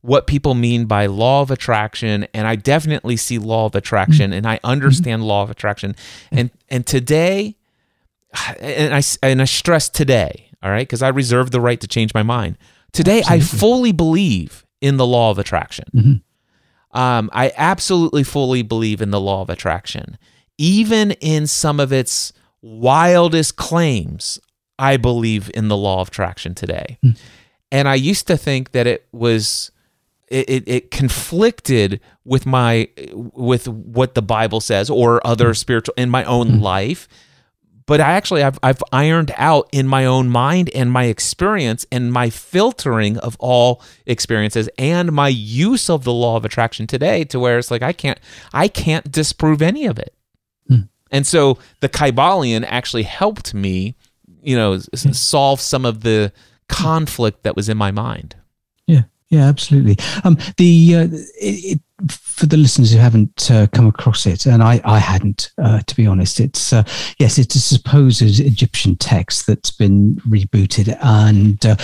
what 0.00 0.26
people 0.26 0.54
mean 0.54 0.86
by 0.86 1.06
law 1.06 1.42
of 1.42 1.50
attraction 1.50 2.26
and 2.32 2.46
i 2.46 2.54
definitely 2.54 3.16
see 3.16 3.38
law 3.38 3.66
of 3.66 3.74
attraction 3.74 4.30
mm. 4.30 4.34
and 4.34 4.46
i 4.46 4.58
understand 4.62 5.22
mm. 5.22 5.26
law 5.26 5.42
of 5.42 5.50
attraction 5.50 5.94
and 6.30 6.50
and 6.68 6.86
today 6.86 7.56
and 8.60 8.94
i 8.94 9.02
and 9.22 9.42
i 9.42 9.44
stress 9.44 9.88
today 9.88 10.48
all 10.62 10.70
right 10.70 10.86
because 10.86 11.02
i 11.02 11.08
reserve 11.08 11.50
the 11.50 11.60
right 11.60 11.80
to 11.80 11.88
change 11.88 12.14
my 12.14 12.22
mind 12.22 12.56
Today, 12.92 13.18
absolutely. 13.18 13.36
I 13.36 13.58
fully 13.60 13.92
believe 13.92 14.66
in 14.80 14.96
the 14.96 15.06
law 15.06 15.30
of 15.30 15.38
attraction. 15.38 15.84
Mm-hmm. 15.94 16.98
Um, 16.98 17.30
I 17.32 17.52
absolutely 17.56 18.24
fully 18.24 18.62
believe 18.62 19.02
in 19.02 19.10
the 19.10 19.20
law 19.20 19.42
of 19.42 19.50
attraction. 19.50 20.18
Even 20.56 21.12
in 21.12 21.46
some 21.46 21.80
of 21.80 21.92
its 21.92 22.32
wildest 22.62 23.56
claims, 23.56 24.40
I 24.78 24.96
believe 24.96 25.50
in 25.54 25.68
the 25.68 25.76
law 25.76 26.00
of 26.00 26.08
attraction 26.08 26.54
today. 26.54 26.98
Mm. 27.04 27.18
And 27.70 27.88
I 27.88 27.94
used 27.94 28.26
to 28.28 28.36
think 28.36 28.72
that 28.72 28.86
it 28.86 29.06
was 29.12 29.70
it, 30.28 30.48
it, 30.48 30.64
it 30.66 30.90
conflicted 30.90 32.00
with 32.24 32.46
my 32.46 32.88
with 33.14 33.68
what 33.68 34.14
the 34.14 34.22
Bible 34.22 34.60
says 34.60 34.90
or 34.90 35.26
other 35.26 35.54
spiritual 35.54 35.94
in 35.96 36.10
my 36.10 36.24
own 36.24 36.48
mm-hmm. 36.48 36.62
life 36.62 37.08
but 37.88 38.02
I 38.02 38.12
actually 38.12 38.42
I've, 38.42 38.58
I've 38.62 38.82
ironed 38.92 39.32
out 39.38 39.66
in 39.72 39.88
my 39.88 40.04
own 40.04 40.28
mind 40.28 40.68
and 40.74 40.92
my 40.92 41.04
experience 41.04 41.86
and 41.90 42.12
my 42.12 42.28
filtering 42.28 43.16
of 43.16 43.34
all 43.40 43.82
experiences 44.04 44.68
and 44.76 45.10
my 45.10 45.28
use 45.28 45.88
of 45.88 46.04
the 46.04 46.12
law 46.12 46.36
of 46.36 46.44
attraction 46.44 46.86
today 46.86 47.24
to 47.24 47.40
where 47.40 47.58
it's 47.58 47.70
like 47.70 47.82
I 47.82 47.94
can't 47.94 48.20
I 48.52 48.68
can't 48.68 49.10
disprove 49.10 49.62
any 49.62 49.86
of 49.86 49.98
it. 49.98 50.14
Hmm. 50.68 50.82
And 51.10 51.26
so 51.26 51.58
the 51.80 51.88
Kybalion 51.88 52.66
actually 52.68 53.04
helped 53.04 53.54
me, 53.54 53.96
you 54.42 54.54
know, 54.54 54.74
hmm. 54.74 55.12
solve 55.12 55.58
some 55.58 55.86
of 55.86 56.02
the 56.02 56.30
conflict 56.68 57.42
that 57.44 57.56
was 57.56 57.70
in 57.70 57.78
my 57.78 57.90
mind. 57.90 58.36
Yeah. 58.86 59.04
Yeah, 59.30 59.46
absolutely. 59.46 59.96
Um, 60.24 60.38
the 60.58 60.94
uh, 60.94 61.08
it, 61.40 61.80
for 62.06 62.46
the 62.46 62.56
listeners 62.56 62.92
who 62.92 62.98
haven't 62.98 63.50
uh, 63.50 63.66
come 63.68 63.86
across 63.86 64.26
it, 64.26 64.46
and 64.46 64.62
I, 64.62 64.80
I 64.84 64.98
hadn't, 64.98 65.50
uh, 65.58 65.80
to 65.80 65.96
be 65.96 66.06
honest, 66.06 66.38
it's 66.38 66.72
uh, 66.72 66.84
yes, 67.18 67.38
it's 67.38 67.56
a 67.56 67.60
supposed 67.60 68.22
Egyptian 68.22 68.96
text 68.96 69.46
that's 69.46 69.70
been 69.70 70.16
rebooted 70.28 70.96
and 71.02 71.64
uh, 71.66 71.76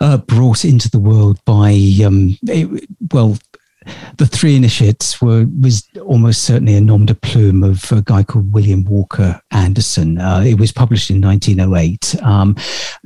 uh, 0.00 0.18
brought 0.18 0.64
into 0.64 0.90
the 0.90 0.98
world 0.98 1.42
by 1.44 1.70
um, 2.04 2.36
it, 2.42 2.88
well, 3.12 3.38
the 4.16 4.26
three 4.26 4.56
initiates 4.56 5.20
were 5.20 5.46
was 5.60 5.88
almost 6.04 6.44
certainly 6.44 6.76
a 6.76 6.80
nom 6.80 7.06
de 7.06 7.14
plume 7.14 7.62
of 7.62 7.90
a 7.92 8.02
guy 8.02 8.22
called 8.22 8.52
William 8.52 8.84
Walker 8.84 9.40
Anderson. 9.50 10.18
Uh, 10.18 10.42
it 10.46 10.58
was 10.58 10.72
published 10.72 11.10
in 11.10 11.20
1908, 11.20 12.22
um, 12.22 12.56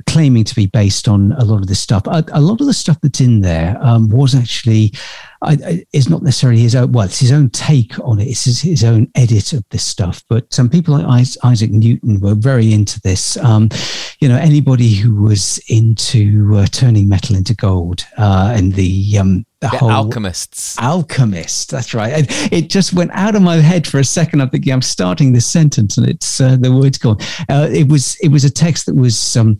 claiming 0.07 0.43
to 0.43 0.55
be 0.55 0.67
based 0.67 1.07
on 1.07 1.31
a 1.33 1.45
lot 1.45 1.61
of 1.61 1.67
this 1.67 1.79
stuff. 1.79 2.03
A, 2.07 2.23
a 2.33 2.41
lot 2.41 2.61
of 2.61 2.67
the 2.67 2.73
stuff 2.73 2.97
that's 3.01 3.21
in 3.21 3.41
there 3.41 3.77
um, 3.81 4.09
was 4.09 4.35
actually 4.35 4.91
is 5.93 6.09
not 6.09 6.21
necessarily 6.21 6.59
his 6.59 6.75
own. 6.75 6.91
Well, 6.91 7.05
it's 7.05 7.19
his 7.19 7.31
own 7.31 7.49
take 7.49 7.97
on 7.99 8.19
it. 8.19 8.27
It's 8.27 8.45
his, 8.45 8.61
his 8.61 8.83
own 8.83 9.07
edit 9.15 9.53
of 9.53 9.63
this 9.69 9.85
stuff. 9.85 10.23
But 10.27 10.51
some 10.53 10.69
people 10.69 10.97
like 10.97 11.27
Isaac 11.43 11.71
Newton 11.71 12.19
were 12.19 12.35
very 12.35 12.73
into 12.73 12.99
this. 13.01 13.37
Um, 13.37 13.69
you 14.19 14.27
know, 14.27 14.37
anybody 14.37 14.93
who 14.95 15.15
was 15.15 15.59
into 15.69 16.55
uh, 16.57 16.65
turning 16.67 17.07
metal 17.07 17.35
into 17.35 17.55
gold 17.55 18.05
uh, 18.17 18.53
and 18.55 18.73
the 18.73 19.17
um, 19.17 19.45
the, 19.61 19.67
the 19.67 19.77
whole 19.77 19.91
alchemists. 19.91 20.77
Alchemist. 20.79 21.69
That's 21.69 21.93
right. 21.93 22.13
It, 22.19 22.53
it, 22.53 22.69
just 22.69 22.93
went 22.93 23.11
out 23.13 23.35
of 23.35 23.41
my 23.41 23.57
head 23.57 23.85
for 23.85 23.99
a 23.99 24.03
second. 24.05 24.41
I'm 24.41 24.49
thinking 24.49 24.71
I'm 24.71 24.81
starting 24.81 25.33
this 25.33 25.45
sentence, 25.45 25.97
and 25.97 26.07
it's 26.07 26.39
uh, 26.39 26.55
the 26.55 26.71
words 26.71 26.97
gone. 26.97 27.17
Uh, 27.49 27.67
it 27.69 27.89
was 27.89 28.15
it 28.21 28.29
was 28.29 28.45
a 28.45 28.49
text 28.49 28.85
that 28.85 28.95
was 28.95 29.35
um, 29.35 29.57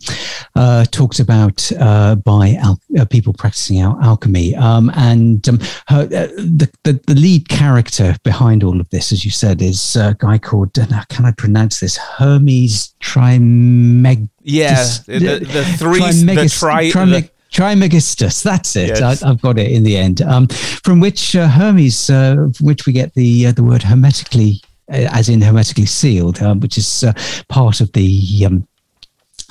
uh, 0.54 0.86
talked 0.86 1.20
about 1.20 1.70
uh, 1.78 2.14
by 2.14 2.54
al- 2.62 2.80
uh, 2.98 3.04
people 3.04 3.34
practicing 3.34 3.80
al- 3.80 4.00
alchemy, 4.02 4.54
um, 4.56 4.90
and 4.94 5.46
um, 5.48 5.58
her, 5.88 6.04
uh, 6.04 6.26
the, 6.36 6.70
the, 6.84 7.00
the 7.06 7.14
lead 7.14 7.48
character 7.50 8.16
behind 8.24 8.64
all 8.64 8.80
of 8.80 8.88
this, 8.88 9.12
as 9.12 9.24
you 9.24 9.30
said, 9.30 9.60
is 9.60 9.96
a 9.96 10.16
guy 10.18 10.38
called. 10.38 10.72
can 11.08 11.26
I 11.26 11.32
pronounce 11.32 11.80
this? 11.80 11.98
Hermes 11.98 12.94
Trimeg. 13.00 14.28
Yeah, 14.42 14.82
the, 15.06 15.18
the 15.18 15.64
three, 15.76 16.00
the 16.00 16.48
tri, 16.48 16.90
the, 16.90 17.30
Trismegistus, 17.50 18.42
that's 18.42 18.76
it. 18.76 18.88
Yes. 18.88 19.22
I, 19.22 19.28
have 19.28 19.42
got 19.42 19.58
it 19.58 19.70
in 19.72 19.82
the 19.82 19.96
end. 19.96 20.22
Um, 20.22 20.46
from 20.46 21.00
which 21.00 21.34
uh, 21.34 21.48
Hermes, 21.48 22.08
uh, 22.08 22.48
from 22.54 22.66
which 22.66 22.86
we 22.86 22.92
get 22.92 23.14
the 23.14 23.46
uh, 23.46 23.52
the 23.52 23.64
word 23.64 23.82
hermetically, 23.82 24.60
uh, 24.90 25.08
as 25.12 25.28
in 25.28 25.40
hermetically 25.40 25.86
sealed, 25.86 26.40
uh, 26.40 26.54
which 26.54 26.78
is 26.78 27.02
uh, 27.02 27.12
part 27.48 27.80
of 27.80 27.92
the 27.92 28.46
um, 28.46 28.66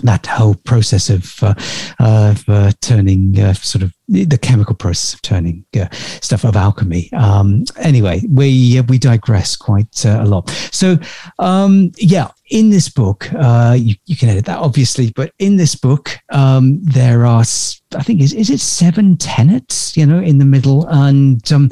that 0.04 0.26
whole 0.26 0.56
process 0.56 1.10
of 1.10 1.43
of 2.00 2.80
turning 2.80 3.36
sort 3.56 3.84
of 3.84 3.93
the 4.10 4.38
chemical 4.38 4.76
process 4.76 5.14
of 5.14 5.22
turning 5.22 5.66
stuff 6.22 6.43
of 6.43 6.55
alchemy. 6.55 7.12
Um, 7.14 7.66
anyway, 7.78 8.22
we 8.30 8.82
we 8.82 8.97
digress 8.97 9.55
quite 9.55 10.05
a 10.05 10.26
lot. 10.26 10.49
So 10.72 10.97
um, 11.38 11.91
yeah, 11.97 12.30
in 12.49 12.72
this 12.72 12.89
book, 12.89 13.32
uh, 13.34 13.76
you, 13.80 13.95
you, 14.05 14.16
can 14.16 14.30
edit 14.30 14.45
that 14.45 14.57
obviously, 14.57 15.12
but 15.16 15.32
in 15.39 15.57
this 15.57 15.76
book, 15.76 16.18
um, 16.32 16.82
there 16.82 17.26
are, 17.26 17.41
I 17.41 18.03
think, 18.03 18.22
is, 18.22 18.34
is 18.34 18.49
it 18.49 18.60
seven 18.60 19.18
tenets, 19.18 19.95
you 19.95 20.05
know, 20.05 20.20
in 20.20 20.39
the 20.39 20.45
middle? 20.45 20.88
And 20.88 21.51
um, 21.51 21.70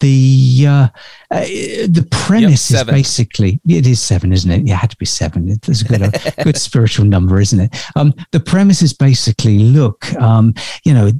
the 0.00 0.66
uh, 0.66 0.88
uh, 1.30 1.40
the 1.40 2.06
premise 2.10 2.70
yep, 2.70 2.86
is 2.86 2.92
basically, 2.92 3.60
it 3.66 3.86
is 3.86 4.02
seven, 4.02 4.32
isn't 4.32 4.50
it? 4.50 4.66
Yeah, 4.66 4.74
it 4.74 4.78
had 4.78 4.90
to 4.90 4.96
be 4.96 5.06
seven. 5.06 5.48
It's 5.48 5.80
a 5.80 5.84
good, 5.84 6.02
a 6.02 6.44
good 6.44 6.56
spiritual 6.58 7.06
number, 7.06 7.40
isn't 7.40 7.60
it? 7.60 7.90
Um, 7.96 8.14
the 8.32 8.40
premise 8.40 8.82
is 8.82 8.92
basically 8.92 9.58
look, 9.58 10.12
um, 10.16 10.54
you 10.84 10.92
know, 10.92 11.10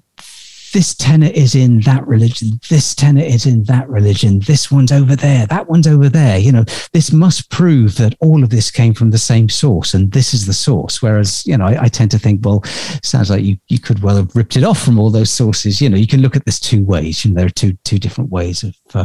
this 0.72 0.94
tenet 0.94 1.34
is 1.34 1.54
in 1.54 1.80
that 1.80 2.06
religion, 2.06 2.60
this 2.68 2.94
tenet 2.94 3.26
is 3.26 3.46
in 3.46 3.64
that 3.64 3.88
religion, 3.88 4.40
this 4.40 4.70
one's 4.70 4.92
over 4.92 5.16
there, 5.16 5.46
that 5.46 5.68
one's 5.68 5.86
over 5.86 6.08
there. 6.08 6.38
You 6.38 6.52
know, 6.52 6.64
this 6.92 7.12
must 7.12 7.50
prove 7.50 7.96
that 7.96 8.14
all 8.20 8.42
of 8.42 8.50
this 8.50 8.70
came 8.70 8.94
from 8.94 9.10
the 9.10 9.18
same 9.18 9.48
source 9.48 9.94
and 9.94 10.12
this 10.12 10.34
is 10.34 10.46
the 10.46 10.52
source. 10.52 11.02
Whereas, 11.02 11.46
you 11.46 11.56
know, 11.56 11.66
I, 11.66 11.84
I 11.84 11.88
tend 11.88 12.10
to 12.12 12.18
think, 12.18 12.44
well, 12.44 12.62
sounds 13.02 13.30
like 13.30 13.42
you, 13.42 13.56
you 13.68 13.78
could 13.78 14.02
well 14.02 14.16
have 14.16 14.34
ripped 14.34 14.56
it 14.56 14.64
off 14.64 14.82
from 14.82 14.98
all 14.98 15.10
those 15.10 15.30
sources. 15.30 15.80
You 15.80 15.88
know, 15.88 15.96
you 15.96 16.06
can 16.06 16.20
look 16.20 16.36
at 16.36 16.44
this 16.44 16.60
two 16.60 16.84
ways. 16.84 17.24
You 17.24 17.30
know, 17.30 17.36
there 17.36 17.46
are 17.46 17.50
two 17.50 17.72
two 17.84 17.98
different 17.98 18.30
ways 18.30 18.62
of 18.62 18.76
uh, 18.94 19.04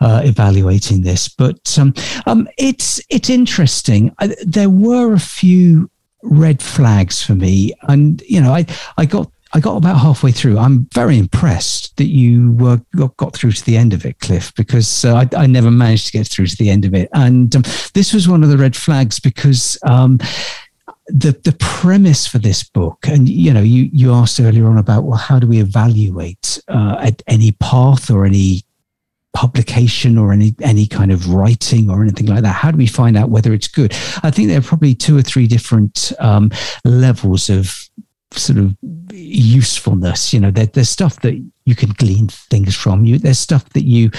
uh, 0.00 0.22
evaluating 0.24 1.02
this. 1.02 1.28
But 1.28 1.78
um, 1.78 1.94
um, 2.26 2.48
it's 2.58 3.00
it's 3.10 3.30
interesting. 3.30 4.14
I, 4.18 4.34
there 4.44 4.70
were 4.70 5.12
a 5.12 5.20
few 5.20 5.90
red 6.22 6.62
flags 6.62 7.22
for 7.22 7.34
me, 7.34 7.72
and 7.82 8.22
you 8.22 8.40
know, 8.40 8.52
I 8.52 8.66
I 8.96 9.06
got 9.06 9.30
I 9.54 9.60
got 9.60 9.76
about 9.76 9.98
halfway 9.98 10.32
through. 10.32 10.58
I'm 10.58 10.88
very 10.94 11.18
impressed 11.18 11.96
that 11.98 12.06
you 12.06 12.52
got, 12.94 13.16
got 13.16 13.34
through 13.34 13.52
to 13.52 13.64
the 13.64 13.76
end 13.76 13.92
of 13.92 14.06
it, 14.06 14.18
Cliff, 14.20 14.54
because 14.54 15.04
uh, 15.04 15.14
I, 15.14 15.28
I, 15.36 15.46
never 15.46 15.70
managed 15.70 16.06
to 16.06 16.12
get 16.12 16.26
through 16.26 16.46
to 16.46 16.56
the 16.56 16.70
end 16.70 16.86
of 16.86 16.94
it. 16.94 17.10
And 17.12 17.54
um, 17.54 17.62
this 17.92 18.14
was 18.14 18.28
one 18.28 18.42
of 18.42 18.48
the 18.48 18.56
red 18.56 18.74
flags 18.74 19.20
because 19.20 19.76
um, 19.84 20.18
the 21.06 21.38
the 21.44 21.54
premise 21.58 22.26
for 22.26 22.38
this 22.38 22.62
book, 22.62 23.06
and 23.06 23.28
you 23.28 23.52
know, 23.52 23.60
you 23.60 23.90
you 23.92 24.12
asked 24.12 24.40
earlier 24.40 24.66
on 24.66 24.78
about 24.78 25.04
well, 25.04 25.18
how 25.18 25.38
do 25.38 25.46
we 25.46 25.60
evaluate 25.60 26.60
uh, 26.68 26.96
at 27.00 27.22
any 27.26 27.52
path 27.52 28.10
or 28.10 28.24
any 28.24 28.62
publication 29.34 30.18
or 30.18 30.32
any 30.32 30.54
any 30.60 30.86
kind 30.86 31.10
of 31.10 31.32
writing 31.32 31.90
or 31.90 32.02
anything 32.02 32.26
like 32.26 32.42
that? 32.42 32.54
How 32.54 32.70
do 32.70 32.78
we 32.78 32.86
find 32.86 33.16
out 33.16 33.30
whether 33.30 33.52
it's 33.52 33.68
good? 33.68 33.92
I 34.22 34.30
think 34.30 34.48
there 34.48 34.58
are 34.58 34.62
probably 34.62 34.94
two 34.94 35.16
or 35.16 35.22
three 35.22 35.46
different 35.46 36.12
um, 36.18 36.50
levels 36.84 37.50
of 37.50 37.90
sort 38.38 38.58
of 38.58 38.76
usefulness. 39.10 40.32
You 40.32 40.40
know, 40.40 40.50
there, 40.50 40.66
there's 40.66 40.90
stuff 40.90 41.20
that 41.20 41.42
you 41.64 41.74
can 41.74 41.90
glean 41.90 42.28
things 42.28 42.74
from. 42.74 43.04
You 43.04 43.18
there's 43.18 43.38
stuff 43.38 43.68
that 43.70 43.84
you 43.84 44.10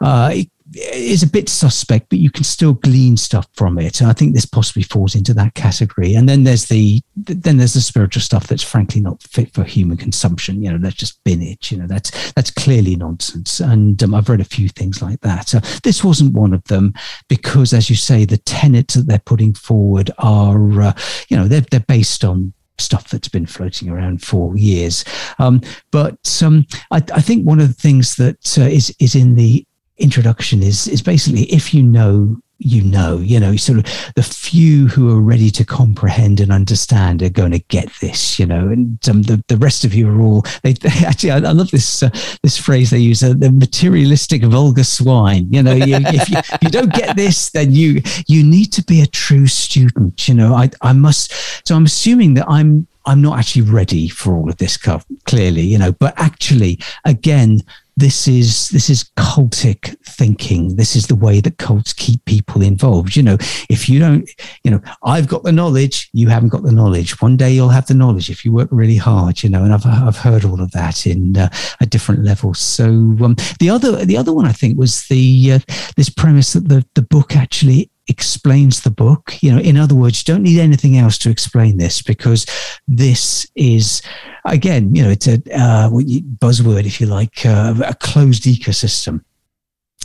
uh, 0.00 0.34
is 0.74 1.22
a 1.22 1.28
bit 1.28 1.48
suspect, 1.48 2.08
but 2.08 2.18
you 2.18 2.30
can 2.30 2.44
still 2.44 2.74
glean 2.74 3.16
stuff 3.16 3.46
from 3.54 3.78
it. 3.78 4.00
And 4.00 4.10
I 4.10 4.12
think 4.12 4.34
this 4.34 4.46
possibly 4.46 4.82
falls 4.82 5.14
into 5.14 5.32
that 5.34 5.54
category. 5.54 6.14
And 6.14 6.28
then 6.28 6.44
there's 6.44 6.66
the 6.66 7.00
then 7.16 7.58
there's 7.58 7.74
the 7.74 7.80
spiritual 7.80 8.22
stuff 8.22 8.46
that's 8.46 8.62
frankly 8.62 9.00
not 9.00 9.22
fit 9.22 9.52
for 9.54 9.64
human 9.64 9.96
consumption. 9.96 10.62
You 10.62 10.72
know, 10.72 10.78
that's 10.78 10.96
just 10.96 11.22
binage. 11.24 11.70
You 11.70 11.78
know, 11.78 11.86
that's 11.86 12.32
that's 12.32 12.50
clearly 12.50 12.96
nonsense. 12.96 13.60
And 13.60 14.02
um, 14.02 14.14
I've 14.14 14.28
read 14.28 14.40
a 14.40 14.44
few 14.44 14.68
things 14.68 15.00
like 15.00 15.20
that. 15.20 15.48
So 15.48 15.60
this 15.82 16.02
wasn't 16.02 16.34
one 16.34 16.52
of 16.52 16.64
them 16.64 16.94
because, 17.28 17.72
as 17.72 17.88
you 17.88 17.96
say, 17.96 18.24
the 18.24 18.38
tenets 18.38 18.94
that 18.94 19.06
they're 19.06 19.18
putting 19.20 19.54
forward 19.54 20.10
are, 20.18 20.80
uh, 20.80 20.92
you 21.28 21.36
know, 21.36 21.46
they're 21.46 21.64
they're 21.70 21.80
based 21.80 22.24
on 22.24 22.52
stuff 22.78 23.08
that's 23.08 23.28
been 23.28 23.46
floating 23.46 23.88
around 23.88 24.22
for 24.22 24.56
years. 24.56 25.04
Um, 25.38 25.60
but 25.90 26.42
um, 26.44 26.66
I, 26.90 27.02
I, 27.14 27.20
think 27.20 27.46
one 27.46 27.60
of 27.60 27.68
the 27.68 27.74
things 27.74 28.16
that 28.16 28.58
uh, 28.58 28.62
is 28.62 28.94
is 29.00 29.14
in 29.14 29.34
the 29.34 29.64
introduction 29.98 30.62
is 30.62 30.86
is 30.88 31.02
basically 31.02 31.44
if 31.44 31.72
you 31.72 31.82
know 31.82 32.36
you 32.58 32.82
know 32.82 33.18
you 33.18 33.38
know 33.38 33.54
sort 33.56 33.78
of 33.78 33.84
the 34.14 34.22
few 34.22 34.88
who 34.88 35.14
are 35.14 35.20
ready 35.20 35.50
to 35.50 35.64
comprehend 35.64 36.40
and 36.40 36.50
understand 36.50 37.22
are 37.22 37.28
going 37.28 37.52
to 37.52 37.58
get 37.58 37.90
this 38.00 38.38
you 38.38 38.46
know 38.46 38.68
and 38.68 38.98
um, 39.08 39.22
the, 39.22 39.42
the 39.48 39.58
rest 39.58 39.84
of 39.84 39.92
you 39.92 40.08
are 40.08 40.20
all 40.20 40.42
they, 40.62 40.72
they 40.72 40.88
actually 41.06 41.30
I, 41.30 41.36
I, 41.36 41.52
love 41.52 41.70
this 41.70 42.02
uh, 42.02 42.08
this 42.42 42.56
phrase 42.56 42.90
they 42.90 42.98
use 42.98 43.22
uh, 43.22 43.34
the 43.36 43.52
materialistic 43.52 44.42
vulgar 44.44 44.84
swine 44.84 45.52
you 45.52 45.62
know 45.62 45.74
you, 45.74 45.96
if 46.00 46.30
you, 46.30 46.38
you 46.62 46.70
don't 46.70 46.92
get 46.92 47.14
this 47.14 47.50
then 47.50 47.72
you 47.72 48.00
you 48.26 48.42
need 48.42 48.72
to 48.72 48.82
be 48.84 49.02
a 49.02 49.06
true 49.06 49.46
student 49.46 50.26
you 50.26 50.34
know 50.34 50.54
I, 50.54 50.70
I 50.80 50.94
must 50.94 51.32
so 51.66 51.74
i'm 51.76 51.84
assuming 51.84 52.34
that 52.34 52.46
i'm 52.48 52.86
i'm 53.04 53.20
not 53.20 53.38
actually 53.38 53.62
ready 53.62 54.08
for 54.08 54.34
all 54.34 54.48
of 54.48 54.56
this 54.56 54.78
clearly 54.78 55.62
you 55.62 55.78
know 55.78 55.92
but 55.92 56.14
actually 56.16 56.78
again 57.04 57.60
this 57.96 58.28
is 58.28 58.68
this 58.68 58.90
is 58.90 59.10
cultic 59.16 59.96
thinking. 60.04 60.76
This 60.76 60.96
is 60.96 61.06
the 61.06 61.14
way 61.14 61.40
that 61.40 61.58
cults 61.58 61.92
keep 61.92 62.24
people 62.26 62.62
involved. 62.62 63.16
You 63.16 63.22
know 63.22 63.36
if 63.70 63.88
you 63.88 63.98
don't 63.98 64.28
you 64.64 64.70
know 64.70 64.80
i've 65.02 65.28
got 65.28 65.42
the 65.42 65.52
knowledge 65.52 66.08
you 66.12 66.28
haven't 66.28 66.50
got 66.50 66.62
the 66.62 66.72
knowledge. 66.72 67.20
One 67.20 67.36
day 67.36 67.52
you'll 67.52 67.68
have 67.68 67.86
the 67.86 67.94
knowledge 67.94 68.30
if 68.30 68.44
you 68.44 68.52
work 68.52 68.68
really 68.70 68.96
hard 68.96 69.42
you 69.42 69.50
know 69.50 69.64
and 69.64 69.72
i've, 69.72 69.86
I've 69.86 70.18
heard 70.18 70.44
all 70.44 70.60
of 70.60 70.70
that 70.72 71.06
in 71.06 71.36
uh, 71.36 71.48
at 71.80 71.90
different 71.90 72.24
levels 72.24 72.58
so 72.58 72.84
um, 72.84 73.36
the 73.58 73.70
other 73.70 74.04
the 74.04 74.16
other 74.16 74.32
one 74.32 74.46
i 74.46 74.52
think 74.52 74.78
was 74.78 75.06
the 75.08 75.52
uh, 75.52 75.58
this 75.96 76.10
premise 76.10 76.52
that 76.52 76.68
the 76.68 76.84
the 76.94 77.02
book 77.02 77.36
actually 77.36 77.90
explains 78.08 78.80
the 78.80 78.90
book. 78.90 79.34
You 79.40 79.52
know, 79.52 79.60
in 79.60 79.76
other 79.76 79.94
words, 79.94 80.26
you 80.26 80.34
don't 80.34 80.42
need 80.42 80.60
anything 80.60 80.96
else 80.96 81.18
to 81.18 81.30
explain 81.30 81.78
this 81.78 82.02
because 82.02 82.46
this 82.86 83.46
is, 83.54 84.02
again, 84.44 84.94
you 84.94 85.02
know, 85.02 85.10
it's 85.10 85.26
a 85.26 85.34
uh, 85.54 85.90
buzzword, 85.90 86.86
if 86.86 87.00
you 87.00 87.06
like, 87.06 87.44
uh, 87.44 87.74
a 87.84 87.94
closed 87.94 88.44
ecosystem 88.44 89.22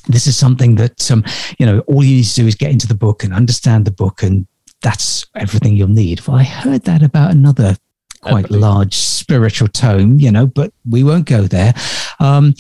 this 0.07 0.25
is 0.25 0.35
something 0.35 0.75
that 0.75 1.11
um, 1.11 1.23
you 1.59 1.65
know 1.65 1.79
all 1.81 2.03
you 2.03 2.15
need 2.15 2.25
to 2.25 2.33
do 2.33 2.47
is 2.47 2.55
get 2.55 2.71
into 2.71 2.87
the 2.87 2.95
book 2.95 3.23
and 3.23 3.33
understand 3.33 3.85
the 3.85 3.91
book 3.91 4.23
and 4.23 4.47
that's 4.81 5.27
everything 5.35 5.75
you'll 5.75 5.87
need 5.87 6.25
well 6.25 6.37
i 6.37 6.43
heard 6.43 6.81
that 6.85 7.03
about 7.03 7.29
another 7.29 7.77
quite 8.21 8.49
large 8.49 8.95
spiritual 8.95 9.67
tome 9.67 10.19
you 10.19 10.31
know 10.31 10.47
but 10.47 10.73
we 10.89 11.03
won't 11.03 11.27
go 11.27 11.43
there 11.43 11.73
um, 12.19 12.53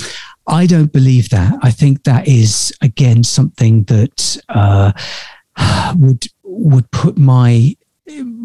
I 0.47 0.65
don't 0.65 0.91
believe 0.91 1.29
that. 1.29 1.53
I 1.61 1.71
think 1.71 2.03
that 2.03 2.27
is 2.27 2.73
again 2.81 3.23
something 3.23 3.83
that 3.85 4.41
uh, 4.49 4.91
would 5.95 6.27
would 6.43 6.89
put 6.91 7.17
my 7.17 7.75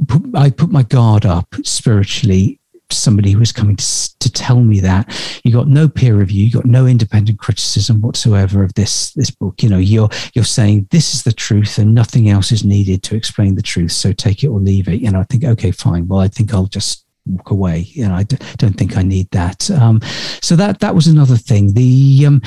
put, 0.09 0.23
I 0.35 0.51
put 0.51 0.71
my 0.71 0.83
guard 0.83 1.25
up 1.25 1.55
spiritually. 1.63 2.61
Somebody 2.89 3.33
who 3.33 3.41
was 3.41 3.51
coming 3.51 3.75
to, 3.75 4.19
to 4.21 4.31
tell 4.31 4.61
me 4.61 4.79
that 4.79 5.41
you 5.43 5.53
got 5.53 5.67
no 5.67 5.89
peer 5.89 6.15
review, 6.15 6.45
you 6.45 6.53
got 6.53 6.67
no 6.67 6.87
independent 6.87 7.41
criticism 7.41 8.01
whatsoever 8.01 8.63
of 8.63 8.75
this 8.75 9.13
this 9.15 9.31
book. 9.31 9.61
You 9.61 9.69
know, 9.69 9.79
you're 9.79 10.09
you're 10.35 10.45
saying 10.45 10.87
this 10.93 11.13
is 11.13 11.25
the 11.25 11.33
truth 11.33 11.79
and 11.79 11.95
nothing 11.95 12.29
else 12.29 12.53
is 12.53 12.65
needed 12.65 13.03
to 13.05 13.17
explain 13.17 13.57
the 13.57 13.63
truth. 13.63 13.91
So 13.91 14.13
take 14.13 14.45
it 14.45 14.49
or 14.49 14.61
leave 14.61 14.87
it. 14.87 15.03
Know, 15.03 15.21
I 15.21 15.25
think 15.25 15.45
okay, 15.45 15.73
fine. 15.73 16.07
Well, 16.07 16.21
I 16.21 16.29
think 16.29 16.55
I'll 16.55 16.67
just 16.67 17.06
walk 17.27 17.51
away. 17.51 17.81
You 17.91 18.09
know, 18.09 18.15
I 18.15 18.23
d- 18.23 18.39
don't 18.57 18.75
think 18.75 18.97
I 18.97 19.03
need 19.03 19.31
that. 19.33 19.71
Um, 19.71 20.01
so 20.41 20.57
that 20.57 20.81
that 20.81 20.95
was 20.95 21.07
another 21.07 21.37
thing. 21.37 21.75
The 21.75 22.25
um, 22.27 22.43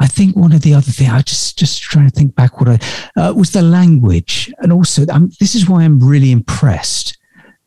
I 0.00 0.06
think 0.06 0.36
one 0.36 0.52
of 0.52 0.62
the 0.62 0.74
other 0.74 0.90
things 0.90 1.10
I 1.10 1.22
just 1.22 1.58
just 1.58 1.82
trying 1.82 2.08
to 2.08 2.14
think 2.14 2.34
back 2.34 2.60
what 2.60 2.68
I 2.68 2.78
uh, 3.20 3.32
was 3.34 3.50
the 3.50 3.62
language, 3.62 4.52
and 4.58 4.72
also 4.72 5.04
um, 5.10 5.30
this 5.40 5.54
is 5.54 5.68
why 5.68 5.82
I'm 5.82 6.00
really 6.00 6.30
impressed 6.30 7.17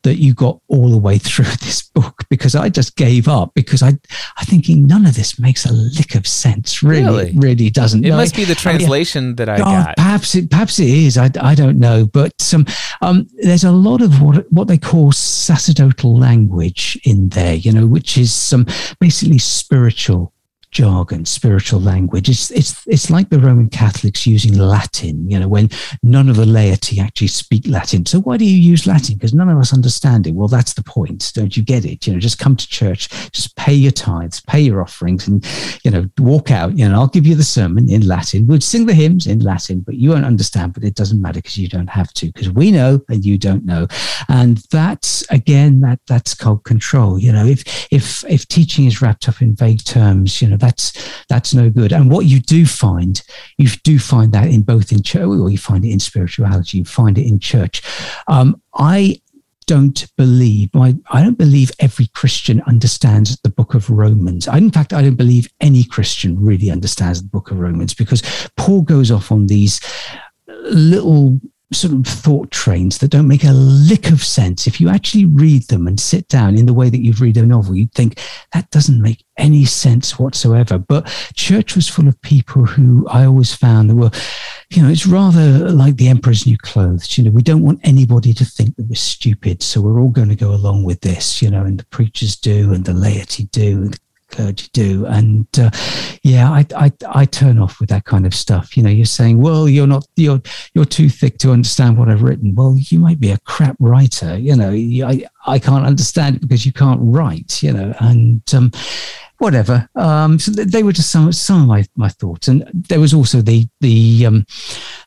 that 0.03 0.15
you 0.15 0.33
got 0.33 0.59
all 0.67 0.89
the 0.89 0.97
way 0.97 1.17
through 1.17 1.45
this 1.61 1.81
book 1.81 2.23
because 2.29 2.55
I 2.55 2.69
just 2.69 2.95
gave 2.95 3.27
up 3.27 3.53
because 3.53 3.83
I 3.83 3.93
I 4.37 4.45
thinking 4.45 4.87
none 4.87 5.05
of 5.05 5.15
this 5.15 5.39
makes 5.39 5.65
a 5.65 5.71
lick 5.71 6.15
of 6.15 6.27
sense. 6.27 6.83
Really, 6.83 7.05
really, 7.05 7.31
really 7.37 7.69
doesn't. 7.69 8.05
It 8.05 8.09
no, 8.09 8.17
must 8.17 8.35
be 8.35 8.45
the 8.45 8.55
translation 8.55 9.23
I 9.23 9.27
mean, 9.27 9.35
that 9.37 9.49
I 9.49 9.55
oh, 9.55 9.57
got. 9.57 9.97
Perhaps 9.97 10.35
it 10.35 10.49
perhaps 10.49 10.79
it 10.79 10.89
is. 10.89 11.17
I, 11.17 11.29
I 11.39 11.55
don't 11.55 11.79
know, 11.79 12.05
but 12.05 12.33
um, 12.53 12.65
um, 13.01 13.27
there's 13.41 13.63
a 13.63 13.71
lot 13.71 14.01
of 14.01 14.21
what 14.21 14.51
what 14.51 14.67
they 14.67 14.77
call 14.77 15.11
sacerdotal 15.11 16.17
language 16.17 16.99
in 17.03 17.29
there. 17.29 17.55
You 17.55 17.71
know, 17.71 17.87
which 17.87 18.17
is 18.17 18.33
some 18.33 18.65
basically 18.99 19.39
spiritual 19.39 20.33
jargon, 20.71 21.25
spiritual 21.25 21.81
language. 21.81 22.29
It's 22.29 22.49
it's 22.51 22.85
it's 22.87 23.09
like 23.09 23.29
the 23.29 23.39
Roman 23.39 23.69
Catholics 23.69 24.25
using 24.25 24.57
Latin, 24.57 25.29
you 25.29 25.37
know, 25.37 25.47
when 25.47 25.69
none 26.01 26.29
of 26.29 26.37
the 26.37 26.45
laity 26.45 26.99
actually 26.99 27.27
speak 27.27 27.67
Latin. 27.67 28.05
So 28.05 28.21
why 28.21 28.37
do 28.37 28.45
you 28.45 28.57
use 28.57 28.87
Latin? 28.87 29.15
Because 29.15 29.33
none 29.33 29.49
of 29.49 29.57
us 29.57 29.73
understand 29.73 30.27
it. 30.27 30.33
Well, 30.33 30.47
that's 30.47 30.73
the 30.73 30.83
point. 30.83 31.31
Don't 31.35 31.55
you 31.55 31.63
get 31.63 31.85
it? 31.85 32.07
You 32.07 32.13
know, 32.13 32.19
just 32.19 32.39
come 32.39 32.55
to 32.55 32.67
church, 32.67 33.09
just 33.31 33.55
pay 33.57 33.73
your 33.73 33.91
tithes, 33.91 34.41
pay 34.41 34.61
your 34.61 34.81
offerings, 34.81 35.27
and 35.27 35.45
you 35.83 35.91
know, 35.91 36.09
walk 36.17 36.51
out. 36.51 36.77
You 36.77 36.87
know, 36.87 36.95
I'll 36.95 37.07
give 37.07 37.27
you 37.27 37.35
the 37.35 37.43
sermon 37.43 37.89
in 37.89 38.07
Latin. 38.07 38.47
We'll 38.47 38.61
sing 38.61 38.85
the 38.85 38.93
hymns 38.93 39.27
in 39.27 39.39
Latin, 39.39 39.81
but 39.81 39.95
you 39.95 40.11
won't 40.11 40.25
understand. 40.25 40.73
But 40.73 40.83
it 40.83 40.95
doesn't 40.95 41.21
matter 41.21 41.39
because 41.39 41.57
you 41.57 41.67
don't 41.67 41.89
have 41.89 42.13
to, 42.13 42.27
because 42.27 42.49
we 42.49 42.71
know 42.71 43.01
and 43.09 43.25
you 43.25 43.37
don't 43.37 43.65
know. 43.65 43.87
And 44.29 44.57
that's 44.71 45.29
again 45.29 45.81
that 45.81 45.99
that's 46.07 46.33
called 46.33 46.63
control. 46.63 47.19
You 47.19 47.33
know, 47.33 47.45
if 47.45 47.87
if 47.91 48.23
if 48.29 48.47
teaching 48.47 48.85
is 48.85 49.01
wrapped 49.01 49.27
up 49.27 49.41
in 49.41 49.53
vague 49.53 49.83
terms, 49.83 50.41
you 50.41 50.47
know, 50.47 50.57
that's 50.61 51.23
that's 51.27 51.53
no 51.53 51.69
good. 51.69 51.91
And 51.91 52.09
what 52.09 52.25
you 52.25 52.39
do 52.39 52.65
find, 52.65 53.21
you 53.57 53.67
do 53.83 53.99
find 53.99 54.31
that 54.31 54.47
in 54.47 54.61
both 54.61 54.91
in 54.91 55.03
church, 55.03 55.23
or 55.25 55.49
you 55.49 55.57
find 55.57 55.83
it 55.83 55.91
in 55.91 55.99
spirituality, 55.99 56.79
you 56.79 56.85
find 56.85 57.17
it 57.17 57.27
in 57.27 57.39
church. 57.39 57.81
Um, 58.27 58.61
I 58.75 59.21
don't 59.67 60.07
believe 60.17 60.69
I, 60.75 60.95
I 61.11 61.23
don't 61.23 61.37
believe 61.37 61.71
every 61.79 62.07
Christian 62.07 62.61
understands 62.61 63.39
the 63.41 63.49
book 63.49 63.73
of 63.73 63.89
Romans. 63.89 64.47
I, 64.47 64.57
in 64.57 64.71
fact, 64.71 64.93
I 64.93 65.01
don't 65.01 65.15
believe 65.15 65.49
any 65.59 65.83
Christian 65.83 66.43
really 66.43 66.69
understands 66.69 67.21
the 67.21 67.29
book 67.29 67.51
of 67.51 67.59
Romans 67.59 67.93
because 67.93 68.49
Paul 68.57 68.81
goes 68.81 69.11
off 69.11 69.31
on 69.31 69.47
these 69.47 69.79
little 70.63 71.39
sort 71.73 71.93
of 71.93 72.05
thought 72.05 72.51
trains 72.51 72.97
that 72.97 73.07
don't 73.11 73.27
make 73.27 73.45
a 73.45 73.53
lick 73.53 74.11
of 74.11 74.21
sense. 74.23 74.67
If 74.67 74.81
you 74.81 74.89
actually 74.89 75.25
read 75.25 75.67
them 75.69 75.87
and 75.87 75.99
sit 75.99 76.27
down 76.27 76.57
in 76.57 76.65
the 76.65 76.73
way 76.73 76.89
that 76.89 77.01
you'd 77.01 77.21
read 77.21 77.37
a 77.37 77.45
novel, 77.45 77.75
you'd 77.75 77.93
think 77.93 78.19
that 78.53 78.69
doesn't 78.71 79.01
make 79.01 79.23
any 79.41 79.65
sense 79.65 80.17
whatsoever. 80.17 80.77
But 80.77 81.07
church 81.33 81.75
was 81.75 81.89
full 81.89 82.07
of 82.07 82.21
people 82.21 82.65
who 82.65 83.07
I 83.07 83.25
always 83.25 83.53
found 83.53 83.89
that 83.89 83.95
were, 83.95 84.11
you 84.69 84.81
know, 84.81 84.89
it's 84.89 85.07
rather 85.07 85.69
like 85.69 85.97
the 85.97 86.07
emperor's 86.07 86.45
new 86.45 86.57
clothes. 86.57 87.17
You 87.17 87.25
know, 87.25 87.31
we 87.31 87.41
don't 87.41 87.63
want 87.63 87.81
anybody 87.83 88.33
to 88.33 88.45
think 88.45 88.75
that 88.75 88.87
we're 88.87 88.95
stupid. 88.95 89.63
So 89.63 89.81
we're 89.81 89.99
all 89.99 90.09
going 90.09 90.29
to 90.29 90.35
go 90.35 90.53
along 90.53 90.83
with 90.83 91.01
this, 91.01 91.41
you 91.41 91.49
know, 91.49 91.63
and 91.63 91.79
the 91.79 91.85
preachers 91.85 92.35
do 92.35 92.71
and 92.73 92.85
the 92.85 92.93
laity 92.93 93.45
do 93.45 93.81
and 93.81 93.93
the 93.93 93.99
clergy 94.31 94.69
do. 94.73 95.05
And 95.05 95.47
uh, 95.59 95.69
yeah, 96.23 96.49
I, 96.49 96.65
I, 96.75 96.91
I 97.07 97.25
turn 97.25 97.59
off 97.59 97.79
with 97.79 97.89
that 97.89 98.05
kind 98.05 98.25
of 98.25 98.33
stuff. 98.33 98.75
You 98.75 98.83
know, 98.83 98.89
you're 98.89 99.05
saying, 99.05 99.39
well, 99.39 99.69
you're 99.69 99.87
not 99.87 100.07
you're 100.15 100.41
you're 100.73 100.85
too 100.85 101.09
thick 101.09 101.37
to 101.39 101.51
understand 101.51 101.97
what 101.97 102.09
I've 102.09 102.23
written. 102.23 102.55
Well, 102.55 102.75
you 102.77 102.99
might 102.99 103.19
be 103.19 103.31
a 103.31 103.39
crap 103.39 103.75
writer. 103.79 104.37
You 104.37 104.55
know, 104.55 104.71
I 104.71 105.25
I 105.45 105.59
can't 105.59 105.85
understand 105.85 106.37
it 106.37 106.41
because 106.41 106.65
you 106.65 106.73
can't 106.73 106.99
write. 107.01 107.61
You 107.61 107.73
know, 107.73 107.93
and 107.99 108.41
um, 108.53 108.71
whatever. 109.41 109.89
Um, 109.95 110.37
so 110.37 110.51
they 110.51 110.83
were 110.83 110.91
just 110.91 111.11
some 111.11 111.31
some 111.31 111.63
of 111.63 111.67
my, 111.67 111.83
my 111.95 112.09
thoughts, 112.09 112.47
and 112.47 112.69
there 112.73 112.99
was 112.99 113.13
also 113.13 113.41
the 113.41 113.67
the 113.81 114.25
um, 114.27 114.45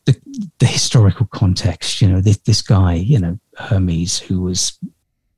the, 0.07 0.21
the 0.59 0.67
historical 0.67 1.27
context. 1.27 2.03
You 2.03 2.09
know, 2.09 2.21
this 2.21 2.39
this 2.39 2.61
guy, 2.61 2.95
you 2.95 3.19
know, 3.19 3.39
Hermes, 3.57 4.19
who 4.19 4.43
was 4.43 4.77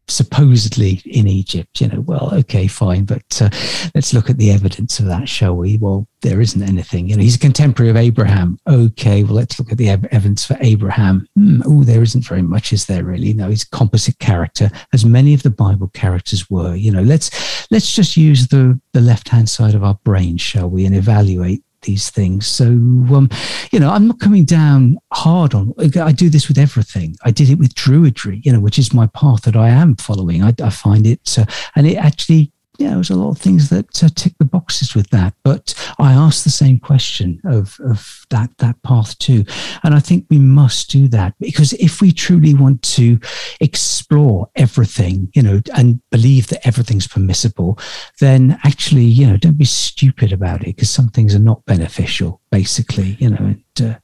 supposedly 0.09 1.03
in 1.05 1.27
Egypt. 1.27 1.81
You 1.81 1.89
know, 1.89 2.01
well, 2.01 2.35
okay, 2.35 2.67
fine, 2.67 3.05
but 3.05 3.41
uh, 3.41 3.49
let's 3.95 4.13
look 4.13 4.31
at 4.31 4.39
the 4.39 4.51
evidence 4.51 4.99
of 4.99 5.07
that, 5.07 5.29
shall 5.29 5.57
we? 5.57 5.77
Well, 5.77 6.07
there 6.23 6.41
isn't 6.41 6.63
anything. 6.63 7.09
You 7.09 7.17
know, 7.17 7.23
he's 7.23 7.37
a 7.37 7.41
contemporary 7.41 7.91
of 7.91 7.97
Abraham. 7.97 8.59
Okay, 8.67 9.23
well, 9.23 9.35
let's 9.35 9.59
look 9.59 9.71
at 9.71 9.79
the 9.79 9.89
evidence 9.89 10.45
for 10.45 10.57
Abraham. 10.61 11.27
Hmm, 11.37 11.63
oh, 11.65 11.85
there 11.85 12.03
isn't 12.03 12.27
very 12.27 12.43
much, 12.43 12.73
is 12.73 12.87
there 12.87 13.05
really? 13.05 13.33
No, 13.33 13.49
he's 13.49 13.65
composite 13.65 14.19
character, 14.19 14.71
as 14.93 15.05
many 15.05 15.35
of 15.35 15.43
the 15.43 15.51
Bible 15.51 15.89
characters 15.89 16.49
were. 16.51 16.75
You 16.75 16.93
know, 16.93 17.03
let's 17.03 17.71
let's 17.71 17.93
just 17.93 18.17
use 18.17 18.49
the 18.49 18.81
the 18.93 19.01
left 19.01 19.29
hand 19.29 19.49
side 19.49 19.75
of 19.75 19.85
our 19.85 19.99
brain, 20.05 20.37
shall 20.37 20.69
we, 20.69 20.87
and 20.87 20.95
evaluate 20.95 21.63
these 21.87 22.11
things. 22.11 22.47
So, 22.47 22.67
um, 22.67 23.31
you 23.73 23.81
know, 23.81 23.91
I'm 23.91 24.09
not 24.09 24.21
coming 24.21 24.45
down 24.45 24.99
hard 25.13 25.55
on. 25.55 25.73
I 25.79 26.13
do 26.13 26.29
this 26.29 26.49
with 26.49 26.59
everything. 26.59 27.17
I 27.25 27.31
did 27.31 27.49
it 27.49 27.59
with 27.59 27.75
Druidry, 27.75 28.45
you 28.45 28.53
know, 28.53 28.61
which 28.61 28.79
is 28.79 28.93
my 28.93 29.07
path 29.09 29.43
that 29.43 29.57
I 29.57 29.71
am 29.71 29.97
following. 29.97 30.43
I, 30.43 30.53
I 30.63 30.71
find 30.71 31.07
it, 31.07 31.39
uh, 31.39 31.47
and 31.75 31.87
it 31.87 31.97
actually 31.97 32.53
yeah, 32.79 32.91
there 32.91 32.99
was 32.99 33.11
a 33.11 33.17
lot 33.17 33.31
of 33.31 33.39
things 33.39 33.69
that 33.71 34.03
uh, 34.03 34.09
tick 34.15 34.35
the 34.39 34.45
boxes 34.45 34.95
with 34.95 35.11
that. 35.11 35.35
But 35.43 35.75
I 35.99 36.13
asked 36.13 36.45
the 36.45 36.51
same 36.51 36.79
question 36.79 37.41
of, 37.45 37.79
of 37.81 38.27
that 38.31 38.51
that 38.59 38.83
path 38.83 39.19
too, 39.19 39.45
and 39.83 39.95
I 39.95 40.01
think 40.01 40.27
we 40.31 40.39
must 40.39 40.91
do 40.91 41.09
that 41.09 41.35
because 41.41 41.73
if 41.75 42.01
we 42.01 42.13
truly 42.13 42.55
want 42.55 42.83
to 42.83 43.19
explore 43.61 44.49
everything, 44.57 45.31
you 45.35 45.43
know, 45.43 45.61
and 45.77 46.01
believe 46.11 46.49
that 46.49 46.67
everything's 46.67 47.07
permissible, 47.07 47.79
then 48.21 48.59
actually, 48.65 49.05
you 49.05 49.27
know, 49.27 49.37
don't 49.37 49.59
be 49.59 49.65
stupid 49.65 50.33
about 50.33 50.63
it 50.63 50.77
because 50.77 50.91
some 50.91 51.09
things 51.09 51.35
are 51.35 51.41
not 51.41 51.65
beneficial. 51.65 52.41
Basically, 52.51 53.17
you 53.21 53.31
know, 53.31 53.37
and 53.37 53.91
uh, 53.91 53.99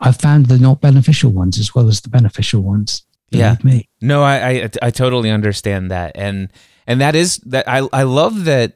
I've 0.00 0.16
found 0.16 0.46
the 0.46 0.58
not 0.58 0.80
beneficial 0.80 1.30
ones 1.30 1.58
as 1.58 1.74
well 1.74 1.88
as 1.88 2.00
the 2.00 2.08
beneficial 2.08 2.62
ones. 2.62 3.04
Yeah. 3.30 3.56
Me. 3.62 3.88
No, 4.00 4.22
I, 4.22 4.36
I 4.36 4.70
I 4.82 4.90
totally 4.90 5.30
understand 5.30 5.90
that, 5.90 6.12
and 6.14 6.50
and 6.88 7.02
that 7.02 7.14
is 7.14 7.36
that 7.46 7.68
I 7.68 7.86
I 7.92 8.02
love 8.02 8.46
that. 8.46 8.72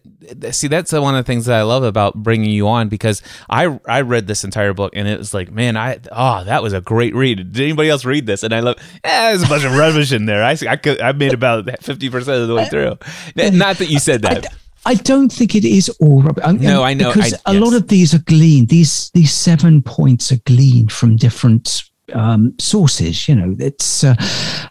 See, 0.53 0.69
that's 0.69 0.93
one 0.93 1.17
of 1.17 1.25
the 1.25 1.27
things 1.27 1.47
that 1.47 1.59
I 1.59 1.63
love 1.63 1.83
about 1.83 2.15
bringing 2.15 2.51
you 2.51 2.69
on 2.69 2.89
because 2.89 3.23
I 3.49 3.81
I 3.89 4.03
read 4.03 4.27
this 4.27 4.45
entire 4.45 4.75
book 4.75 4.93
and 4.95 5.09
it 5.09 5.19
was 5.19 5.33
like, 5.33 5.51
man, 5.51 5.79
I 5.79 5.99
oh 6.13 6.45
that 6.45 6.63
was 6.63 6.75
a 6.75 6.83
great 6.83 7.15
read. 7.15 7.53
Did 7.53 7.61
anybody 7.61 7.89
else 7.89 8.05
read 8.05 8.27
this? 8.27 8.43
And 8.43 8.55
I 8.55 8.61
love, 8.61 8.77
eh, 9.03 9.31
there's 9.31 9.43
a 9.43 9.49
bunch 9.49 9.65
of 9.65 9.75
rubbish 9.77 10.13
in 10.13 10.27
there. 10.27 10.45
I 10.45 10.57
I 10.69 10.77
could 10.77 11.01
I 11.01 11.13
made 11.13 11.33
about 11.33 11.69
fifty 11.81 12.11
percent 12.11 12.43
of 12.43 12.49
the 12.49 12.55
way 12.55 12.67
through. 12.67 12.99
Not 13.35 13.79
that 13.79 13.89
you 13.89 13.99
said 13.99 14.23
that. 14.23 14.47
I, 14.47 14.93
I 14.93 14.95
don't 14.95 15.33
think 15.33 15.55
it 15.55 15.65
is 15.65 15.89
all 15.99 16.23
rubbish. 16.23 16.45
No, 16.61 16.83
I 16.83 16.93
know 16.93 17.15
because 17.15 17.33
I, 17.47 17.53
a 17.53 17.55
yes. 17.55 17.63
lot 17.63 17.75
of 17.75 17.89
these 17.89 18.15
are 18.15 18.23
gleaned. 18.23 18.69
These 18.69 19.11
these 19.15 19.33
seven 19.33 19.81
points 19.83 20.31
are 20.31 20.41
gleaned 20.45 20.93
from 20.93 21.17
different 21.17 21.85
um, 22.13 22.55
sources. 22.59 23.27
You 23.27 23.37
know, 23.37 23.57
it's 23.59 24.05
uh, 24.05 24.17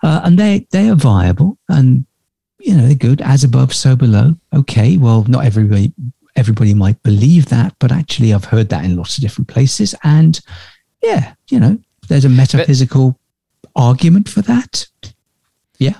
uh, 0.03 0.21
and 0.25 0.37
they 0.37 0.67
they 0.71 0.89
are 0.89 0.95
viable 0.95 1.57
and 1.67 2.05
you 2.63 2.75
know, 2.75 2.85
they're 2.85 2.95
good, 2.95 3.21
as 3.21 3.43
above, 3.43 3.73
so 3.73 3.95
below. 3.95 4.35
Okay, 4.53 4.97
well, 4.97 5.25
not 5.27 5.45
everybody 5.45 5.93
everybody 6.35 6.73
might 6.73 7.01
believe 7.03 7.47
that, 7.47 7.75
but 7.79 7.91
actually 7.91 8.33
I've 8.33 8.45
heard 8.45 8.69
that 8.69 8.85
in 8.85 8.95
lots 8.95 9.17
of 9.17 9.21
different 9.21 9.47
places. 9.49 9.93
And 10.03 10.39
yeah, 11.03 11.33
you 11.49 11.59
know, 11.59 11.77
there's 12.07 12.25
a 12.25 12.29
metaphysical 12.29 13.19
but, 13.61 13.71
argument 13.75 14.29
for 14.29 14.41
that. 14.43 14.87
Yeah. 15.77 15.99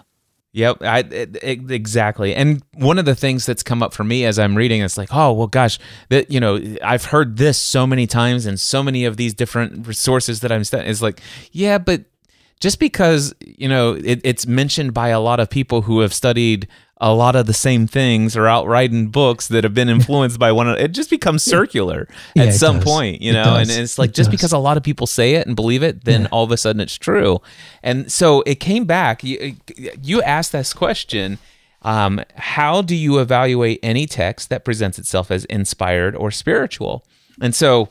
Yep, 0.53 0.81
I, 0.81 0.99
it, 0.99 1.37
it- 1.41 1.71
exactly. 1.71 2.35
And 2.35 2.61
one 2.73 2.99
of 2.99 3.05
the 3.05 3.15
things 3.15 3.45
that's 3.45 3.63
come 3.63 3.81
up 3.81 3.93
for 3.93 4.03
me 4.03 4.25
as 4.25 4.37
I'm 4.37 4.55
reading, 4.55 4.81
it's 4.81 4.97
like, 4.97 5.09
oh 5.11 5.31
well, 5.33 5.47
gosh, 5.47 5.79
that 6.09 6.29
you 6.29 6.39
know, 6.39 6.59
I've 6.83 7.05
heard 7.05 7.37
this 7.37 7.57
so 7.57 7.87
many 7.87 8.05
times 8.05 8.45
and 8.45 8.59
so 8.59 8.83
many 8.83 9.05
of 9.05 9.15
these 9.17 9.33
different 9.33 9.87
resources 9.87 10.41
that 10.41 10.51
I'm 10.51 10.63
studying. 10.65 10.89
Is 10.89 11.01
like, 11.01 11.21
yeah, 11.51 11.77
but 11.77 12.03
just 12.61 12.79
because 12.79 13.33
you 13.45 13.67
know 13.67 13.93
it, 13.93 14.21
it's 14.23 14.47
mentioned 14.47 14.93
by 14.93 15.09
a 15.09 15.19
lot 15.19 15.41
of 15.41 15.49
people 15.49 15.81
who 15.81 15.99
have 15.99 16.13
studied 16.13 16.67
a 17.03 17.11
lot 17.15 17.35
of 17.35 17.47
the 17.47 17.53
same 17.53 17.87
things 17.87 18.37
or 18.37 18.47
outright 18.47 18.91
in 18.91 19.07
books 19.07 19.47
that 19.47 19.63
have 19.63 19.73
been 19.73 19.89
influenced 19.97 20.37
by 20.39 20.51
one 20.51 20.67
another, 20.67 20.83
it 20.83 20.91
just 20.91 21.09
becomes 21.09 21.41
circular 21.43 22.07
Yeah, 22.35 22.43
at 22.43 22.53
some 22.53 22.75
does. 22.75 22.83
point, 22.85 23.23
you 23.23 23.31
It 23.31 23.33
know. 23.33 23.55
And 23.55 23.71
it's 23.71 23.97
like 23.97 24.11
It 24.11 24.15
just 24.15 24.29
does. 24.29 24.37
because 24.37 24.53
a 24.53 24.59
lot 24.59 24.77
of 24.77 24.83
people 24.83 25.07
say 25.07 25.33
it 25.33 25.47
and 25.47 25.55
believe 25.55 25.81
it, 25.81 26.05
then 26.05 26.27
all 26.27 26.43
of 26.43 26.51
a 26.51 26.57
sudden 26.57 26.79
it's 26.79 26.95
true. 26.95 27.41
And 27.81 28.11
so 28.11 28.43
it 28.45 28.59
came 28.59 28.85
back. 28.85 29.23
You, 29.23 29.55
you 30.03 30.21
asked 30.21 30.51
this 30.51 30.73
question. 30.73 31.39
Um, 31.81 32.21
how 32.35 32.83
do 32.83 32.95
you 32.95 33.17
evaluate 33.17 33.79
any 33.81 34.05
text 34.05 34.49
that 34.51 34.63
presents 34.63 34.99
itself 34.99 35.31
as 35.31 35.45
inspired 35.45 36.15
or 36.15 36.29
spiritual? 36.29 37.03
And 37.41 37.55
so, 37.55 37.89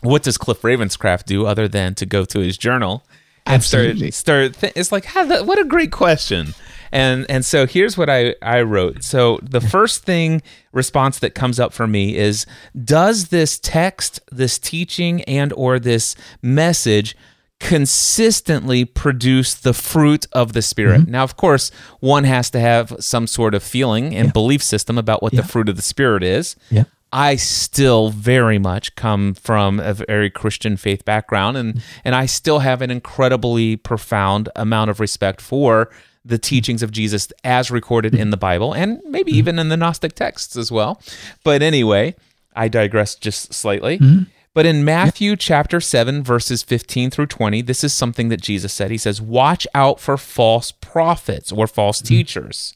what 0.00 0.22
does 0.22 0.38
Cliff 0.38 0.62
Ravenscraft 0.62 1.24
do 1.26 1.44
other 1.44 1.68
than 1.68 1.94
to 1.96 2.06
go 2.06 2.24
to 2.24 2.38
his 2.38 2.56
journal 2.56 3.04
and 3.50 3.56
Absolutely. 3.56 4.10
start? 4.10 4.54
Start. 4.54 4.60
Th- 4.60 4.72
it's 4.76 4.92
like, 4.92 5.06
what 5.46 5.58
a 5.58 5.64
great 5.64 5.92
question. 5.92 6.54
And 6.92 7.24
and 7.30 7.44
so 7.44 7.66
here's 7.66 7.96
what 7.96 8.10
I 8.10 8.34
I 8.42 8.62
wrote. 8.62 9.04
So 9.04 9.38
the 9.42 9.60
first 9.60 10.02
thing 10.02 10.42
response 10.72 11.20
that 11.20 11.34
comes 11.34 11.60
up 11.60 11.72
for 11.72 11.86
me 11.86 12.16
is, 12.16 12.46
does 12.84 13.28
this 13.28 13.60
text, 13.60 14.20
this 14.32 14.58
teaching, 14.58 15.22
and 15.22 15.52
or 15.52 15.78
this 15.78 16.16
message 16.42 17.16
consistently 17.60 18.86
produce 18.86 19.54
the 19.54 19.74
fruit 19.74 20.26
of 20.32 20.54
the 20.54 20.62
spirit. 20.62 21.02
Mm-hmm. 21.02 21.10
Now, 21.10 21.24
of 21.24 21.36
course, 21.36 21.70
one 22.00 22.24
has 22.24 22.48
to 22.50 22.58
have 22.58 22.96
some 23.00 23.26
sort 23.26 23.54
of 23.54 23.62
feeling 23.62 24.16
and 24.16 24.32
belief 24.32 24.62
system 24.62 24.96
about 24.96 25.22
what 25.22 25.34
the 25.34 25.42
fruit 25.42 25.68
of 25.68 25.76
the 25.76 25.82
spirit 25.82 26.22
is. 26.22 26.56
Yeah. 26.70 26.84
I 27.12 27.36
still 27.36 28.10
very 28.10 28.58
much 28.58 28.94
come 28.94 29.34
from 29.34 29.80
a 29.80 29.94
very 29.94 30.30
Christian 30.30 30.76
faith 30.76 31.04
background 31.04 31.56
and 31.56 31.82
and 32.04 32.14
I 32.14 32.26
still 32.26 32.60
have 32.60 32.82
an 32.82 32.90
incredibly 32.90 33.76
profound 33.76 34.48
amount 34.54 34.90
of 34.90 35.00
respect 35.00 35.40
for 35.40 35.90
the 36.24 36.38
teachings 36.38 36.82
of 36.82 36.92
Jesus 36.92 37.32
as 37.44 37.70
recorded 37.70 38.14
in 38.14 38.30
the 38.30 38.36
Bible 38.36 38.74
and 38.74 39.00
maybe 39.06 39.32
even 39.32 39.58
in 39.58 39.68
the 39.68 39.76
Gnostic 39.76 40.14
texts 40.14 40.56
as 40.56 40.70
well. 40.70 41.00
But 41.42 41.62
anyway, 41.62 42.14
I 42.54 42.68
digress 42.68 43.14
just 43.14 43.54
slightly. 43.54 43.98
Mm-hmm. 43.98 44.24
But 44.52 44.66
in 44.66 44.84
Matthew 44.84 45.36
chapter 45.36 45.80
7, 45.80 46.24
verses 46.24 46.64
15 46.64 47.10
through 47.10 47.26
20, 47.26 47.62
this 47.62 47.84
is 47.84 47.92
something 47.92 48.30
that 48.30 48.40
Jesus 48.40 48.72
said. 48.72 48.90
He 48.90 48.98
says, 48.98 49.22
Watch 49.22 49.66
out 49.74 50.00
for 50.00 50.16
false 50.16 50.72
prophets 50.72 51.52
or 51.52 51.66
false 51.68 51.98
mm-hmm. 51.98 52.08
teachers. 52.08 52.74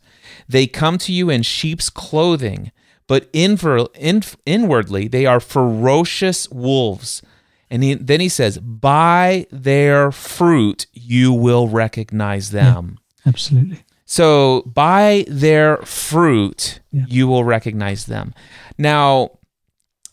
They 0.49 0.67
come 0.67 0.99
to 0.99 1.13
you 1.13 1.31
in 1.31 1.43
sheep's 1.43 1.91
clothing, 1.91 2.71
but 3.07 3.33
inver- 3.33 3.89
in- 3.97 4.23
inwardly 4.47 5.09
they 5.09 5.27
are 5.27 5.41
ferocious 5.41 6.49
wolves. 6.51 7.23
And 7.71 7.83
he, 7.83 7.95
then 7.95 8.21
he 8.21 8.29
says, 8.29 8.59
By 8.59 9.47
their 9.51 10.13
fruit 10.13 10.87
you 10.93 11.33
will 11.33 11.69
recognize 11.69 12.51
them. 12.51 12.99
Absolutely. 13.27 13.85
So 14.07 14.63
by 14.63 15.25
their 15.29 15.79
fruit, 15.79 16.81
Yeah. 16.93 17.05
you 17.09 17.27
will 17.27 17.43
recognize 17.43 18.05
them. 18.07 18.35
Now, 18.79 19.39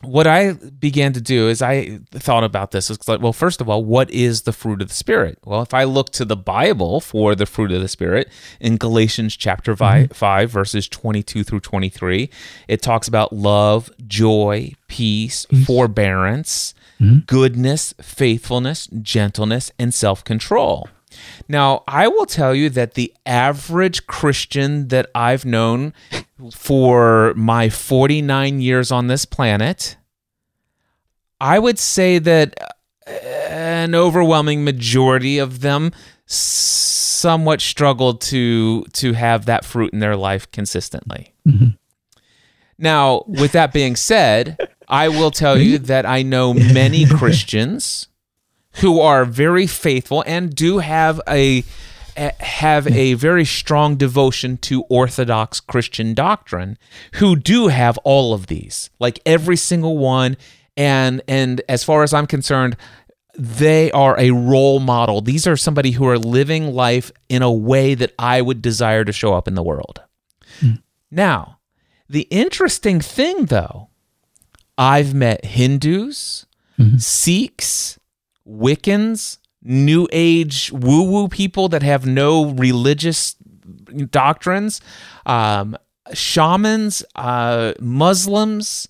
what 0.04 0.28
I 0.28 0.54
began 0.54 1.14
to 1.14 1.22
do 1.22 1.48
is 1.48 1.62
I 1.62 2.00
thought 2.12 2.44
about 2.44 2.72
this. 2.72 2.90
It's 2.90 3.08
like, 3.08 3.22
well, 3.22 3.34
first 3.34 3.62
of 3.62 3.70
all, 3.70 3.84
what 3.84 4.10
is 4.12 4.44
the 4.44 4.54
fruit 4.54 4.82
of 4.82 4.90
the 4.90 4.94
Spirit? 4.94 5.40
Well, 5.46 5.62
if 5.62 5.74
I 5.74 5.84
look 5.84 6.12
to 6.12 6.26
the 6.26 6.36
Bible 6.36 7.00
for 7.00 7.36
the 7.36 7.46
fruit 7.46 7.72
of 7.72 7.82
the 7.82 7.88
Spirit 7.88 8.30
in 8.60 8.78
Galatians 8.78 9.36
chapter 9.36 9.76
5, 9.76 10.04
mm-hmm. 10.04 10.14
5 10.14 10.52
verses 10.52 10.88
22 10.88 11.44
through 11.44 11.60
23, 11.60 12.30
it 12.68 12.82
talks 12.82 13.08
about 13.08 13.34
love, 13.34 13.90
joy, 14.08 14.74
peace, 14.88 15.46
forbearance, 15.66 16.74
mm-hmm. 17.00 17.20
goodness, 17.28 17.94
faithfulness, 18.02 18.88
gentleness, 19.02 19.72
and 19.80 19.94
self 19.94 20.24
control. 20.24 20.90
Now, 21.48 21.84
I 21.88 22.08
will 22.08 22.26
tell 22.26 22.56
you 22.56 22.70
that 22.70 22.94
the 22.94 23.14
average 23.26 24.08
Christian 24.08 24.88
that 24.90 25.10
I've 25.14 25.46
known 25.46 25.94
for 26.54 27.34
my 27.36 27.70
49 27.70 28.62
years 28.62 28.92
on 28.92 29.08
this 29.08 29.26
planet, 29.26 29.98
I 31.40 31.60
would 31.60 31.80
say 31.80 32.20
that 32.20 32.56
uh, 33.08 33.12
an 33.12 33.96
overwhelming 33.96 34.64
majority 34.64 35.38
of 35.38 35.62
them 35.62 35.92
somewhat 36.26 37.62
struggled 37.62 38.22
to 38.22 38.84
to 38.94 39.14
have 39.14 39.46
that 39.46 39.66
fruit 39.66 39.92
in 39.94 40.00
their 40.00 40.16
life 40.16 40.50
consistently. 40.52 41.34
Now, 42.78 43.24
with 43.28 43.52
that 43.52 43.74
being 43.74 43.96
said, 43.96 44.58
I 44.88 45.10
will 45.10 45.30
tell 45.32 45.58
you 45.58 45.78
that 45.78 46.06
I 46.06 46.24
know 46.24 46.54
many 46.54 47.06
Christians 47.20 48.08
who 48.76 49.00
are 49.00 49.26
very 49.26 49.68
faithful 49.68 50.24
and 50.26 50.56
do 50.56 50.80
have 50.80 51.20
a 51.28 51.64
have 52.18 52.88
a 52.88 53.14
very 53.14 53.46
strong 53.46 53.96
devotion 53.96 54.58
to 54.58 54.84
orthodox 54.84 55.60
Christian 55.60 56.14
doctrine 56.14 56.78
who 57.14 57.36
do 57.36 57.68
have 57.68 57.98
all 58.00 58.34
of 58.34 58.48
these 58.48 58.90
like 59.00 59.20
every 59.26 59.58
single 59.58 59.98
one. 59.98 60.38
And 60.78 61.22
and 61.28 61.62
as 61.70 61.84
far 61.84 62.04
as 62.04 62.14
I'm 62.14 62.28
concerned 62.28 62.76
they 63.38 63.90
are 63.92 64.20
a 64.20 64.32
role 64.32 64.80
model. 64.82 65.22
These 65.22 65.48
are 65.48 65.56
somebody 65.56 65.92
who 65.92 66.06
are 66.06 66.20
living 66.20 66.74
life 66.74 67.14
in 67.30 67.42
a 67.42 67.52
way 67.52 67.96
that 67.96 68.14
I 68.20 68.42
would 68.42 68.62
desire 68.62 69.06
to 69.06 69.14
show 69.14 69.34
up 69.34 69.48
in 69.48 69.56
the 69.56 69.64
world. 69.64 70.02
Hmm. 70.60 70.76
Now 71.10 71.60
the 72.10 72.28
interesting 72.30 73.00
thing 73.00 73.46
though 73.46 73.90
I've 74.78 75.14
met 75.14 75.46
Hindus 75.46 76.46
mm-hmm. 76.78 76.98
Sikhs 76.98 77.98
Wiccans, 78.52 79.38
New 79.64 80.08
Age 80.12 80.72
woo 80.72 81.04
woo 81.04 81.28
people 81.28 81.70
that 81.70 81.84
have 81.84 82.06
no 82.06 82.46
religious 82.46 83.36
doctrines, 84.10 84.82
um, 85.26 85.78
shamans, 86.14 87.04
uh, 87.16 87.74
Muslims. 87.80 88.88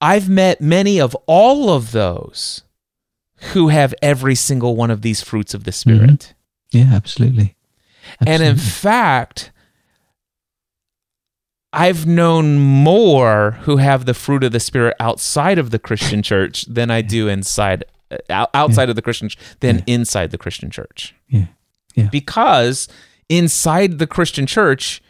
I've 0.00 0.28
met 0.28 0.60
many 0.60 1.00
of 1.00 1.14
all 1.26 1.70
of 1.70 1.92
those 1.92 2.62
who 3.52 3.68
have 3.68 3.94
every 4.02 4.34
single 4.34 4.76
one 4.76 4.90
of 4.90 5.02
these 5.02 5.22
fruits 5.22 5.54
of 5.54 5.64
the 5.64 5.72
Spirit. 5.72 6.34
Yeah, 6.70 6.90
absolutely. 6.92 7.56
And 8.26 8.42
in 8.42 8.56
fact, 8.56 9.50
I've 11.72 12.06
known 12.06 12.58
more 12.58 13.52
who 13.62 13.78
have 13.78 14.04
the 14.04 14.14
fruit 14.14 14.44
of 14.44 14.52
the 14.52 14.60
Spirit 14.60 14.94
outside 15.00 15.58
of 15.58 15.70
the 15.70 15.78
Christian 15.78 16.22
church 16.22 16.66
than 16.66 16.90
I 16.90 17.02
do 17.02 17.28
inside 17.28 17.84
uh, 18.10 18.16
out- 18.30 18.50
outside 18.54 18.88
of 18.90 18.96
the 18.96 19.02
Christian 19.02 19.28
ch- 19.28 19.38
than 19.60 19.82
inside 19.86 20.30
the 20.30 20.38
Christian 20.38 20.70
church. 20.70 21.14
yeah. 21.28 21.46
Yeah. 21.96 22.08
Because 22.10 22.88
inside 23.28 23.98
the 24.00 24.06
Christian 24.08 24.46
church, 24.46 25.00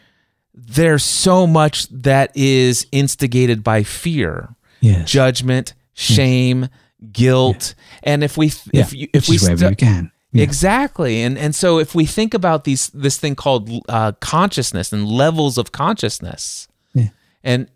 there's 0.53 1.03
so 1.03 1.47
much 1.47 1.87
that 1.89 2.31
is 2.35 2.85
instigated 2.91 3.63
by 3.63 3.81
fear, 3.83 4.55
Yes. 4.81 5.09
judgment, 5.09 5.73
shame, 5.95 6.69
guilt, 7.11 7.73
and 8.03 8.23
if 8.23 8.37
we 8.37 8.51
yeah. 8.71 8.81
if 8.81 8.93
you, 8.93 9.07
if 9.13 9.27
Which 9.27 9.29
we 9.29 9.37
stu- 9.57 9.67
we. 9.67 9.75
Yeah. 10.31 10.43
Exactly, 10.43 11.21
and 11.23 11.37
and 11.39 11.55
so 11.55 11.79
if 11.79 11.95
we 11.95 12.05
think 12.05 12.33
about 12.33 12.65
these 12.65 12.89
this 12.89 13.17
thing 13.17 13.35
called 13.35 13.69
uh, 13.89 14.11
consciousness 14.19 14.93
and 14.93 15.07
levels 15.07 15.57
of 15.57 15.71
consciousness, 15.71 16.67
Yeah. 16.93 17.09
and 17.43 17.67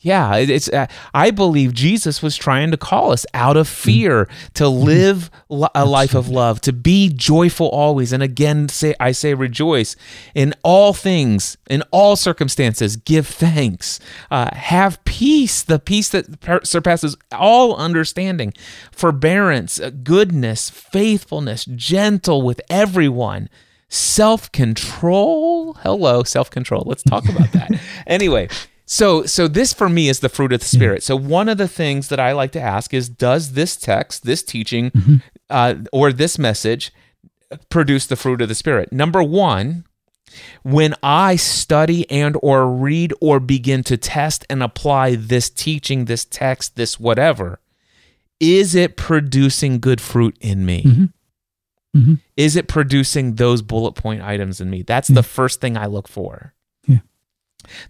yeah, 0.00 0.36
it's 0.36 0.68
uh, 0.68 0.86
I 1.12 1.32
believe 1.32 1.74
Jesus 1.74 2.22
was 2.22 2.36
trying 2.36 2.70
to 2.70 2.76
call 2.76 3.10
us 3.10 3.26
out 3.34 3.56
of 3.56 3.66
fear 3.66 4.28
to 4.54 4.68
live 4.68 5.28
li- 5.48 5.66
a 5.74 5.84
life 5.84 6.14
of 6.14 6.28
love, 6.28 6.60
to 6.62 6.72
be 6.72 7.08
joyful 7.08 7.68
always, 7.68 8.12
and 8.12 8.22
again 8.22 8.68
say 8.68 8.94
I 9.00 9.10
say 9.10 9.34
rejoice 9.34 9.96
in 10.36 10.54
all 10.62 10.92
things, 10.92 11.56
in 11.68 11.82
all 11.90 12.14
circumstances, 12.14 12.96
give 12.96 13.26
thanks, 13.26 13.98
uh, 14.30 14.54
have 14.54 15.02
peace, 15.04 15.64
the 15.64 15.80
peace 15.80 16.10
that 16.10 16.40
per- 16.40 16.64
surpasses 16.64 17.16
all 17.32 17.74
understanding, 17.74 18.54
forbearance, 18.92 19.80
uh, 19.80 19.90
goodness, 19.90 20.70
faithfulness, 20.70 21.64
gentle 21.64 22.42
with 22.42 22.60
everyone 22.70 23.48
self 23.88 24.52
control. 24.52 25.74
Hello, 25.74 26.22
self 26.22 26.50
control. 26.50 26.84
Let's 26.86 27.02
talk 27.02 27.28
about 27.28 27.50
that. 27.50 27.80
anyway, 28.06 28.48
so 28.88 29.24
so 29.24 29.46
this 29.46 29.72
for 29.72 29.88
me 29.88 30.08
is 30.08 30.18
the 30.18 30.28
fruit 30.28 30.52
of 30.52 30.60
the 30.60 30.66
spirit. 30.66 31.02
So 31.04 31.14
one 31.14 31.48
of 31.48 31.58
the 31.58 31.68
things 31.68 32.08
that 32.08 32.18
I 32.18 32.32
like 32.32 32.50
to 32.52 32.60
ask 32.60 32.92
is, 32.92 33.08
does 33.08 33.52
this 33.52 33.76
text, 33.76 34.24
this 34.24 34.42
teaching, 34.42 34.90
uh, 35.48 35.74
or 35.92 36.12
this 36.12 36.38
message 36.38 36.92
produce 37.68 38.06
the 38.06 38.16
fruit 38.16 38.42
of 38.42 38.48
the 38.48 38.54
spirit? 38.54 38.92
Number 38.92 39.22
one. 39.22 39.84
When 40.62 40.94
I 41.02 41.36
study 41.36 42.08
and 42.10 42.36
or 42.42 42.70
read 42.70 43.14
or 43.18 43.40
begin 43.40 43.82
to 43.84 43.96
test 43.96 44.44
and 44.50 44.62
apply 44.62 45.14
this 45.14 45.48
teaching, 45.48 46.04
this 46.04 46.26
text, 46.26 46.76
this 46.76 47.00
whatever, 47.00 47.60
is 48.38 48.74
it 48.74 48.98
producing 48.98 49.80
good 49.80 50.02
fruit 50.02 50.36
in 50.42 50.66
me? 50.66 51.10
Mm-hmm. 51.96 52.14
Is 52.36 52.56
it 52.56 52.68
producing 52.68 53.36
those 53.36 53.62
bullet 53.62 53.92
point 53.92 54.22
items 54.22 54.60
in 54.60 54.68
me? 54.68 54.82
That's 54.82 55.08
yeah. 55.08 55.14
the 55.14 55.22
first 55.22 55.60
thing 55.60 55.76
I 55.78 55.86
look 55.86 56.08
for. 56.08 56.54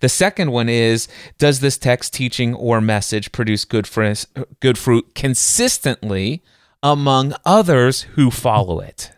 The 0.01 0.09
second 0.09 0.53
one 0.53 0.69
is 0.69 1.09
Does 1.39 1.61
this 1.61 1.79
text, 1.79 2.15
teaching, 2.15 2.55
or 2.55 2.81
message 2.81 3.33
produce 3.33 3.65
good, 3.65 3.87
fr- 3.87 4.13
good 4.61 4.79
fruit 4.79 5.15
consistently 5.15 6.43
among 6.83 7.35
others 7.45 8.03
who 8.15 8.31
follow 8.31 8.81
it? 8.81 9.13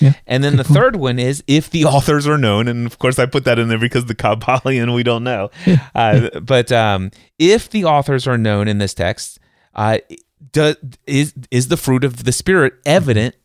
Yeah, 0.00 0.14
and 0.26 0.42
then 0.42 0.56
the 0.56 0.64
point. 0.64 0.76
third 0.76 0.96
one 0.96 1.18
is 1.18 1.44
if 1.46 1.70
the 1.70 1.84
authors 1.84 2.26
are 2.26 2.38
known, 2.38 2.66
and 2.66 2.86
of 2.86 2.98
course 2.98 3.18
I 3.18 3.26
put 3.26 3.44
that 3.44 3.58
in 3.58 3.68
there 3.68 3.78
because 3.78 4.06
the 4.06 4.14
Kybalion 4.14 4.94
we 4.94 5.02
don't 5.02 5.24
know. 5.24 5.50
Yeah. 5.66 5.88
Uh, 5.94 6.40
but 6.40 6.72
um, 6.72 7.10
if 7.38 7.70
the 7.70 7.84
authors 7.84 8.26
are 8.26 8.38
known 8.38 8.66
in 8.66 8.78
this 8.78 8.92
text, 8.92 9.38
uh, 9.74 9.98
do, 10.52 10.74
is 11.06 11.32
is 11.50 11.68
the 11.68 11.76
fruit 11.76 12.02
of 12.02 12.24
the 12.24 12.32
Spirit 12.32 12.74
evident 12.84 13.36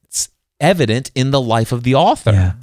evident 0.60 1.12
in 1.16 1.32
the 1.32 1.42
life 1.42 1.72
of 1.72 1.84
the 1.84 1.96
author? 1.96 2.32
Yeah. 2.32 2.54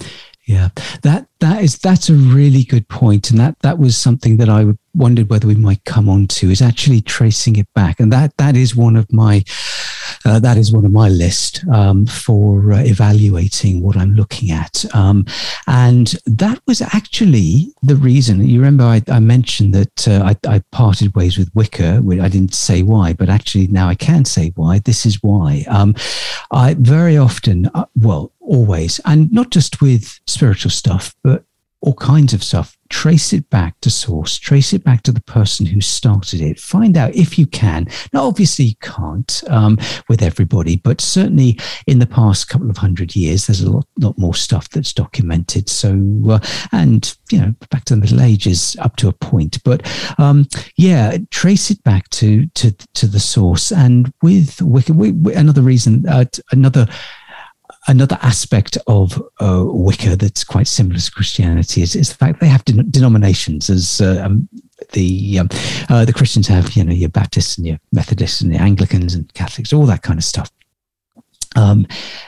Yeah, 0.47 0.69
that 1.01 1.27
that 1.41 1.61
is 1.61 1.77
that's 1.77 2.09
a 2.09 2.13
really 2.13 2.63
good 2.63 2.87
point, 2.87 3.29
and 3.29 3.39
that 3.39 3.59
that 3.63 3.79
was 3.79 3.97
something 3.97 4.37
that 4.37 4.47
I 4.47 4.65
wondered 4.95 5.29
whether 5.29 5.45
we 5.45 5.55
might 5.55 5.83
come 5.83 6.07
on 6.07 6.25
to 6.27 6.49
is 6.49 6.61
actually 6.61 7.01
tracing 7.01 7.57
it 7.57 7.67
back, 7.75 7.99
and 7.99 8.13
that 8.13 8.35
that 8.37 8.55
is 8.55 8.73
one 8.73 8.95
of 8.95 9.11
my 9.11 9.43
uh, 10.25 10.39
that 10.39 10.57
is 10.57 10.71
one 10.71 10.85
of 10.85 10.91
my 10.91 11.09
list 11.09 11.65
um, 11.71 12.05
for 12.05 12.71
uh, 12.71 12.83
evaluating 12.83 13.81
what 13.81 13.97
I'm 13.97 14.13
looking 14.13 14.51
at. 14.51 14.85
Um, 14.93 15.25
and 15.67 16.15
that 16.25 16.61
was 16.67 16.81
actually 16.81 17.73
the 17.81 17.95
reason. 17.95 18.47
You 18.47 18.59
remember 18.59 18.83
I, 18.83 19.01
I 19.09 19.19
mentioned 19.19 19.73
that 19.73 20.07
uh, 20.07 20.23
I, 20.23 20.55
I, 20.55 20.63
parted 20.71 21.15
ways 21.15 21.37
with 21.37 21.49
Wicca. 21.55 22.03
I 22.21 22.29
didn't 22.29 22.53
say 22.53 22.83
why, 22.83 23.13
but 23.13 23.29
actually 23.29 23.67
now 23.67 23.87
I 23.87 23.95
can 23.95 24.25
say 24.25 24.51
why. 24.55 24.79
This 24.79 25.05
is 25.05 25.21
why. 25.23 25.65
Um, 25.67 25.95
I 26.51 26.75
very 26.75 27.17
often, 27.17 27.69
uh, 27.73 27.85
well, 27.95 28.31
always, 28.39 28.99
and 29.05 29.31
not 29.31 29.49
just 29.49 29.81
with 29.81 30.19
spiritual 30.27 30.71
stuff, 30.71 31.15
but 31.23 31.43
all 31.81 31.95
kinds 31.95 32.33
of 32.33 32.43
stuff. 32.43 32.76
Trace 32.89 33.33
it 33.33 33.49
back 33.49 33.79
to 33.81 33.89
source, 33.89 34.37
trace 34.37 34.73
it 34.73 34.83
back 34.83 35.03
to 35.03 35.11
the 35.11 35.21
person 35.21 35.65
who 35.65 35.81
started 35.81 36.41
it. 36.41 36.59
Find 36.59 36.97
out 36.97 37.15
if 37.15 37.37
you 37.37 37.45
can. 37.47 37.87
Now, 38.13 38.25
obviously, 38.25 38.65
you 38.65 38.75
can't 38.81 39.43
um, 39.49 39.77
with 40.09 40.21
everybody, 40.21 40.77
but 40.77 41.01
certainly 41.01 41.59
in 41.85 41.99
the 41.99 42.07
past 42.07 42.49
couple 42.49 42.69
of 42.69 42.77
hundred 42.77 43.15
years, 43.15 43.47
there's 43.47 43.61
a 43.61 43.71
lot, 43.71 43.87
lot 43.99 44.17
more 44.17 44.35
stuff 44.35 44.69
that's 44.69 44.93
documented. 44.93 45.69
So, 45.69 46.21
uh, 46.29 46.39
and, 46.71 47.15
you 47.31 47.39
know, 47.39 47.53
back 47.69 47.85
to 47.85 47.95
the 47.95 48.01
Middle 48.01 48.21
Ages 48.21 48.75
up 48.79 48.95
to 48.97 49.07
a 49.07 49.13
point. 49.13 49.63
But 49.63 49.85
um, 50.17 50.47
yeah, 50.75 51.17
trace 51.31 51.69
it 51.71 51.83
back 51.83 52.09
to, 52.09 52.47
to, 52.55 52.71
to 52.71 53.07
the 53.07 53.19
source. 53.19 53.71
And 53.71 54.11
with 54.21 54.59
another 54.61 55.61
reason, 55.61 56.07
uh, 56.07 56.25
another 56.51 56.87
another 57.87 58.17
aspect 58.21 58.77
of 58.87 59.21
uh, 59.39 59.63
Wicca 59.65 60.15
that's 60.15 60.43
quite 60.43 60.67
similar 60.67 60.99
to 60.99 61.11
Christianity 61.11 61.81
is, 61.81 61.95
is 61.95 62.09
the 62.09 62.15
fact 62.15 62.39
they 62.39 62.47
have 62.47 62.65
den- 62.65 62.89
denominations, 62.89 63.69
as 63.69 64.01
uh, 64.01 64.21
um, 64.25 64.47
the 64.93 65.39
um, 65.39 65.49
uh, 65.89 66.05
the 66.05 66.13
Christians 66.13 66.47
have, 66.47 66.73
you 66.73 66.83
know, 66.83 66.93
your 66.93 67.09
Baptists 67.09 67.57
and 67.57 67.65
your 67.65 67.79
Methodists 67.91 68.41
and 68.41 68.53
your 68.53 68.61
Anglicans 68.61 69.15
and 69.15 69.33
Catholics, 69.33 69.73
all 69.73 69.85
that 69.85 70.03
kind 70.03 70.19
of 70.19 70.23
stuff. 70.23 70.51
Um, 71.55 71.87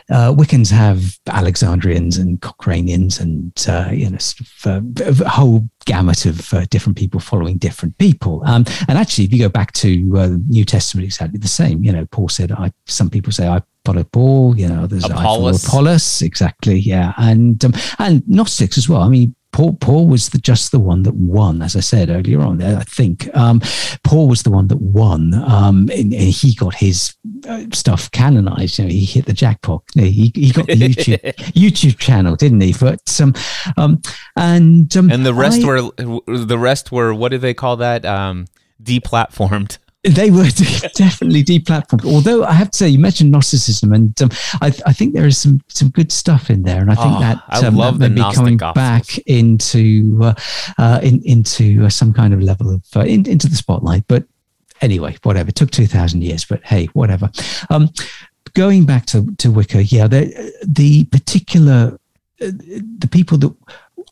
uh, 0.09 0.33
Wiccans 0.33 0.71
have 0.71 1.19
Alexandrians 1.27 2.17
and 2.17 2.41
Cochranians 2.41 3.19
and 3.19 3.53
uh, 3.67 3.91
you 3.91 4.09
know 4.09 4.17
sort 4.17 4.47
of, 4.65 5.21
uh, 5.21 5.25
a 5.25 5.29
whole 5.29 5.69
gamut 5.85 6.25
of 6.25 6.69
different 6.69 6.97
people 6.97 7.19
following 7.19 7.57
different 7.57 7.95
people. 7.99 8.41
Um, 8.45 8.65
and 8.87 8.97
actually, 8.97 9.25
if 9.25 9.33
you 9.33 9.39
go 9.39 9.49
back 9.49 9.73
to 9.73 10.09
the 10.09 10.43
New 10.47 10.65
Testament, 10.65 11.05
exactly 11.05 11.37
the 11.37 11.47
same. 11.47 11.83
You 11.83 11.91
know, 11.91 12.05
Paul 12.07 12.29
said, 12.29 12.51
"I." 12.51 12.71
Some 12.85 13.09
people 13.11 13.31
say, 13.31 13.47
"I 13.47 13.61
Paul." 13.83 14.57
You 14.57 14.67
know, 14.67 14.83
others 14.83 15.05
Apollos. 15.05 15.65
Apollos. 15.65 16.21
Exactly, 16.21 16.79
yeah, 16.79 17.13
and 17.17 17.63
um, 17.65 17.73
and 17.97 18.27
Gnostics 18.27 18.77
as 18.77 18.87
well. 18.87 19.01
I 19.01 19.09
mean, 19.09 19.35
Paul, 19.51 19.73
Paul 19.73 20.07
was 20.07 20.29
the, 20.29 20.37
just 20.37 20.71
the 20.71 20.79
one 20.79 21.03
that 21.03 21.15
won, 21.15 21.61
as 21.61 21.75
I 21.75 21.79
said 21.79 22.09
earlier 22.09 22.39
on. 22.39 22.61
I 22.61 22.83
think 22.83 23.35
um, 23.35 23.61
Paul 24.03 24.27
was 24.27 24.43
the 24.43 24.51
one 24.51 24.67
that 24.67 24.79
won, 24.79 25.33
um, 25.33 25.89
and, 25.91 26.13
and, 26.13 26.29
he 26.29 26.53
got 26.53 26.75
his 26.75 27.15
uh, 27.47 27.65
stuff 27.73 28.11
canonized. 28.11 28.77
You 28.77 28.85
know, 28.85 28.91
he 28.91 29.05
hit 29.05 29.25
the 29.25 29.33
jackpot. 29.33 29.83
He, 29.95 30.31
he 30.35 30.51
got 30.51 30.67
the 30.67 30.75
YouTube 30.75 31.19
YouTube 31.53 31.97
channel, 31.97 32.35
didn't 32.35 32.61
he? 32.61 32.73
But 32.79 33.19
um, 33.19 33.33
um 33.75 34.01
and 34.35 34.95
um, 34.95 35.11
and 35.11 35.25
the 35.25 35.33
rest 35.33 35.63
I, 35.63 35.65
were 35.65 35.91
the 36.27 36.59
rest 36.59 36.91
were 36.91 37.13
what 37.13 37.29
do 37.29 37.39
they 37.39 37.55
call 37.55 37.77
that? 37.77 38.05
Um, 38.05 38.45
deplatformed. 38.81 39.79
They 40.03 40.31
were 40.31 40.43
definitely 40.95 41.43
deplatformed. 41.43 42.05
Although 42.05 42.45
I 42.45 42.53
have 42.53 42.71
to 42.71 42.77
say, 42.77 42.87
you 42.87 42.99
mentioned 42.99 43.31
Gnosticism, 43.31 43.91
and 43.91 44.21
um, 44.21 44.29
I, 44.61 44.67
I, 44.85 44.93
think 44.93 45.13
there 45.13 45.25
is 45.25 45.37
some 45.37 45.59
some 45.67 45.89
good 45.89 46.09
stuff 46.09 46.49
in 46.49 46.63
there, 46.63 46.79
and 46.79 46.89
I 46.89 46.95
think 46.95 47.15
oh, 47.17 47.19
that 47.19 47.65
um, 47.65 47.75
that 47.75 47.97
may 47.97 48.07
be 48.07 48.33
coming 48.33 48.55
Gospels. 48.55 48.75
back 48.75 49.17
into 49.27 50.19
uh, 50.23 50.33
uh, 50.77 51.01
in, 51.03 51.21
into 51.25 51.85
uh, 51.85 51.89
some 51.89 52.13
kind 52.13 52.33
of 52.33 52.41
level 52.41 52.73
of 52.73 52.81
uh, 52.95 53.01
in, 53.01 53.27
into 53.27 53.49
the 53.49 53.57
spotlight. 53.57 54.05
But 54.07 54.23
anyway, 54.79 55.17
whatever. 55.23 55.49
It 55.49 55.55
took 55.55 55.71
two 55.71 55.87
thousand 55.87 56.23
years, 56.23 56.45
but 56.45 56.63
hey, 56.63 56.85
whatever. 56.93 57.29
Um, 57.69 57.89
going 58.53 58.85
back 58.85 59.05
to 59.07 59.35
to 59.39 59.51
Wicca, 59.51 59.83
yeah, 59.83 60.07
the, 60.07 60.53
the 60.65 61.03
particular 61.05 61.99
uh, 62.41 62.51
the 62.97 63.09
people 63.11 63.37
that 63.37 63.53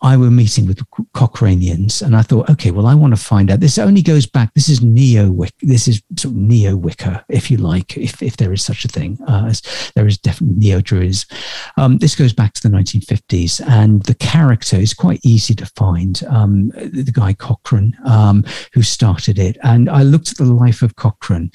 I 0.01 0.17
were 0.17 0.31
meeting 0.31 0.67
with 0.67 0.79
Cochranians, 1.13 2.01
and 2.01 2.15
I 2.15 2.21
thought, 2.21 2.49
okay, 2.49 2.71
well, 2.71 2.85
I 2.85 2.93
want 2.93 3.15
to 3.15 3.21
find 3.21 3.49
out. 3.49 3.59
This 3.59 3.77
only 3.77 4.01
goes 4.01 4.25
back. 4.25 4.53
This 4.53 4.69
is 4.69 4.81
neo 4.81 5.31
Wicca. 5.31 5.53
This 5.61 5.87
is 5.87 6.01
sort 6.17 6.33
of 6.33 6.37
neo 6.37 6.75
Wicca, 6.75 7.25
if 7.29 7.49
you 7.49 7.57
like, 7.57 7.97
if, 7.97 8.21
if 8.21 8.37
there 8.37 8.53
is 8.53 8.63
such 8.63 8.85
a 8.85 8.87
thing. 8.87 9.17
Uh, 9.27 9.53
there 9.95 10.07
is 10.07 10.17
definitely 10.17 10.57
neo 10.57 10.79
Druidism. 10.79 11.31
Um, 11.77 11.97
this 11.97 12.15
goes 12.15 12.33
back 12.33 12.53
to 12.53 12.67
the 12.67 12.75
1950s, 12.75 13.65
and 13.67 14.03
the 14.03 14.15
character 14.15 14.77
is 14.77 14.93
quite 14.93 15.19
easy 15.23 15.55
to 15.55 15.65
find. 15.75 16.21
Um, 16.29 16.69
the 16.69 17.11
guy 17.13 17.33
Cochrane, 17.33 17.97
um, 18.05 18.43
who 18.73 18.83
started 18.83 19.39
it, 19.39 19.57
and 19.63 19.89
I 19.89 20.03
looked 20.03 20.31
at 20.31 20.37
the 20.37 20.45
life 20.45 20.81
of 20.81 20.95
Cochrane, 20.95 21.51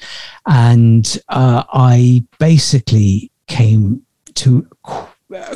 and 0.47 1.17
uh, 1.29 1.63
I 1.73 2.25
basically 2.39 3.31
came 3.47 4.03
to 4.35 4.67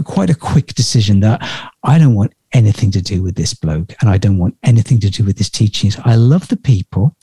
quite 0.03 0.29
a 0.29 0.35
quick 0.35 0.73
decision 0.73 1.19
that 1.21 1.41
I 1.83 1.99
don't 1.99 2.15
want 2.15 2.33
anything 2.57 2.91
to 2.91 3.01
do 3.01 3.21
with 3.21 3.35
this 3.35 3.53
bloke 3.53 3.93
and 4.01 4.09
I 4.09 4.17
don't 4.17 4.39
want 4.39 4.57
anything 4.63 4.99
to 5.01 5.09
do 5.09 5.23
with 5.23 5.37
his 5.37 5.49
teachings. 5.49 5.97
I 6.03 6.15
love 6.15 6.47
the 6.47 6.57
people. 6.57 7.15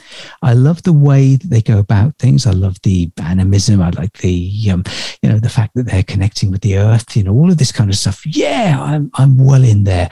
I 0.42 0.54
love 0.54 0.82
the 0.84 0.92
way 0.92 1.36
that 1.36 1.50
they 1.50 1.60
go 1.60 1.78
about 1.78 2.16
things. 2.18 2.46
I 2.46 2.52
love 2.52 2.80
the 2.82 3.10
animism. 3.22 3.82
I 3.82 3.90
like 3.90 4.12
the, 4.18 4.70
um, 4.70 4.84
you 5.22 5.28
know, 5.28 5.40
the 5.40 5.48
fact 5.48 5.74
that 5.74 5.86
they're 5.86 6.04
connecting 6.04 6.50
with 6.50 6.62
the 6.62 6.78
earth, 6.78 7.16
you 7.16 7.24
know, 7.24 7.34
all 7.34 7.50
of 7.50 7.58
this 7.58 7.72
kind 7.72 7.90
of 7.90 7.96
stuff. 7.96 8.24
Yeah, 8.24 8.80
I'm, 8.80 9.10
I'm 9.14 9.36
well 9.36 9.64
in 9.64 9.84
there. 9.84 10.08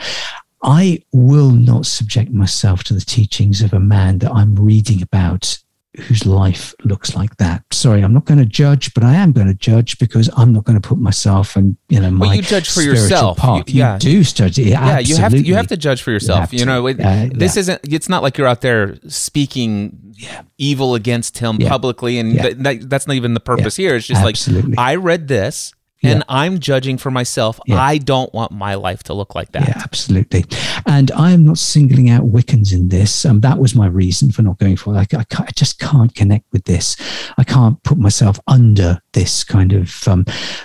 I 0.65 1.03
will 1.13 1.51
not 1.51 1.87
subject 1.87 2.31
myself 2.31 2.85
to 2.85 2.95
the 2.95 3.01
teachings 3.01 3.63
of 3.63 3.73
a 3.73 3.81
man 3.81 4.19
that 4.19 4.31
I'm 4.31 4.55
reading 4.55 5.03
about 5.03 5.59
whose 6.01 6.25
life 6.25 6.75
looks 6.85 7.15
like 7.15 7.37
that. 7.37 7.63
Sorry, 7.73 8.03
I'm 8.03 8.15
not 8.15 8.25
going 8.25 8.39
to 8.39 8.47
judge, 8.47 8.95
but 8.95 9.05
I 9.05 9.15
am 9.15 9.33
going 9.33 9.47
to 9.47 9.55
judge 9.55 9.99
because 9.99 10.31
I'm 10.37 10.53
not 10.53 10.65
going 10.65 10.81
to 10.81 10.87
put 10.87 10.99
myself 10.99 11.55
and 11.55 11.77
you 11.89 12.01
know 12.01 12.11
my. 12.11 12.27
Well, 12.27 12.35
you 12.37 12.43
judge 12.43 12.71
for 12.71 12.81
yourself. 12.81 13.39
Path. 13.39 13.69
You, 13.69 13.81
yeah. 13.81 13.95
you 13.95 13.99
do 13.99 14.25
judge. 14.25 14.59
Yeah, 14.59 14.87
yeah 14.87 14.99
you 14.99 15.17
have 15.17 15.33
to. 15.33 15.41
You 15.41 15.55
have 15.57 15.67
to 15.69 15.77
judge 15.77 16.03
for 16.03 16.11
yourself. 16.11 16.53
You, 16.53 16.61
you 16.61 16.65
know, 16.65 16.87
it, 16.87 16.99
uh, 16.99 17.29
this 17.33 17.57
yeah. 17.57 17.61
isn't. 17.61 17.81
It's 17.85 18.09
not 18.09 18.23
like 18.23 18.39
you're 18.39 18.47
out 18.47 18.63
there 18.63 18.97
speaking 19.09 20.15
yeah. 20.17 20.43
evil 20.57 20.95
against 20.95 21.39
him 21.39 21.59
publicly, 21.59 22.19
and 22.19 22.39
th- 22.39 22.57
that, 22.59 22.89
that's 22.89 23.07
not 23.07 23.17
even 23.17 23.35
the 23.35 23.41
purpose 23.41 23.77
here. 23.77 23.95
It's 23.97 24.07
just 24.07 24.25
Absolutely. 24.25 24.71
like 24.71 24.79
I 24.79 24.95
read 24.97 25.29
this 25.29 25.75
and 26.03 26.19
yeah. 26.19 26.25
I'm 26.29 26.59
judging 26.59 26.99
for 26.99 27.11
myself. 27.11 27.61
Yeah. 27.67 27.81
I 27.81 27.99
don't 27.99 28.33
want 28.35 28.53
my 28.53 28.75
life 28.75 29.03
to 29.05 29.15
look 29.15 29.35
like 29.35 29.53
that. 29.53 29.69
Yeah, 29.69 29.81
absolutely. 29.83 30.45
And 30.87 31.11
I 31.13 31.31
am 31.31 31.45
not 31.45 31.59
singling 31.59 32.11
out 32.11 32.25
Wiccans 32.25 32.73
in 32.73 32.89
this. 32.89 33.25
Um, 33.25 33.41
that 33.41 33.59
was 33.59 33.75
my 33.75 33.87
reason 33.87 34.33
for 34.33 34.43
not 34.43 34.59
going 34.59 34.77
for 34.77 34.95
it. 34.95 35.15
I, 35.15 35.19
I, 35.19 35.25
I, 35.39 35.51
just 35.55 35.79
can't 35.79 36.15
connect 36.15 36.47
with 36.53 36.65
this. 36.65 36.97
I 37.39 37.45
can't 37.45 37.81
put 37.85 37.99
myself 37.99 38.41
under 38.49 39.01
this 39.13 39.45
kind 39.45 39.73
of 39.73 40.09
um, 40.09 40.25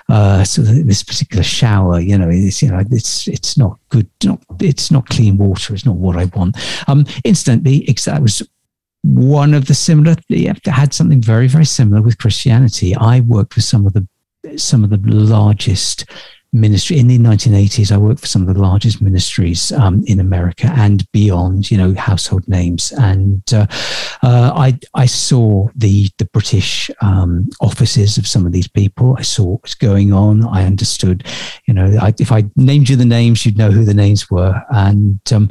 uh, 0.10 0.44
so 0.44 0.62
this 0.62 1.04
particular 1.04 1.44
shower. 1.44 2.00
You 2.00 2.18
know, 2.18 2.30
it's 2.30 2.62
you 2.62 2.70
know, 2.70 2.84
it's 2.90 3.28
it's 3.28 3.58
not 3.58 3.78
good. 3.90 4.10
Not 4.24 4.42
it's 4.60 4.90
not 4.90 5.08
clean 5.08 5.38
water. 5.38 5.74
It's 5.74 5.86
not 5.86 5.96
what 5.96 6.18
I 6.18 6.26
want. 6.26 6.58
Um, 6.88 7.06
instantly, 7.24 7.88
that 8.06 8.22
was 8.22 8.42
one 9.04 9.54
of 9.54 9.68
the 9.68 9.76
similar. 9.76 10.16
Yeah, 10.30 10.54
had 10.66 10.94
something 10.94 11.22
very 11.22 11.48
very 11.48 11.66
similar 11.66 12.02
with 12.02 12.18
Christianity. 12.18 12.96
I 12.96 13.20
worked 13.20 13.56
with 13.56 13.66
some 13.66 13.86
of 13.86 13.94
the 13.94 14.08
some 14.56 14.84
of 14.84 14.90
the 14.90 15.00
largest 15.04 16.06
ministry 16.54 16.98
in 16.98 17.08
the 17.08 17.18
1980s 17.20 17.92
i 17.92 17.98
worked 17.98 18.22
for 18.22 18.28
some 18.28 18.48
of 18.48 18.54
the 18.54 18.62
largest 18.62 19.02
ministries 19.02 19.72
um, 19.74 20.04
in 20.08 20.20
america 20.20 20.74
and 20.78 21.10
beyond 21.12 21.70
you 21.70 21.78
know 21.78 21.94
household 21.96 22.48
names. 22.48 22.94
And 22.94 23.44
uh, 23.54 23.68
uh, 24.24 24.54
I, 24.56 24.80
I 24.94 25.06
saw 25.06 25.68
the 25.76 26.10
the 26.18 26.26
british 26.26 26.90
um, 27.02 27.50
offices 27.60 28.18
of 28.18 28.28
some 28.28 28.46
of 28.46 28.52
these 28.52 28.68
people. 28.68 29.16
I 29.18 29.24
saw 29.24 29.44
what 29.44 29.64
was 29.64 29.76
going 29.76 30.14
on. 30.14 30.48
I 30.48 30.66
understood 30.66 31.26
you 31.66 31.74
know 31.74 31.98
I, 32.02 32.14
if 32.20 32.32
i 32.32 32.46
named 32.56 32.90
you 32.90 32.96
the 32.96 33.06
names 33.06 33.46
you'd 33.46 33.58
know 33.58 33.72
who 33.72 33.84
the 33.84 33.94
names 33.94 34.30
were. 34.32 34.62
And 34.70 35.20
um, 35.32 35.50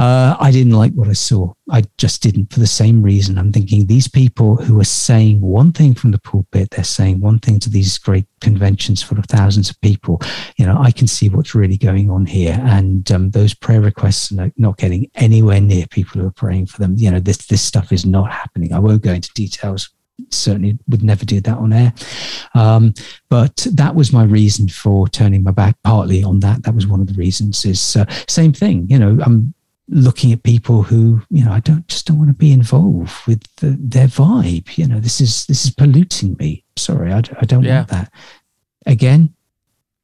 Uh, 0.00 0.34
I 0.40 0.50
didn't 0.50 0.72
like 0.72 0.94
what 0.94 1.08
I 1.08 1.12
saw. 1.12 1.52
I 1.70 1.82
just 1.98 2.22
didn't 2.22 2.50
for 2.50 2.58
the 2.58 2.66
same 2.66 3.02
reason. 3.02 3.36
I'm 3.36 3.52
thinking 3.52 3.84
these 3.84 4.08
people 4.08 4.56
who 4.56 4.80
are 4.80 4.84
saying 4.84 5.42
one 5.42 5.72
thing 5.72 5.92
from 5.92 6.10
the 6.10 6.18
pulpit, 6.18 6.70
they're 6.70 6.84
saying 6.84 7.20
one 7.20 7.38
thing 7.38 7.58
to 7.58 7.68
these 7.68 7.98
great 7.98 8.24
conventions 8.40 9.02
full 9.02 9.18
of 9.18 9.26
thousands 9.26 9.68
of 9.68 9.78
people. 9.82 10.18
You 10.56 10.64
know, 10.64 10.78
I 10.80 10.90
can 10.90 11.06
see 11.06 11.28
what's 11.28 11.54
really 11.54 11.76
going 11.76 12.08
on 12.08 12.24
here. 12.24 12.58
And 12.62 13.12
um, 13.12 13.30
those 13.32 13.52
prayer 13.52 13.82
requests 13.82 14.32
are 14.32 14.50
not 14.56 14.78
getting 14.78 15.10
anywhere 15.16 15.60
near 15.60 15.84
people 15.90 16.18
who 16.18 16.28
are 16.28 16.32
praying 16.32 16.66
for 16.66 16.78
them. 16.78 16.94
You 16.96 17.10
know, 17.10 17.20
this, 17.20 17.46
this 17.48 17.60
stuff 17.60 17.92
is 17.92 18.06
not 18.06 18.32
happening. 18.32 18.72
I 18.72 18.78
won't 18.78 19.02
go 19.02 19.12
into 19.12 19.30
details 19.34 19.90
certainly 20.28 20.78
would 20.86 21.02
never 21.02 21.24
do 21.24 21.40
that 21.40 21.56
on 21.56 21.72
air. 21.72 21.94
Um, 22.54 22.92
but 23.30 23.66
that 23.72 23.94
was 23.94 24.12
my 24.12 24.24
reason 24.24 24.68
for 24.68 25.08
turning 25.08 25.42
my 25.42 25.50
back 25.50 25.76
partly 25.82 26.22
on 26.22 26.40
that. 26.40 26.62
That 26.62 26.74
was 26.74 26.86
one 26.86 27.00
of 27.00 27.06
the 27.06 27.14
reasons 27.14 27.64
is 27.64 27.96
uh, 27.96 28.04
same 28.28 28.52
thing, 28.52 28.86
you 28.90 28.98
know, 28.98 29.18
I'm 29.24 29.54
looking 29.90 30.32
at 30.32 30.44
people 30.44 30.82
who, 30.84 31.20
you 31.30 31.44
know, 31.44 31.52
I 31.52 31.60
don't 31.60 31.86
just 31.88 32.06
don't 32.06 32.18
want 32.18 32.30
to 32.30 32.34
be 32.34 32.52
involved 32.52 33.12
with 33.26 33.42
the, 33.56 33.76
their 33.78 34.06
vibe. 34.06 34.78
You 34.78 34.86
know, 34.86 35.00
this 35.00 35.20
is, 35.20 35.46
this 35.46 35.64
is 35.64 35.70
polluting 35.70 36.36
me. 36.38 36.64
Sorry. 36.76 37.12
I, 37.12 37.18
I 37.18 37.44
don't 37.44 37.64
yeah. 37.64 37.78
want 37.78 37.88
that. 37.88 38.12
Again, 38.86 39.34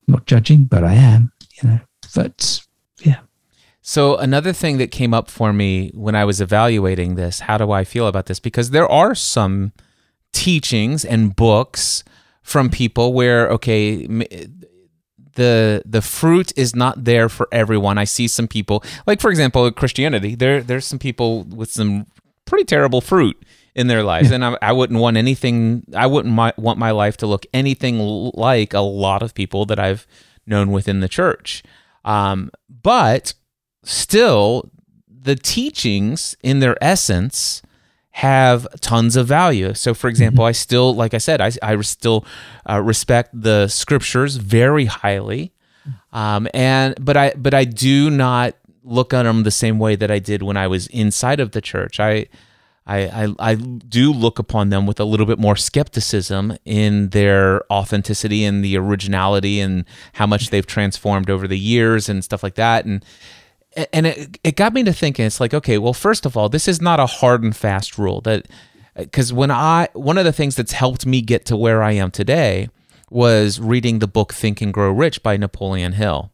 not 0.09 0.26
judging, 0.26 0.64
but 0.64 0.84
I 0.84 0.95
am, 0.95 1.32
you 1.62 1.68
know, 1.68 1.80
but 2.14 2.61
yeah. 3.03 3.20
So 3.80 4.16
another 4.16 4.53
thing 4.53 4.78
that 4.78 4.91
came 4.91 5.14
up 5.14 5.30
for 5.30 5.53
me 5.53 5.93
when 5.95 6.16
I 6.16 6.24
was 6.24 6.41
evaluating 6.41 7.14
this, 7.14 7.41
how 7.41 7.57
do 7.57 7.70
I 7.70 7.84
feel 7.84 8.09
about 8.09 8.26
this? 8.26 8.41
Because 8.41 8.70
there 8.70 8.89
are 8.89 9.14
some 9.14 9.72
teachings 10.32 11.05
and 11.05 11.34
books 11.34 12.03
from 12.43 12.70
people 12.70 13.12
where 13.12 13.49
okay 13.51 14.07
the 15.37 15.82
the 15.87 16.03
fruit 16.03 16.53
is 16.57 16.74
not 16.74 17.05
there 17.05 17.28
for 17.28 17.49
everyone. 17.53 17.97
I 17.97 18.05
see 18.05 18.28
some 18.28 18.49
people, 18.49 18.82
like 19.07 19.20
for 19.20 19.30
example, 19.30 19.70
Christianity. 19.70 20.34
There 20.34 20.62
there's 20.62 20.84
some 20.84 20.99
people 20.99 21.45
with 21.45 21.70
some 21.70 22.07
pretty 22.45 22.64
terrible 22.64 23.01
fruit 23.01 23.41
in 23.74 23.87
their 23.87 24.03
lives, 24.03 24.30
and 24.30 24.45
I, 24.45 24.59
I 24.61 24.72
wouldn't 24.72 24.99
want 24.99 25.16
anything. 25.16 25.84
I 25.95 26.07
wouldn't 26.07 26.34
my, 26.34 26.53
want 26.57 26.78
my 26.78 26.91
life 26.91 27.16
to 27.18 27.26
look 27.26 27.47
anything 27.55 27.99
like 28.34 28.74
a 28.74 28.80
lot 28.80 29.22
of 29.22 29.34
people 29.34 29.66
that 29.66 29.78
I've 29.78 30.07
known 30.47 30.72
within 30.72 31.01
the 31.01 31.09
church. 31.09 31.62
Um, 32.05 32.51
but 32.68 33.34
still, 33.84 34.70
the 35.09 35.37
teachings 35.37 36.37
in 36.43 36.61
their 36.61 36.76
essence 36.82 37.62
have 38.17 38.67
tons 38.81 39.14
of 39.14 39.27
value. 39.27 39.75
So, 39.75 39.93
for 39.93 40.09
example, 40.09 40.41
mm-hmm. 40.43 40.49
I 40.49 40.53
still, 40.53 40.95
like 40.95 41.12
I 41.12 41.19
said, 41.19 41.43
I, 41.43 41.51
I 41.62 41.79
still 41.83 42.25
uh, 42.67 42.81
respect 42.81 43.29
the 43.39 43.69
scriptures 43.69 44.37
very 44.37 44.87
highly, 44.87 45.53
um, 46.14 46.49
and 46.55 46.95
but 46.99 47.19
I 47.19 47.35
but 47.37 47.53
I 47.53 47.64
do 47.64 48.09
not 48.09 48.55
look 48.83 49.12
at 49.12 49.25
them 49.25 49.43
the 49.43 49.51
same 49.51 49.79
way 49.79 49.97
that 49.97 50.11
I 50.11 50.19
did 50.19 50.43
when 50.43 50.57
I 50.57 50.67
was 50.67 50.87
inside 50.87 51.41
of 51.41 51.51
the 51.51 51.61
church. 51.61 52.01
I. 52.01 52.27
I, 52.89 53.25
I, 53.25 53.35
I 53.41 53.55
do 53.57 54.12
look 54.12 54.39
upon 54.39 54.71
them 54.71 54.87
with 54.87 55.01
a 55.01 55.05
little 55.05 55.27
bit 55.27 55.41
more 55.41 55.57
skepticism 55.57 56.57
in 56.64 57.09
their 57.09 57.61
authenticity 57.69 58.45
and 58.45 58.64
the 58.64 58.79
originality 58.79 59.59
and 59.59 59.85
how 60.12 60.25
much 60.29 60.51
they've 60.51 60.64
transformed 60.64 61.29
over 61.29 61.49
the 61.49 61.59
years 61.59 62.09
and 62.09 62.23
stuff 62.23 62.45
like 62.45 62.55
that. 62.55 62.85
And 62.85 63.05
and 63.93 64.07
it, 64.07 64.39
it 64.43 64.57
got 64.57 64.72
me 64.72 64.83
to 64.83 64.93
thinking 64.93 65.24
it's 65.24 65.41
like 65.41 65.53
okay 65.53 65.79
well 65.79 65.93
first 65.93 66.27
of 66.27 66.37
all 66.37 66.49
this 66.49 66.66
is 66.66 66.81
not 66.81 66.99
a 66.99 67.07
hard 67.07 67.43
and 67.43 67.55
fast 67.55 67.99
rule 67.99 68.20
that 68.22 68.47
because 68.97 69.33
when 69.33 69.51
i 69.51 69.89
one 69.93 70.18
of 70.18 70.24
the 70.24 70.33
things 70.33 70.57
that's 70.57 70.72
helped 70.72 71.07
me 71.07 71.20
get 71.20 71.45
to 71.45 71.57
where 71.57 71.83
i 71.83 71.93
am 71.93 72.11
today 72.11 72.68
was 73.11 73.61
reading 73.61 73.99
the 73.99 74.09
book 74.09 74.33
think 74.33 74.61
and 74.61 74.72
grow 74.72 74.91
rich 74.91 75.22
by 75.22 75.37
napoleon 75.37 75.93
hill. 75.93 76.33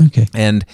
Okay. 0.00 0.26
And 0.34 0.64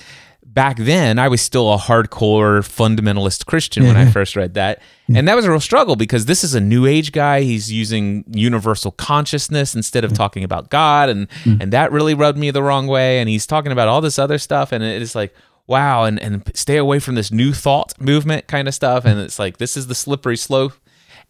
back 0.45 0.79
then 0.79 1.19
i 1.19 1.29
was 1.29 1.41
still 1.41 1.73
a 1.73 1.77
hardcore 1.77 2.61
fundamentalist 2.63 3.45
christian 3.47 3.83
yeah, 3.83 3.91
when 3.91 3.99
i 3.99 4.11
first 4.11 4.35
read 4.35 4.55
that. 4.55 4.81
Yeah. 5.07 5.19
and 5.19 5.29
that 5.29 5.37
was 5.37 5.45
a 5.45 5.51
real 5.51 5.61
struggle 5.61 5.95
because 5.95 6.25
this 6.25 6.43
is 6.43 6.55
a 6.55 6.61
new 6.61 6.87
age 6.87 7.13
guy. 7.13 7.43
He's 7.43 7.71
using 7.71 8.25
universal 8.33 8.91
consciousness 8.91 9.75
instead 9.75 10.05
of 10.05 10.13
talking 10.15 10.45
about 10.45 10.71
god 10.71 11.11
and 11.11 11.29
mm. 11.45 11.61
and 11.61 11.73
that 11.73 11.93
really 11.93 12.15
rubbed 12.15 12.39
me 12.39 12.51
the 12.51 12.63
wrong 12.63 12.87
way. 12.87 13.21
And 13.21 13.29
he's 13.29 13.47
talking 13.47 13.73
about 13.73 13.89
all 13.89 14.01
this 14.01 14.19
other 14.19 14.39
stuff 14.39 14.73
and 14.73 14.83
it's 14.83 15.15
like 15.15 15.35
wow, 15.69 16.05
and, 16.05 16.19
and 16.21 16.51
stay 16.55 16.79
away 16.79 16.99
from 16.99 17.15
this 17.15 17.31
new 17.31 17.53
thought 17.53 17.93
movement 18.01 18.49
kind 18.49 18.67
of 18.67 18.75
stuff. 18.75 19.05
And 19.05 19.21
it's 19.21 19.39
like, 19.39 19.59
this 19.59 19.77
is 19.77 19.87
the 19.87 19.95
slippery 19.95 20.37
slope. 20.37 20.73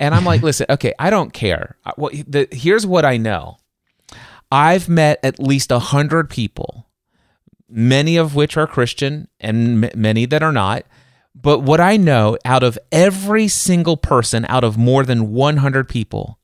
And 0.01 0.15
I'm 0.15 0.25
like, 0.25 0.43
listen, 0.43 0.67
okay, 0.71 0.95
I 0.99 1.11
don't 1.11 1.33
care. 1.33 1.77
What, 1.97 2.15
the, 2.27 2.49
here's 2.51 2.87
what 2.87 3.05
I 3.05 3.19
know 3.19 3.59
I've 4.51 4.89
met 4.89 5.19
at 5.23 5.39
least 5.39 5.71
a 5.71 5.79
hundred 5.79 6.31
people, 6.31 6.87
many 7.69 8.17
of 8.17 8.35
which 8.35 8.57
are 8.57 8.67
Christian 8.67 9.29
and 9.41 9.85
m- 9.85 10.01
many 10.01 10.25
that 10.25 10.43
are 10.43 10.53
not. 10.53 10.85
But 11.35 11.61
what 11.61 11.81
I 11.81 11.97
know 11.97 12.37
out 12.45 12.63
of 12.63 12.79
every 12.91 13.47
single 13.47 13.97
person, 13.97 14.45
out 14.49 14.65
of 14.65 14.77
more 14.79 15.05
than 15.05 15.33
100 15.33 15.89
people, 15.89 16.39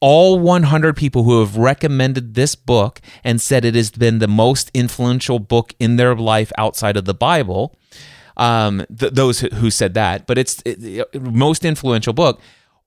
all 0.00 0.38
100 0.38 0.96
people 0.96 1.24
who 1.24 1.40
have 1.40 1.56
recommended 1.56 2.34
this 2.34 2.54
book 2.54 3.00
and 3.22 3.40
said 3.40 3.64
it 3.64 3.74
has 3.74 3.90
been 3.90 4.18
the 4.18 4.28
most 4.28 4.70
influential 4.72 5.38
book 5.38 5.74
in 5.78 5.96
their 5.96 6.14
life 6.14 6.52
outside 6.56 6.96
of 6.96 7.04
the 7.04 7.14
Bible. 7.14 7.76
Um, 8.36 8.84
th- 8.96 9.12
those 9.12 9.40
who 9.40 9.70
said 9.70 9.94
that, 9.94 10.26
but 10.26 10.38
it's 10.38 10.62
it, 10.64 11.22
most 11.22 11.64
influential 11.64 12.12
book. 12.12 12.40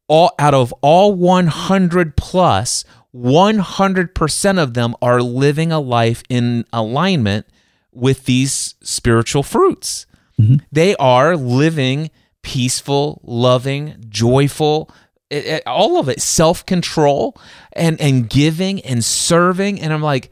All 0.07 0.31
out 0.39 0.53
of 0.53 0.73
all 0.81 1.13
100 1.13 2.15
plus, 2.15 2.83
100% 3.15 4.57
of 4.57 4.73
them 4.73 4.95
are 5.01 5.21
living 5.21 5.71
a 5.71 5.79
life 5.79 6.23
in 6.29 6.65
alignment 6.73 7.45
with 7.91 8.25
these 8.25 8.75
spiritual 8.81 9.43
fruits. 9.43 10.05
Mm-hmm. 10.39 10.57
They 10.71 10.95
are 10.95 11.35
living 11.35 12.09
peaceful, 12.41 13.21
loving, 13.23 14.03
joyful, 14.09 14.89
it, 15.29 15.45
it, 15.45 15.63
all 15.67 15.99
of 15.99 16.09
it 16.09 16.21
self 16.21 16.65
control 16.65 17.37
and 17.73 17.99
and 18.01 18.29
giving 18.29 18.81
and 18.81 19.03
serving. 19.03 19.79
And 19.79 19.93
i'm 19.93 20.01
like 20.01 20.29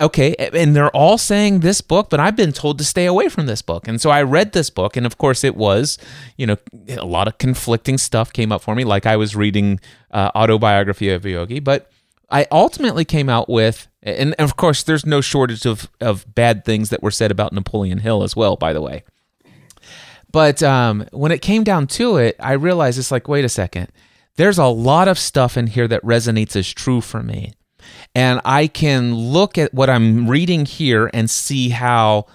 okay 0.00 0.34
and 0.34 0.74
they're 0.74 0.90
all 0.90 1.16
saying 1.16 1.60
this 1.60 1.80
book 1.80 2.10
but 2.10 2.18
i've 2.18 2.34
been 2.34 2.52
told 2.52 2.76
to 2.76 2.84
stay 2.84 3.06
away 3.06 3.28
from 3.28 3.46
this 3.46 3.62
book. 3.62 3.86
And 3.86 4.00
so 4.00 4.10
i 4.10 4.22
read 4.22 4.52
this 4.52 4.68
book 4.70 4.96
and 4.96 5.06
of 5.06 5.16
course 5.16 5.44
it 5.44 5.56
was 5.56 5.98
you 6.36 6.46
know 6.46 6.56
a 6.88 7.06
lot 7.06 7.28
of 7.28 7.38
conflicting 7.38 7.98
stuff 7.98 8.32
came 8.32 8.52
up 8.52 8.62
for 8.62 8.74
me 8.74 8.84
like 8.84 9.06
i 9.06 9.16
was 9.16 9.36
reading 9.36 9.80
uh, 10.10 10.30
autobiography 10.34 11.08
of 11.10 11.24
yogi. 11.24 11.60
But 11.60 11.90
i 12.30 12.46
ultimately 12.50 13.04
came 13.04 13.28
out 13.28 13.48
with 13.48 13.88
and 14.02 14.34
of 14.38 14.56
course 14.56 14.82
there's 14.82 15.06
no 15.06 15.20
shortage 15.20 15.64
of 15.64 15.88
of 16.00 16.26
bad 16.34 16.64
things 16.64 16.90
that 16.90 17.02
were 17.02 17.10
said 17.10 17.30
about 17.30 17.52
napoleon 17.52 17.98
hill 17.98 18.22
as 18.22 18.34
well 18.34 18.56
by 18.56 18.72
the 18.72 18.80
way 18.80 19.04
but 20.32 20.62
um, 20.62 21.06
when 21.12 21.30
it 21.30 21.42
came 21.42 21.62
down 21.62 21.86
to 21.88 22.16
it, 22.16 22.36
I 22.40 22.52
realized 22.52 22.98
it's 22.98 23.12
like, 23.12 23.28
wait 23.28 23.44
a 23.44 23.50
second. 23.50 23.88
There's 24.36 24.58
a 24.58 24.66
lot 24.66 25.08
of 25.08 25.18
stuff 25.18 25.56
in 25.56 25.66
here 25.66 25.86
that 25.88 26.02
resonates 26.02 26.56
as 26.56 26.72
true 26.72 27.02
for 27.02 27.22
me. 27.22 27.52
And 28.14 28.40
I 28.44 28.66
can 28.66 29.14
look 29.14 29.58
at 29.58 29.74
what 29.74 29.90
I'm 29.90 30.28
reading 30.28 30.64
here 30.64 31.10
and 31.12 31.28
see 31.28 31.68
how 31.68 32.26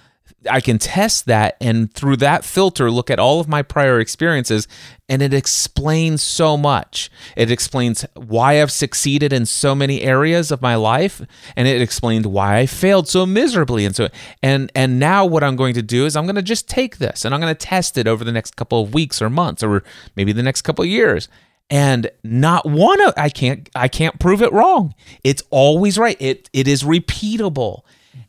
I 0.49 0.61
can 0.61 0.77
test 0.77 1.25
that 1.25 1.57
and 1.59 1.91
through 1.91 2.17
that 2.17 2.45
filter 2.45 2.91
look 2.91 3.09
at 3.09 3.19
all 3.19 3.39
of 3.39 3.47
my 3.47 3.63
prior 3.63 3.99
experiences 3.99 4.67
and 5.09 5.21
it 5.21 5.33
explains 5.33 6.21
so 6.21 6.55
much. 6.55 7.09
It 7.35 7.49
explains 7.49 8.05
why 8.13 8.61
I've 8.61 8.71
succeeded 8.71 9.33
in 9.33 9.45
so 9.45 9.73
many 9.73 10.01
areas 10.03 10.51
of 10.51 10.61
my 10.61 10.75
life 10.75 11.21
and 11.55 11.67
it 11.67 11.81
explained 11.81 12.27
why 12.27 12.57
I 12.57 12.65
failed 12.67 13.07
so 13.07 13.25
miserably 13.25 13.83
and 13.83 13.95
so 13.95 14.09
and 14.43 14.71
and 14.75 14.99
now 14.99 15.25
what 15.25 15.43
I'm 15.43 15.55
going 15.55 15.73
to 15.73 15.81
do 15.81 16.05
is 16.05 16.15
I'm 16.15 16.25
going 16.25 16.35
to 16.35 16.41
just 16.41 16.69
take 16.69 16.97
this 16.97 17.25
and 17.25 17.33
I'm 17.33 17.41
going 17.41 17.53
to 17.53 17.65
test 17.65 17.97
it 17.97 18.07
over 18.07 18.23
the 18.23 18.31
next 18.31 18.55
couple 18.55 18.81
of 18.81 18.93
weeks 18.93 19.21
or 19.21 19.29
months 19.29 19.63
or 19.63 19.83
maybe 20.15 20.33
the 20.33 20.43
next 20.43 20.61
couple 20.61 20.83
of 20.83 20.89
years 20.89 21.29
and 21.69 22.09
not 22.23 22.65
one 22.65 23.01
of 23.01 23.13
I 23.17 23.29
can't 23.29 23.69
I 23.75 23.87
can't 23.87 24.19
prove 24.19 24.41
it 24.41 24.53
wrong. 24.53 24.93
It's 25.23 25.43
always 25.49 25.97
right. 25.97 26.17
It 26.19 26.49
it 26.53 26.67
is 26.67 26.83
repeatable. 26.83 27.81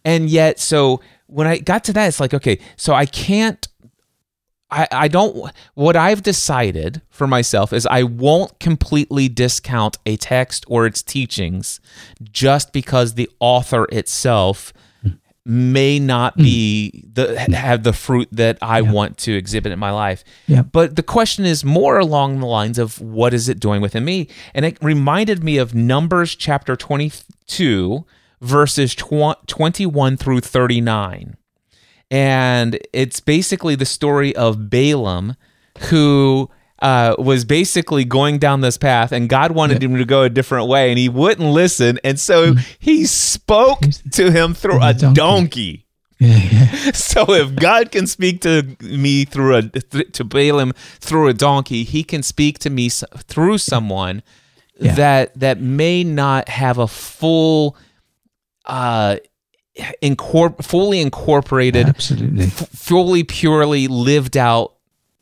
And 0.05 0.29
yet 0.31 0.59
so 0.59 1.01
when 1.29 1.47
I 1.47 1.59
got 1.59 1.85
to 1.85 1.93
that, 1.93 2.09
it's 2.09 2.21
like, 2.21 2.35
okay, 2.35 2.59
so 2.77 2.95
I 2.95 3.07
can't, 3.07 3.67
I, 4.71 4.89
I 4.91 5.09
don't, 5.09 5.51
what 5.75 5.95
I've 5.95 6.23
decided 6.23 7.03
for 7.11 7.27
myself 7.27 7.73
is 7.73 7.87
I 7.87 8.03
won't 8.03 8.59
completely 8.59 9.29
discount 9.29 9.99
a 10.05 10.17
text 10.17 10.65
or 10.69 10.87
its 10.87 11.03
teachings 11.03 11.81
just 12.33 12.73
because 12.73 13.15
the 13.15 13.31
author 13.41 13.87
itself 13.93 14.73
may 15.45 15.99
not 15.99 16.35
hmm. 16.35 16.43
be 16.43 17.05
the 17.11 17.39
have 17.57 17.83
the 17.83 17.95
fruit 17.95 18.29
that 18.33 18.59
I 18.61 18.81
yeah. 18.81 18.93
want 18.93 19.17
to 19.19 19.33
exhibit 19.33 19.73
in 19.73 19.79
my 19.79 19.91
life. 19.91 20.23
Yeah. 20.47 20.63
But 20.63 20.97
the 20.97 21.03
question 21.03 21.47
is 21.47 21.65
more 21.65 21.99
along 21.99 22.41
the 22.41 22.47
lines 22.47 22.79
of 22.79 23.01
what 23.01 23.33
is 23.33 23.49
it 23.49 23.59
doing 23.59 23.81
within 23.81 24.05
me? 24.05 24.29
And 24.53 24.67
it 24.67 24.77
reminded 24.83 25.43
me 25.43 25.57
of 25.57 25.75
Numbers 25.75 26.35
chapter 26.35 26.77
22 26.77 28.05
verses 28.41 28.95
tw- 28.95 29.47
21 29.47 30.17
through 30.17 30.41
39. 30.41 31.37
And 32.11 32.79
it's 32.93 33.21
basically 33.21 33.75
the 33.75 33.85
story 33.85 34.35
of 34.35 34.71
Balaam, 34.71 35.37
who 35.91 36.51
uh, 36.81 37.17
was 37.19 37.45
basically 37.45 38.05
going 38.05 38.39
down 38.39 38.61
this 38.61 38.79
path, 38.79 39.13
and 39.13 39.29
God 39.29 39.53
wanted 39.53 39.83
him 39.83 39.97
to 39.97 40.05
go 40.05 40.23
a 40.23 40.31
different 40.31 40.69
way, 40.69 40.91
and 40.91 40.99
he 40.99 41.09
wouldn't 41.09 41.51
listen. 41.51 41.99
And 42.05 42.19
so 42.19 42.55
mm-hmm. 42.55 42.61
he 42.79 43.05
spoke 43.05 43.81
to 44.13 44.31
him 44.31 44.55
through 44.55 44.83
a 44.83 44.95
donkey. 44.95 45.85
Yeah, 46.21 46.49
yeah. 46.51 46.91
So 46.91 47.33
if 47.33 47.55
God 47.55 47.93
can 47.93 48.09
speak 48.09 48.41
to 48.41 48.77
me 48.81 49.25
through 49.25 49.55
a 49.55 49.63
to 49.63 50.25
Balaam 50.25 50.73
through 50.99 51.29
a 51.29 51.33
donkey, 51.33 51.85
He 51.85 52.03
can 52.03 52.25
speak 52.25 52.59
to 52.59 52.71
me 52.71 52.87
s- 52.87 53.05
through 53.19 53.59
someone 53.59 54.25
Yeah. 54.81 54.97
that 54.97 55.39
that 55.39 55.61
may 55.61 56.03
not 56.03 56.49
have 56.49 56.79
a 56.79 56.89
full, 56.89 57.77
uh, 58.69 59.17
incorp- 60.03 60.65
fully 60.65 61.01
incorporated, 61.01 61.89
Absolutely. 61.89 62.45
f- 62.45 62.69
fully 62.71 63.25
purely 63.25 63.89
lived 63.89 64.37
out 64.37 64.75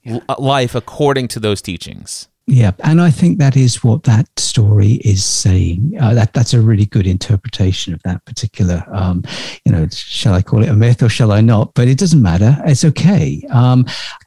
l- 0.04 0.22
life 0.38 0.74
according 0.74 1.28
to 1.28 1.40
those 1.40 1.62
teachings. 1.62 2.28
Yeah, 2.48 2.70
and 2.84 3.00
I 3.00 3.10
think 3.10 3.38
that 3.38 3.56
is 3.56 3.82
what 3.82 4.04
that 4.04 4.28
story 4.38 5.00
is 5.04 5.24
saying. 5.24 5.96
Uh, 6.00 6.14
that 6.14 6.32
that's 6.32 6.54
a 6.54 6.60
really 6.60 6.86
good 6.86 7.04
interpretation 7.04 7.92
of 7.92 8.00
that 8.04 8.24
particular. 8.24 8.84
Um, 8.92 9.24
you 9.64 9.72
know, 9.72 9.88
shall 9.90 10.32
I 10.32 10.42
call 10.42 10.62
it 10.62 10.68
a 10.68 10.74
myth 10.74 11.02
or 11.02 11.08
shall 11.08 11.32
I 11.32 11.40
not? 11.40 11.74
But 11.74 11.88
it 11.88 11.98
doesn't 11.98 12.22
matter. 12.22 12.56
It's 12.64 12.84
okay. 12.84 13.42
Um, 13.50 13.84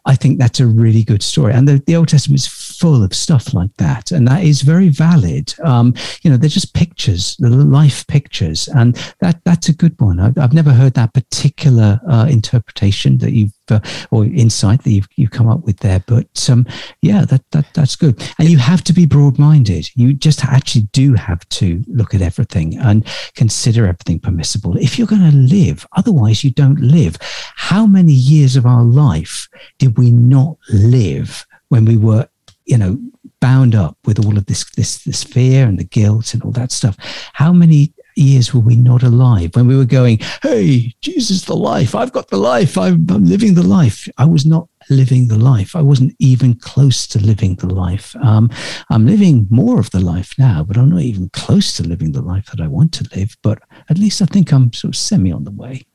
I 0.10 0.16
think 0.16 0.40
that's 0.40 0.60
a 0.60 0.66
really 0.66 1.04
good 1.04 1.22
story, 1.22 1.54
and 1.54 1.68
the, 1.68 1.84
the 1.86 1.96
Old 1.96 2.08
Testament 2.10 2.40
is 2.40 2.48
full 2.48 3.04
of 3.04 3.14
stuff 3.14 3.54
like 3.54 3.70
that, 3.78 4.12
and 4.12 4.28
that 4.28 4.44
is 4.44 4.64
very 4.64 4.90
valid. 4.90 5.54
Um, 5.64 5.94
you 6.24 6.32
know, 6.32 6.38
they're 6.38 6.50
just 6.50 6.74
pictures, 6.74 7.38
life 7.40 8.08
pictures, 8.08 8.68
and 8.70 8.96
that 9.22 9.40
that's 9.46 9.70
a 9.70 9.74
good 9.74 9.96
one. 10.02 10.20
I've, 10.20 10.38
I've 10.38 10.54
never 10.54 10.74
heard 10.74 10.96
that 10.96 11.14
particular 11.14 12.00
uh, 12.10 12.26
interpretation 12.28 13.20
that 13.20 13.34
you've 13.34 13.54
uh, 13.70 13.80
or 14.10 14.26
insight 14.26 14.84
that 14.84 14.92
you've 14.92 15.08
you 15.16 15.30
come 15.30 15.48
up 15.48 15.64
with 15.64 15.78
there, 15.78 16.04
but 16.08 16.50
um, 16.50 16.66
yeah, 17.04 17.24
that 17.26 17.44
that 17.52 17.68
that's 17.76 17.96
good. 17.96 18.20
And 18.40 18.50
you 18.50 18.58
have 18.58 18.84
to 18.86 18.94
be 18.94 19.06
broad-minded. 19.06 19.92
You 19.94 20.14
just 20.14 20.44
actually 20.44 20.88
do 20.92 21.14
have 21.14 21.48
to 21.50 21.84
look 21.88 22.16
at 22.16 22.22
everything 22.24 22.78
and 22.80 23.06
consider 23.36 23.86
everything 23.86 24.20
permissible 24.20 24.76
if 24.78 24.98
you're 24.98 25.14
going 25.16 25.30
to 25.30 25.38
live. 25.38 25.86
Otherwise, 25.96 26.44
you 26.44 26.50
don't 26.52 26.80
live. 26.80 27.18
How 27.56 27.86
many 27.86 28.14
years 28.14 28.56
of 28.56 28.66
our 28.66 28.84
life 28.84 29.48
did 29.78 29.99
we 30.00 30.12
not 30.12 30.58
live 30.70 31.46
when 31.70 31.86
we 31.86 31.98
were, 31.98 32.28
you 32.66 32.78
know, 32.78 32.98
bound 33.42 33.74
up 33.74 33.98
with 34.06 34.18
all 34.24 34.38
of 34.38 34.46
this 34.48 34.64
this 34.72 35.04
this 35.04 35.24
fear 35.24 35.66
and 35.68 35.78
the 35.78 35.84
guilt 35.98 36.34
and 36.34 36.44
all 36.44 36.52
that 36.52 36.72
stuff? 36.72 36.96
How 37.34 37.52
many 37.54 37.94
years 38.20 38.54
were 38.54 38.60
we 38.60 38.76
not 38.76 39.02
alive 39.02 39.56
when 39.56 39.68
we 39.68 39.76
were 39.76 39.86
going, 39.86 40.20
Hey, 40.44 40.94
Jesus, 41.02 41.46
the 41.46 41.56
life. 41.56 41.96
I've 41.96 42.12
got 42.12 42.28
the 42.30 42.38
life. 42.38 42.78
I'm, 42.78 43.06
I'm 43.10 43.26
living 43.26 43.56
the 43.56 43.64
life. 43.64 44.08
I 44.18 44.26
was 44.26 44.46
not 44.46 44.68
living 44.90 45.28
the 45.28 45.38
life. 45.38 45.76
I 45.76 45.82
wasn't 45.82 46.16
even 46.20 46.56
close 46.56 47.08
to 47.08 47.20
living 47.20 47.56
the 47.56 47.74
life. 47.74 48.16
Um, 48.18 48.50
I'm 48.90 49.06
living 49.06 49.48
more 49.50 49.80
of 49.80 49.90
the 49.92 50.00
life 50.00 50.34
now, 50.38 50.64
but 50.64 50.78
I'm 50.78 50.90
not 50.90 51.02
even 51.02 51.30
close 51.30 51.74
to 51.78 51.84
living 51.84 52.12
the 52.12 52.22
life 52.22 52.48
that 52.48 52.62
I 52.62 52.68
want 52.68 52.94
to 52.94 53.08
live. 53.16 53.38
But 53.42 53.60
at 53.90 53.98
least 53.98 54.22
I 54.22 54.26
think 54.26 54.52
I'm 54.52 54.74
sort 54.74 54.94
of 54.94 54.98
semi 54.98 55.32
on 55.32 55.46
the 55.46 55.52
way. 55.52 55.86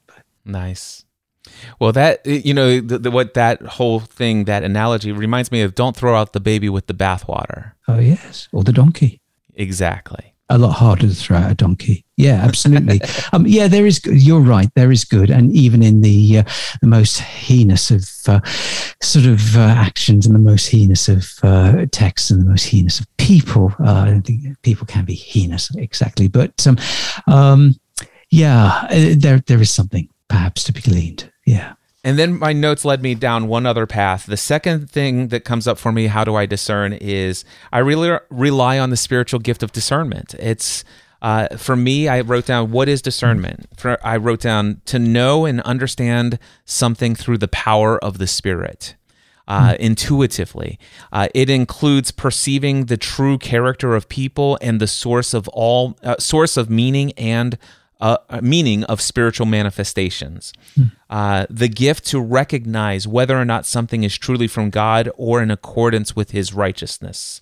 Nice. 0.44 1.04
Well, 1.78 1.92
that 1.92 2.24
you 2.26 2.54
know 2.54 2.80
the, 2.80 2.98
the, 2.98 3.10
what 3.10 3.34
that 3.34 3.62
whole 3.62 4.00
thing, 4.00 4.44
that 4.44 4.62
analogy 4.64 5.12
reminds 5.12 5.52
me 5.52 5.62
of. 5.62 5.74
Don't 5.74 5.96
throw 5.96 6.16
out 6.16 6.32
the 6.32 6.40
baby 6.40 6.68
with 6.68 6.86
the 6.86 6.94
bathwater. 6.94 7.72
Oh, 7.88 7.98
yes. 7.98 8.48
Or 8.52 8.64
the 8.64 8.72
donkey. 8.72 9.20
Exactly. 9.54 10.34
a 10.48 10.58
lot 10.58 10.72
harder 10.72 11.08
to 11.08 11.14
throw 11.14 11.38
out 11.38 11.50
a 11.50 11.54
donkey. 11.54 12.04
Yeah, 12.16 12.34
absolutely. 12.42 13.00
um, 13.32 13.46
yeah, 13.46 13.66
there 13.68 13.86
is. 13.86 14.00
You're 14.04 14.40
right. 14.40 14.68
There 14.74 14.92
is 14.92 15.04
good, 15.04 15.30
and 15.30 15.52
even 15.52 15.82
in 15.82 16.00
the 16.00 16.38
uh, 16.38 16.42
the 16.80 16.86
most 16.86 17.18
heinous 17.20 17.90
of 17.90 18.08
uh, 18.26 18.40
sort 19.02 19.26
of 19.26 19.56
uh, 19.56 19.60
actions, 19.60 20.26
and 20.26 20.34
the 20.34 20.40
most 20.40 20.68
heinous 20.68 21.08
of 21.08 21.38
uh, 21.42 21.86
texts, 21.92 22.30
and 22.30 22.40
the 22.40 22.50
most 22.50 22.64
heinous 22.64 23.00
of 23.00 23.16
people. 23.16 23.74
Uh, 23.80 23.92
I 23.92 24.04
don't 24.06 24.22
think 24.22 24.60
people 24.62 24.86
can 24.86 25.04
be 25.04 25.14
heinous 25.14 25.74
exactly, 25.76 26.28
but 26.28 26.66
um, 26.66 26.78
um, 27.26 27.74
yeah, 28.30 28.86
uh, 28.90 29.14
there 29.16 29.42
there 29.46 29.60
is 29.60 29.72
something 29.72 30.08
perhaps 30.28 30.64
to 30.64 30.72
be 30.72 30.80
gleaned. 30.80 31.30
Yeah. 31.44 31.74
And 32.02 32.18
then 32.18 32.38
my 32.38 32.52
notes 32.52 32.84
led 32.84 33.02
me 33.02 33.14
down 33.14 33.48
one 33.48 33.64
other 33.64 33.86
path. 33.86 34.26
The 34.26 34.36
second 34.36 34.90
thing 34.90 35.28
that 35.28 35.44
comes 35.44 35.66
up 35.66 35.78
for 35.78 35.90
me, 35.90 36.06
how 36.06 36.22
do 36.22 36.34
I 36.34 36.44
discern, 36.44 36.92
is 36.92 37.46
I 37.72 37.78
really 37.78 38.18
rely 38.28 38.78
on 38.78 38.90
the 38.90 38.96
spiritual 38.96 39.40
gift 39.40 39.62
of 39.62 39.72
discernment. 39.72 40.34
It's 40.38 40.84
uh, 41.22 41.56
for 41.56 41.74
me, 41.74 42.06
I 42.06 42.20
wrote 42.20 42.44
down 42.44 42.70
what 42.70 42.86
is 42.86 43.00
discernment. 43.00 43.66
For 43.78 43.98
I 44.06 44.18
wrote 44.18 44.40
down 44.40 44.82
to 44.84 44.98
know 44.98 45.46
and 45.46 45.62
understand 45.62 46.38
something 46.66 47.14
through 47.14 47.38
the 47.38 47.48
power 47.48 47.98
of 48.04 48.18
the 48.18 48.26
Spirit. 48.26 48.94
Uh, 49.48 49.74
intuitively, 49.78 50.78
uh, 51.12 51.28
it 51.34 51.50
includes 51.50 52.10
perceiving 52.10 52.86
the 52.86 52.96
true 52.96 53.36
character 53.36 53.94
of 53.94 54.08
people 54.08 54.58
and 54.62 54.80
the 54.80 54.86
source 54.86 55.34
of 55.34 55.48
all 55.48 55.98
uh, 56.02 56.16
source 56.18 56.56
of 56.56 56.70
meaning 56.70 57.12
and 57.12 57.58
uh, 58.04 58.40
meaning 58.42 58.84
of 58.84 59.00
spiritual 59.00 59.46
manifestations. 59.46 60.52
Uh, 61.08 61.46
the 61.48 61.68
gift 61.68 62.04
to 62.06 62.20
recognize 62.20 63.08
whether 63.08 63.40
or 63.40 63.44
not 63.46 63.64
something 63.64 64.04
is 64.04 64.18
truly 64.18 64.46
from 64.46 64.68
God 64.70 65.08
or 65.16 65.42
in 65.42 65.50
accordance 65.50 66.14
with 66.14 66.30
His 66.32 66.52
righteousness. 66.52 67.40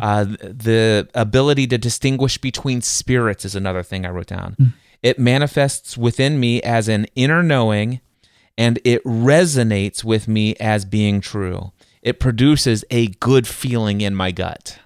Uh, 0.00 0.24
the 0.24 1.08
ability 1.14 1.66
to 1.68 1.78
distinguish 1.78 2.38
between 2.38 2.80
spirits 2.82 3.44
is 3.44 3.54
another 3.56 3.82
thing 3.82 4.04
I 4.04 4.10
wrote 4.10 4.26
down. 4.28 4.56
It 5.02 5.18
manifests 5.18 5.96
within 5.96 6.38
me 6.38 6.60
as 6.62 6.88
an 6.88 7.06
inner 7.14 7.42
knowing, 7.42 8.00
and 8.58 8.78
it 8.84 9.02
resonates 9.04 10.04
with 10.04 10.28
me 10.28 10.54
as 10.60 10.84
being 10.84 11.20
true. 11.20 11.72
It 12.02 12.20
produces 12.20 12.84
a 12.90 13.08
good 13.08 13.46
feeling 13.46 14.00
in 14.00 14.14
my 14.14 14.30
gut. 14.32 14.78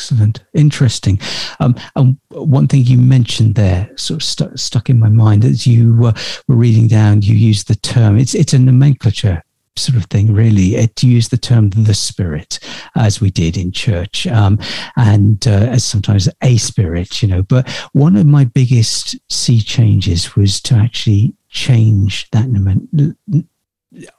Excellent, 0.00 0.42
interesting. 0.54 1.20
Um, 1.60 1.74
and 1.94 2.16
one 2.30 2.66
thing 2.68 2.86
you 2.86 2.96
mentioned 2.96 3.54
there, 3.54 3.90
sort 3.96 4.22
of 4.22 4.26
stu- 4.26 4.56
stuck 4.56 4.88
in 4.88 4.98
my 4.98 5.10
mind, 5.10 5.44
as 5.44 5.66
you 5.66 6.06
uh, 6.06 6.12
were 6.48 6.56
reading 6.56 6.88
down, 6.88 7.20
you 7.20 7.34
used 7.34 7.68
the 7.68 7.74
term. 7.74 8.18
It's 8.18 8.34
it's 8.34 8.54
a 8.54 8.58
nomenclature 8.58 9.42
sort 9.76 9.98
of 9.98 10.06
thing, 10.06 10.32
really. 10.32 10.76
It 10.76 11.02
used 11.02 11.30
the 11.30 11.36
term 11.36 11.68
the 11.68 11.92
spirit, 11.92 12.60
as 12.96 13.20
we 13.20 13.30
did 13.30 13.58
in 13.58 13.72
church, 13.72 14.26
um, 14.26 14.58
and 14.96 15.46
uh, 15.46 15.68
as 15.68 15.84
sometimes 15.84 16.30
a 16.42 16.56
spirit, 16.56 17.20
you 17.20 17.28
know. 17.28 17.42
But 17.42 17.68
one 17.92 18.16
of 18.16 18.24
my 18.24 18.46
biggest 18.46 19.16
sea 19.30 19.60
changes 19.60 20.34
was 20.34 20.62
to 20.62 20.76
actually 20.76 21.34
change 21.50 22.26
that 22.30 22.46
nomen- 22.46 22.88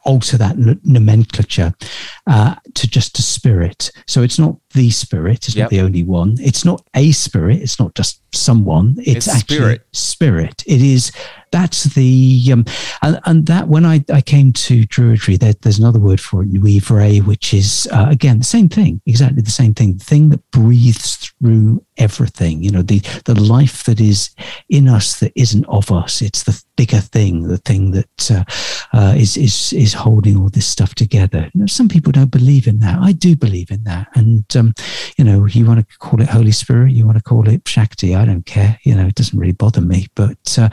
alter 0.05 0.38
that 0.38 0.51
n- 0.51 0.79
nomenclature 0.84 1.73
uh, 2.27 2.55
to 2.75 2.88
just 2.89 3.17
a 3.19 3.21
spirit. 3.21 3.91
So 4.07 4.21
it's 4.23 4.39
not 4.39 4.57
the 4.73 4.89
spirit, 4.89 5.47
it's 5.47 5.55
Yep. 5.55 5.63
not 5.65 5.69
the 5.71 5.82
only 5.82 6.03
one. 6.03 6.38
It's 6.39 6.63
not 6.65 6.86
a 6.95 7.11
spirit, 7.11 7.61
it's 7.61 7.79
not 7.79 7.95
just 7.95 8.21
someone. 8.34 8.95
It's, 8.99 9.27
It's 9.27 9.29
actually 9.29 9.55
spirit. 9.57 9.88
spirit. 9.91 10.63
It 10.67 10.82
is 10.82 11.11
that's 11.52 11.86
the 11.86 12.49
um, 12.52 12.66
and, 13.02 13.20
and 13.26 13.45
that 13.47 13.68
when 13.68 13.86
I, 13.86 14.04
I 14.12 14.22
came 14.22 14.54
to 14.54 14.84
Druidry, 14.88 15.39
there, 15.39 15.54
there's 15.54 15.80
another 15.80 15.99
word 15.99 16.20
for 16.20 16.43
it, 16.43 16.52
Nwyfre, 16.52 17.26
which 17.26 17.54
is 17.54 17.88
uh, 17.91 18.08
again 18.10 18.39
the 18.39 18.45
same 18.45 18.70
thing, 18.70 19.02
exactly 19.06 19.41
the 19.41 19.52
same 19.52 19.74
thing, 19.74 19.97
the 19.97 20.04
thing 20.04 20.30
that 20.30 20.49
breathes 20.52 21.16
through 21.16 21.84
everything. 21.97 22.64
You 22.64 22.72
know, 22.72 22.82
the 22.82 22.99
the 23.26 23.39
life 23.39 23.84
that 23.86 23.99
is 23.99 24.30
in 24.70 24.88
us 24.88 25.20
that 25.20 25.34
isn't 25.36 25.66
of 25.66 25.91
us. 25.91 26.22
It's 26.22 26.43
the 26.43 26.62
bigger 26.76 26.99
thing, 26.99 27.43
the 27.43 27.58
thing 27.58 27.91
that 27.91 28.32
uh, 28.32 28.43
uh, 28.97 29.14
is 29.16 29.38
is 29.38 29.74
is 29.74 29.93
holding 29.93 30.38
all 30.38 30.49
this 30.49 30.68
stuff 30.68 30.95
together. 30.95 31.49
Some 31.68 31.89
people 31.89 32.12
don't 32.12 32.32
believe 32.32 32.68
in 32.68 32.80
that. 32.80 32.99
I 32.99 33.12
do 33.12 33.36
believe 33.36 33.72
in 33.72 33.84
that, 33.84 34.08
and 34.16 34.45
um, 34.56 34.74
you 35.18 35.24
know, 35.24 35.45
you 35.45 35.66
want 35.66 35.88
to 35.88 35.97
call 35.97 36.22
it 36.22 36.30
Holy 36.30 36.52
Spirit, 36.52 36.91
you 36.93 37.06
want 37.06 37.18
to 37.18 37.24
call 37.24 37.47
it 37.47 37.68
Shakti. 37.68 38.16
I 38.16 38.26
don't 38.26 38.45
care. 38.45 38.80
You 38.84 38.95
know, 38.95 39.08
it 39.08 39.16
doesn't 39.16 39.38
really 39.38 39.52
bother 39.52 39.82
me. 39.82 40.08
But 40.16 40.58
uh, 40.58 40.70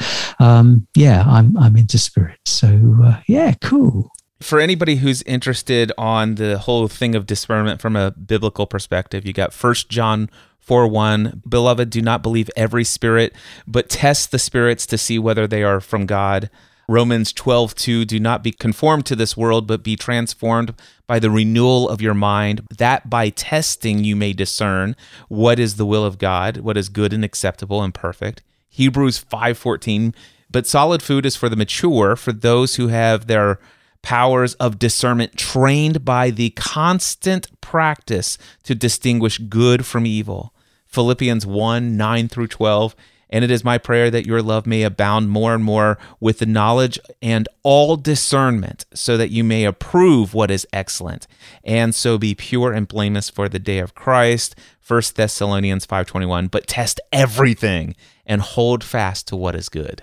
um, 0.68 0.86
yeah, 0.94 1.24
I'm 1.26 1.56
I'm 1.56 1.76
into 1.76 1.98
spirits. 1.98 2.50
So 2.50 2.98
uh, 3.04 3.20
yeah, 3.26 3.54
cool. 3.62 4.10
for 4.40 4.60
anybody 4.60 4.96
who's 4.96 5.22
interested 5.22 5.92
on 5.98 6.36
the 6.36 6.58
whole 6.58 6.88
thing 6.88 7.14
of 7.14 7.26
discernment 7.26 7.80
from 7.80 7.96
a 7.96 8.12
biblical 8.12 8.66
perspective, 8.66 9.26
you 9.26 9.32
got 9.32 9.52
First 9.52 9.88
John 9.88 10.30
4 10.60 10.86
1. 10.86 11.42
Beloved, 11.48 11.90
do 11.90 12.02
not 12.02 12.22
believe 12.22 12.50
every 12.56 12.84
spirit, 12.84 13.34
but 13.66 13.88
test 13.88 14.30
the 14.30 14.38
spirits 14.38 14.86
to 14.86 14.98
see 14.98 15.18
whether 15.18 15.46
they 15.46 15.62
are 15.62 15.80
from 15.80 16.06
God. 16.06 16.50
Romans 16.90 17.32
12 17.32 17.74
2. 17.74 18.04
Do 18.04 18.20
not 18.20 18.42
be 18.42 18.52
conformed 18.52 19.06
to 19.06 19.16
this 19.16 19.36
world, 19.36 19.66
but 19.66 19.82
be 19.82 19.96
transformed 19.96 20.74
by 21.06 21.18
the 21.18 21.30
renewal 21.30 21.88
of 21.88 22.00
your 22.02 22.14
mind, 22.14 22.62
that 22.78 23.10
by 23.10 23.30
testing 23.30 24.04
you 24.04 24.14
may 24.14 24.32
discern 24.32 24.94
what 25.28 25.58
is 25.58 25.76
the 25.76 25.86
will 25.86 26.04
of 26.04 26.18
God, 26.18 26.58
what 26.58 26.76
is 26.76 26.88
good 26.88 27.12
and 27.12 27.24
acceptable 27.24 27.82
and 27.82 27.94
perfect. 27.94 28.42
Hebrews 28.68 29.18
5:14 29.18 30.14
but 30.50 30.66
solid 30.66 31.02
food 31.02 31.26
is 31.26 31.36
for 31.36 31.48
the 31.48 31.56
mature 31.56 32.16
for 32.16 32.32
those 32.32 32.76
who 32.76 32.88
have 32.88 33.26
their 33.26 33.58
powers 34.02 34.54
of 34.54 34.78
discernment 34.78 35.36
trained 35.36 36.04
by 36.04 36.30
the 36.30 36.50
constant 36.50 37.48
practice 37.60 38.38
to 38.62 38.74
distinguish 38.74 39.38
good 39.38 39.84
from 39.84 40.06
evil. 40.06 40.54
Philippians 40.86 41.44
1 41.44 41.96
9 41.96 42.28
through 42.28 42.46
12. 42.48 42.96
And 43.30 43.44
it 43.44 43.50
is 43.50 43.62
my 43.62 43.76
prayer 43.76 44.10
that 44.10 44.26
your 44.26 44.40
love 44.40 44.66
may 44.66 44.82
abound 44.82 45.28
more 45.28 45.54
and 45.54 45.62
more 45.62 45.98
with 46.18 46.38
the 46.38 46.46
knowledge 46.46 46.98
and 47.20 47.46
all 47.62 47.96
discernment, 47.96 48.86
so 48.94 49.18
that 49.18 49.30
you 49.30 49.44
may 49.44 49.64
approve 49.64 50.32
what 50.32 50.50
is 50.50 50.66
excellent, 50.72 51.26
and 51.62 51.94
so 51.94 52.16
be 52.16 52.34
pure 52.34 52.72
and 52.72 52.88
blameless 52.88 53.28
for 53.28 53.46
the 53.46 53.58
day 53.58 53.80
of 53.80 53.94
Christ. 53.94 54.56
1 54.86 55.14
Thessalonians 55.14 55.84
5:21. 55.84 56.48
But 56.48 56.66
test 56.66 57.00
everything 57.12 57.94
and 58.24 58.40
hold 58.40 58.82
fast 58.82 59.28
to 59.28 59.36
what 59.36 59.54
is 59.54 59.68
good. 59.68 60.02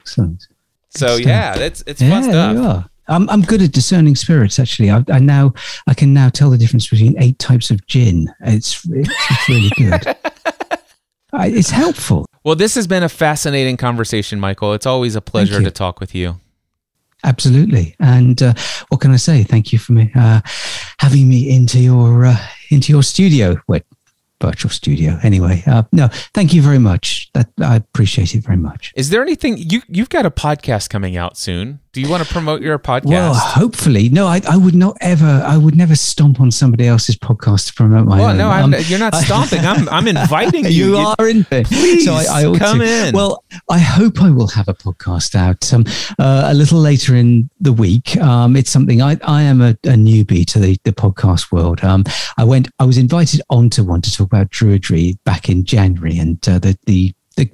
Excellent. 0.00 0.46
So 0.90 1.16
yeah, 1.16 1.56
it's 1.56 1.82
it's 1.86 2.00
Yeah, 2.00 2.10
fun 2.10 2.22
stuff. 2.24 2.56
you 2.56 2.62
are. 2.62 2.86
I'm, 3.06 3.28
I'm 3.28 3.42
good 3.42 3.60
at 3.60 3.72
discerning 3.72 4.16
spirits. 4.16 4.58
Actually, 4.58 4.90
I, 4.90 5.04
I 5.10 5.18
now 5.18 5.52
I 5.86 5.94
can 5.94 6.14
now 6.14 6.28
tell 6.30 6.50
the 6.50 6.56
difference 6.56 6.88
between 6.88 7.20
eight 7.20 7.38
types 7.38 7.70
of 7.70 7.86
gin. 7.86 8.32
It's 8.40 8.84
it's, 8.86 9.08
it's 9.30 9.48
really 9.48 9.70
good. 9.76 10.16
I, 11.32 11.48
it's 11.48 11.70
helpful. 11.70 12.26
Well, 12.44 12.54
this 12.54 12.74
has 12.76 12.86
been 12.86 13.02
a 13.02 13.08
fascinating 13.08 13.76
conversation, 13.76 14.38
Michael. 14.38 14.72
It's 14.72 14.86
always 14.86 15.16
a 15.16 15.20
pleasure 15.20 15.60
to 15.62 15.70
talk 15.70 15.98
with 16.00 16.14
you. 16.14 16.36
Absolutely. 17.24 17.96
And 18.00 18.40
uh, 18.42 18.54
what 18.90 19.00
can 19.00 19.10
I 19.10 19.16
say? 19.16 19.42
Thank 19.42 19.72
you 19.72 19.78
for 19.78 19.92
me 19.92 20.10
uh, 20.14 20.40
having 20.98 21.28
me 21.28 21.50
into 21.54 21.80
your 21.80 22.26
uh, 22.26 22.36
into 22.70 22.92
your 22.92 23.02
studio. 23.02 23.56
Well, 23.66 23.80
virtual 24.40 24.70
studio. 24.70 25.18
Anyway, 25.22 25.62
uh, 25.66 25.84
no, 25.92 26.08
thank 26.34 26.52
you 26.52 26.62
very 26.62 26.78
much. 26.78 27.30
That 27.34 27.50
I 27.60 27.76
appreciate 27.76 28.34
it 28.34 28.44
very 28.44 28.56
much. 28.56 28.92
Is 28.96 29.10
there 29.10 29.22
anything 29.22 29.56
you 29.58 29.82
you've 29.88 30.10
got 30.10 30.26
a 30.26 30.30
podcast 30.30 30.90
coming 30.90 31.16
out 31.16 31.36
soon? 31.36 31.80
Do 31.94 32.00
you 32.00 32.08
want 32.08 32.26
to 32.26 32.32
promote 32.32 32.60
your 32.60 32.76
podcast? 32.76 33.04
Well, 33.04 33.34
hopefully, 33.34 34.08
no. 34.08 34.26
I, 34.26 34.40
I 34.50 34.56
would 34.56 34.74
not 34.74 34.96
ever. 35.00 35.44
I 35.46 35.56
would 35.56 35.76
never 35.76 35.94
stomp 35.94 36.40
on 36.40 36.50
somebody 36.50 36.88
else's 36.88 37.14
podcast 37.14 37.68
to 37.68 37.74
promote 37.74 38.08
my 38.08 38.18
well, 38.18 38.30
own. 38.30 38.36
no, 38.36 38.48
I'm, 38.50 38.74
Um, 38.74 38.80
you're 38.86 38.98
not 38.98 39.14
stomping. 39.26 39.60
I'm 39.60 39.88
I'm 39.88 40.08
inviting 40.08 40.64
you. 40.64 40.96
you 40.96 40.96
are 40.96 41.28
in 41.28 41.46
there. 41.50 41.62
Please, 41.62 42.08
ought 42.08 42.58
come 42.58 42.80
to. 42.80 42.84
in. 42.84 43.14
Well, 43.14 43.44
I 43.70 43.78
hope 43.78 44.20
I 44.20 44.30
will 44.30 44.48
have 44.48 44.66
a 44.66 44.74
podcast 44.74 45.36
out 45.36 45.72
um, 45.72 45.84
uh, 46.18 46.48
a 46.50 46.54
little 46.54 46.80
later 46.80 47.14
in 47.14 47.48
the 47.60 47.72
week. 47.72 48.16
Um, 48.16 48.56
it's 48.56 48.70
something 48.70 49.00
I, 49.00 49.16
I 49.22 49.42
am 49.42 49.60
a, 49.62 49.70
a 49.84 49.94
newbie 49.94 50.44
to 50.46 50.58
the, 50.58 50.76
the 50.82 50.92
podcast 50.92 51.52
world. 51.52 51.84
Um, 51.84 52.02
I 52.36 52.42
went, 52.42 52.68
I 52.80 52.84
was 52.86 52.98
invited 52.98 53.40
onto 53.50 53.84
one 53.84 54.02
to 54.02 54.10
talk 54.12 54.26
about 54.26 54.50
druidry 54.50 55.16
back 55.24 55.48
in 55.48 55.64
January, 55.64 56.18
and 56.18 56.38
uh, 56.48 56.58
the 56.58 56.76
the 56.86 57.14
the 57.34 57.50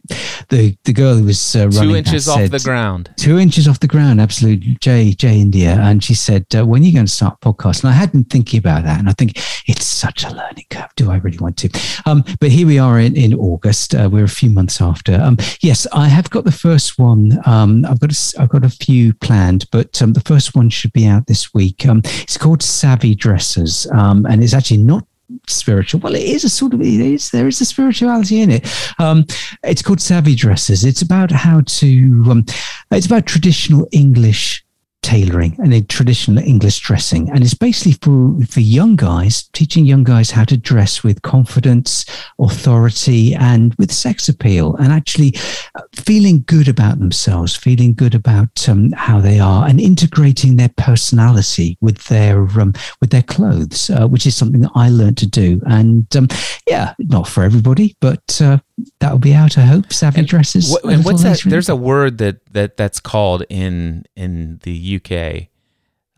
the, 0.49 0.77
the 0.85 0.93
girl 0.93 1.15
who 1.17 1.25
was 1.25 1.57
uh, 1.57 1.69
running 1.69 1.91
Two 1.91 1.97
inches 1.97 2.29
off 2.29 2.39
said- 2.39 2.51
the 2.51 2.59
ground. 2.61 3.11
two 3.17 3.39
inches 3.39 3.69
off 3.69 3.81
the 3.81 3.87
ground, 3.87 4.21
absolutely. 4.21 4.77
Jay, 4.81 5.13
Jay 5.13 5.39
India. 5.41 5.77
And 5.81 6.03
she 6.03 6.15
said, 6.15 6.47
uh, 6.57 6.67
when 6.67 6.83
are 6.83 6.85
you 6.87 6.93
going 6.93 7.07
to 7.07 7.13
start 7.13 7.41
podcast? 7.41 7.83
And 7.85 7.91
I 7.91 7.95
had 7.95 8.11
been 8.13 8.25
thinking 8.25 8.59
about 8.59 8.85
that. 8.85 8.99
And 8.99 9.09
I 9.09 9.13
think 9.13 9.39
it's 9.69 9.87
such 9.87 10.25
a 10.25 10.31
learning 10.31 10.65
curve. 10.71 10.91
Do 10.97 11.11
I 11.11 11.17
really 11.19 11.39
want 11.39 11.57
to? 11.59 11.71
Um, 12.07 12.25
but 12.41 12.51
here 12.51 12.67
we 12.67 12.79
are 12.79 12.99
in, 12.99 13.17
in 13.17 13.35
August. 13.35 13.95
Uh, 13.95 14.09
we're 14.11 14.25
a 14.25 14.29
few 14.29 14.51
months 14.51 14.81
after. 14.81 15.15
Um, 15.15 15.37
yes, 15.61 15.87
I 15.93 16.09
have 16.09 16.31
got 16.31 16.45
the 16.45 16.53
first 16.53 16.99
one. 16.99 17.39
Um, 17.47 17.85
I've 17.85 18.01
got 18.01 18.13
a, 18.13 18.41
I've 18.41 18.49
got 18.49 18.65
a 18.65 18.71
few 18.71 19.13
planned, 19.15 19.67
but 19.71 20.01
um, 20.03 20.13
the 20.15 20.21
first 20.23 20.55
one 20.57 20.69
should 20.71 20.93
be 20.93 21.07
out 21.07 21.27
this 21.27 21.55
week. 21.55 21.87
Um, 21.87 22.01
it's 22.05 22.37
called 22.39 22.63
Savvy 22.63 23.15
Dressers. 23.15 23.87
Um, 23.93 24.27
and 24.27 24.43
it's 24.43 24.55
actually 24.55 24.79
not 24.83 25.07
spiritual. 25.47 26.01
Well, 26.01 26.15
it 26.15 26.23
is 26.23 26.45
a 26.45 26.49
sort 26.49 26.75
of 26.75 26.81
it 26.81 27.01
is 27.01 27.31
there 27.31 27.49
is 27.49 27.61
a 27.61 27.65
spirituality 27.65 28.41
in 28.41 28.51
it. 28.51 28.93
Um, 28.99 29.27
it's 29.65 29.83
called 29.83 30.01
Savvy 30.01 30.35
Dressers. 30.35 30.85
It's 30.85 31.03
about 31.03 31.31
how 31.31 31.63
to. 31.63 32.25
Um, 32.29 32.45
it's 32.91 33.07
about 33.07 33.27
traditional 33.27 33.89
English 33.93 34.65
tailoring 35.03 35.57
and 35.59 35.73
in 35.73 35.87
traditional 35.87 36.43
English 36.43 36.81
dressing, 36.81 37.31
and 37.31 37.43
it's 37.43 37.55
basically 37.55 37.93
for 38.03 38.45
for 38.47 38.61
young 38.61 38.97
guys 38.97 39.45
teaching 39.53 39.87
young 39.87 40.05
guys 40.05 40.31
how 40.31 40.45
to 40.45 40.57
dress 40.57 41.03
with 41.03 41.23
confidence, 41.23 42.05
authority, 42.39 43.35
and 43.35 43.75
with 43.77 43.93
sex 43.93 44.29
appeal, 44.29 44.77
and 44.77 44.93
actually 44.93 45.35
uh, 45.75 45.83
feeling 45.95 46.45
good 46.47 46.69
about 46.69 46.99
themselves, 46.99 47.57
feeling 47.57 47.95
good 47.95 48.15
about 48.15 48.69
um, 48.69 48.93
how 48.93 49.21
they 49.21 49.41
are, 49.41 49.67
and 49.69 49.81
integrating 49.81 50.57
their 50.57 50.73
personality 50.77 51.77
with 51.81 52.05
their 52.09 52.43
um, 52.61 52.73
with 53.01 53.11
their 53.11 53.23
clothes, 53.23 53.91
uh, 53.91 54.07
which 54.07 54.27
is 54.27 54.37
something 54.37 54.61
that 54.61 54.73
I 54.75 54.91
learned 54.91 55.19
to 55.19 55.27
do. 55.27 55.61
And 55.67 56.15
um, 56.17 56.29
yeah, 56.67 56.95
not 56.99 57.29
for 57.29 57.43
everybody, 57.43 57.97
but 58.01 58.41
uh, 58.41 58.59
that 59.01 59.13
will 59.13 59.19
be 59.19 59.35
out. 59.35 59.57
I 59.59 59.63
hope 59.63 59.93
Savvy 59.93 60.23
Dressers. 60.23 60.71
What, 60.71 60.85
a 60.85 60.89
and 60.89 61.05
what's 61.05 61.23
that? 61.23 61.41
There's 61.45 61.69
a 61.69 61.77
word 61.77 62.19
that 62.19 62.45
that 62.53 62.77
that's 62.77 63.01
called 63.01 63.45
in 63.49 64.05
in 64.17 64.61
the 64.63 64.97
UK. 65.01 65.49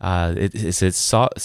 Uh, 0.01 0.33
it, 0.35 0.53
is 0.53 0.81
it 0.81 0.93
sa- 0.93 1.29
what- 1.31 1.39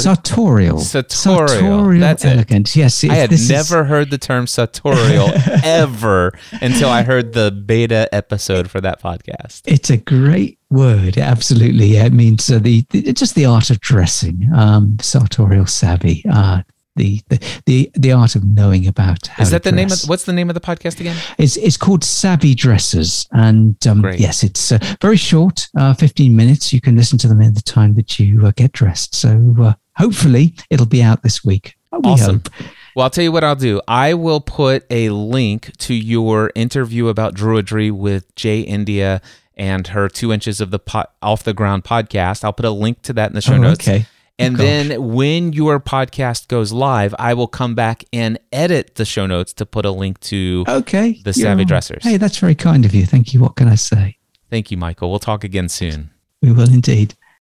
sartorial. 0.00 0.78
Sartorial. 0.78 2.00
That's 2.00 2.24
it. 2.24 2.28
elegant. 2.28 2.74
Yes, 2.74 3.04
I 3.04 3.12
had 3.12 3.28
this 3.28 3.42
is- 3.42 3.50
never 3.50 3.84
heard 3.84 4.10
the 4.10 4.16
term 4.16 4.46
sartorial 4.46 5.28
ever 5.62 6.32
until 6.52 6.88
I 6.88 7.02
heard 7.02 7.34
the 7.34 7.50
beta 7.50 8.08
episode 8.14 8.70
for 8.70 8.80
that 8.80 9.02
podcast. 9.02 9.60
It's 9.66 9.90
a 9.90 9.98
great 9.98 10.58
word. 10.70 11.18
Absolutely, 11.18 11.86
yeah. 11.88 12.06
It 12.06 12.14
means 12.14 12.48
uh, 12.50 12.60
the, 12.60 12.86
the 12.88 13.12
just 13.12 13.34
the 13.34 13.44
art 13.44 13.68
of 13.68 13.78
dressing. 13.80 14.48
Um, 14.54 14.96
sartorial 15.02 15.66
savvy. 15.66 16.24
Uh, 16.30 16.62
the, 16.98 17.22
the 17.28 17.38
the 17.64 17.90
the 17.94 18.12
art 18.12 18.36
of 18.36 18.44
knowing 18.44 18.86
about 18.86 19.26
how 19.28 19.42
Is 19.42 19.50
that 19.50 19.62
the 19.62 19.72
name 19.72 19.90
of 19.90 20.00
what's 20.06 20.24
the 20.24 20.32
name 20.34 20.50
of 20.50 20.54
the 20.54 20.60
podcast 20.60 21.00
again? 21.00 21.16
It's 21.38 21.56
it's 21.56 21.76
called 21.78 22.04
Savvy 22.04 22.54
Dressers, 22.54 23.26
and 23.32 23.74
um, 23.86 24.04
yes, 24.18 24.42
it's 24.42 24.70
uh, 24.72 24.78
very 25.00 25.16
short, 25.16 25.68
uh, 25.78 25.94
fifteen 25.94 26.36
minutes. 26.36 26.72
You 26.72 26.80
can 26.82 26.94
listen 26.96 27.16
to 27.18 27.28
them 27.28 27.40
in 27.40 27.54
the 27.54 27.62
time 27.62 27.94
that 27.94 28.18
you 28.18 28.46
uh, 28.46 28.52
get 28.54 28.72
dressed. 28.72 29.14
So 29.14 29.54
uh, 29.60 29.72
hopefully, 29.96 30.54
it'll 30.68 30.86
be 30.86 31.02
out 31.02 31.22
this 31.22 31.42
week. 31.44 31.76
We 31.90 32.00
Awesome. 32.10 32.42
hope. 32.44 32.50
Well, 32.94 33.04
I'll 33.04 33.10
tell 33.10 33.24
you 33.24 33.32
what 33.32 33.44
I'll 33.44 33.54
do. 33.56 33.80
I 33.88 34.12
will 34.14 34.40
put 34.40 34.84
a 34.90 35.08
link 35.10 35.76
to 35.78 35.94
your 35.94 36.50
interview 36.54 37.08
about 37.08 37.34
druidry 37.34 37.90
with 37.92 38.34
Jay 38.34 38.60
India 38.60 39.22
and 39.56 39.86
her 39.88 40.08
two 40.08 40.32
inches 40.32 40.60
of 40.60 40.70
the 40.70 40.78
po- 40.78 41.06
off 41.22 41.44
the 41.44 41.54
ground 41.54 41.84
podcast. 41.84 42.44
I'll 42.44 42.52
put 42.52 42.64
a 42.66 42.70
link 42.70 43.02
to 43.02 43.12
that 43.14 43.30
in 43.30 43.34
the 43.34 43.40
show 43.40 43.54
Oh, 43.54 43.58
notes. 43.58 43.86
okay. 43.88 44.06
And 44.38 44.56
Gosh. 44.56 44.64
then 44.64 45.08
when 45.14 45.52
your 45.52 45.80
podcast 45.80 46.46
goes 46.46 46.72
live, 46.72 47.14
I 47.18 47.34
will 47.34 47.48
come 47.48 47.74
back 47.74 48.04
and 48.12 48.38
edit 48.52 48.94
the 48.94 49.04
show 49.04 49.26
notes 49.26 49.52
to 49.54 49.66
put 49.66 49.84
a 49.84 49.90
link 49.90 50.20
to. 50.20 50.64
Okay. 50.68 51.20
The 51.24 51.32
Savvy. 51.32 51.64
Dressers. 51.64 52.04
Hey, 52.04 52.16
that's 52.18 52.38
very 52.38 52.54
kind 52.54 52.84
of 52.84 52.94
you. 52.94 53.04
Thank 53.04 53.34
you. 53.34 53.40
What 53.40 53.56
can 53.56 53.68
I 53.68 53.74
say? 53.74 54.16
Thank 54.48 54.70
you, 54.70 54.76
Michael. 54.76 55.10
We'll 55.10 55.18
talk 55.18 55.42
again 55.44 55.68
soon. 55.68 56.10
We 56.40 56.52
will 56.52 56.72
indeed. 56.72 57.16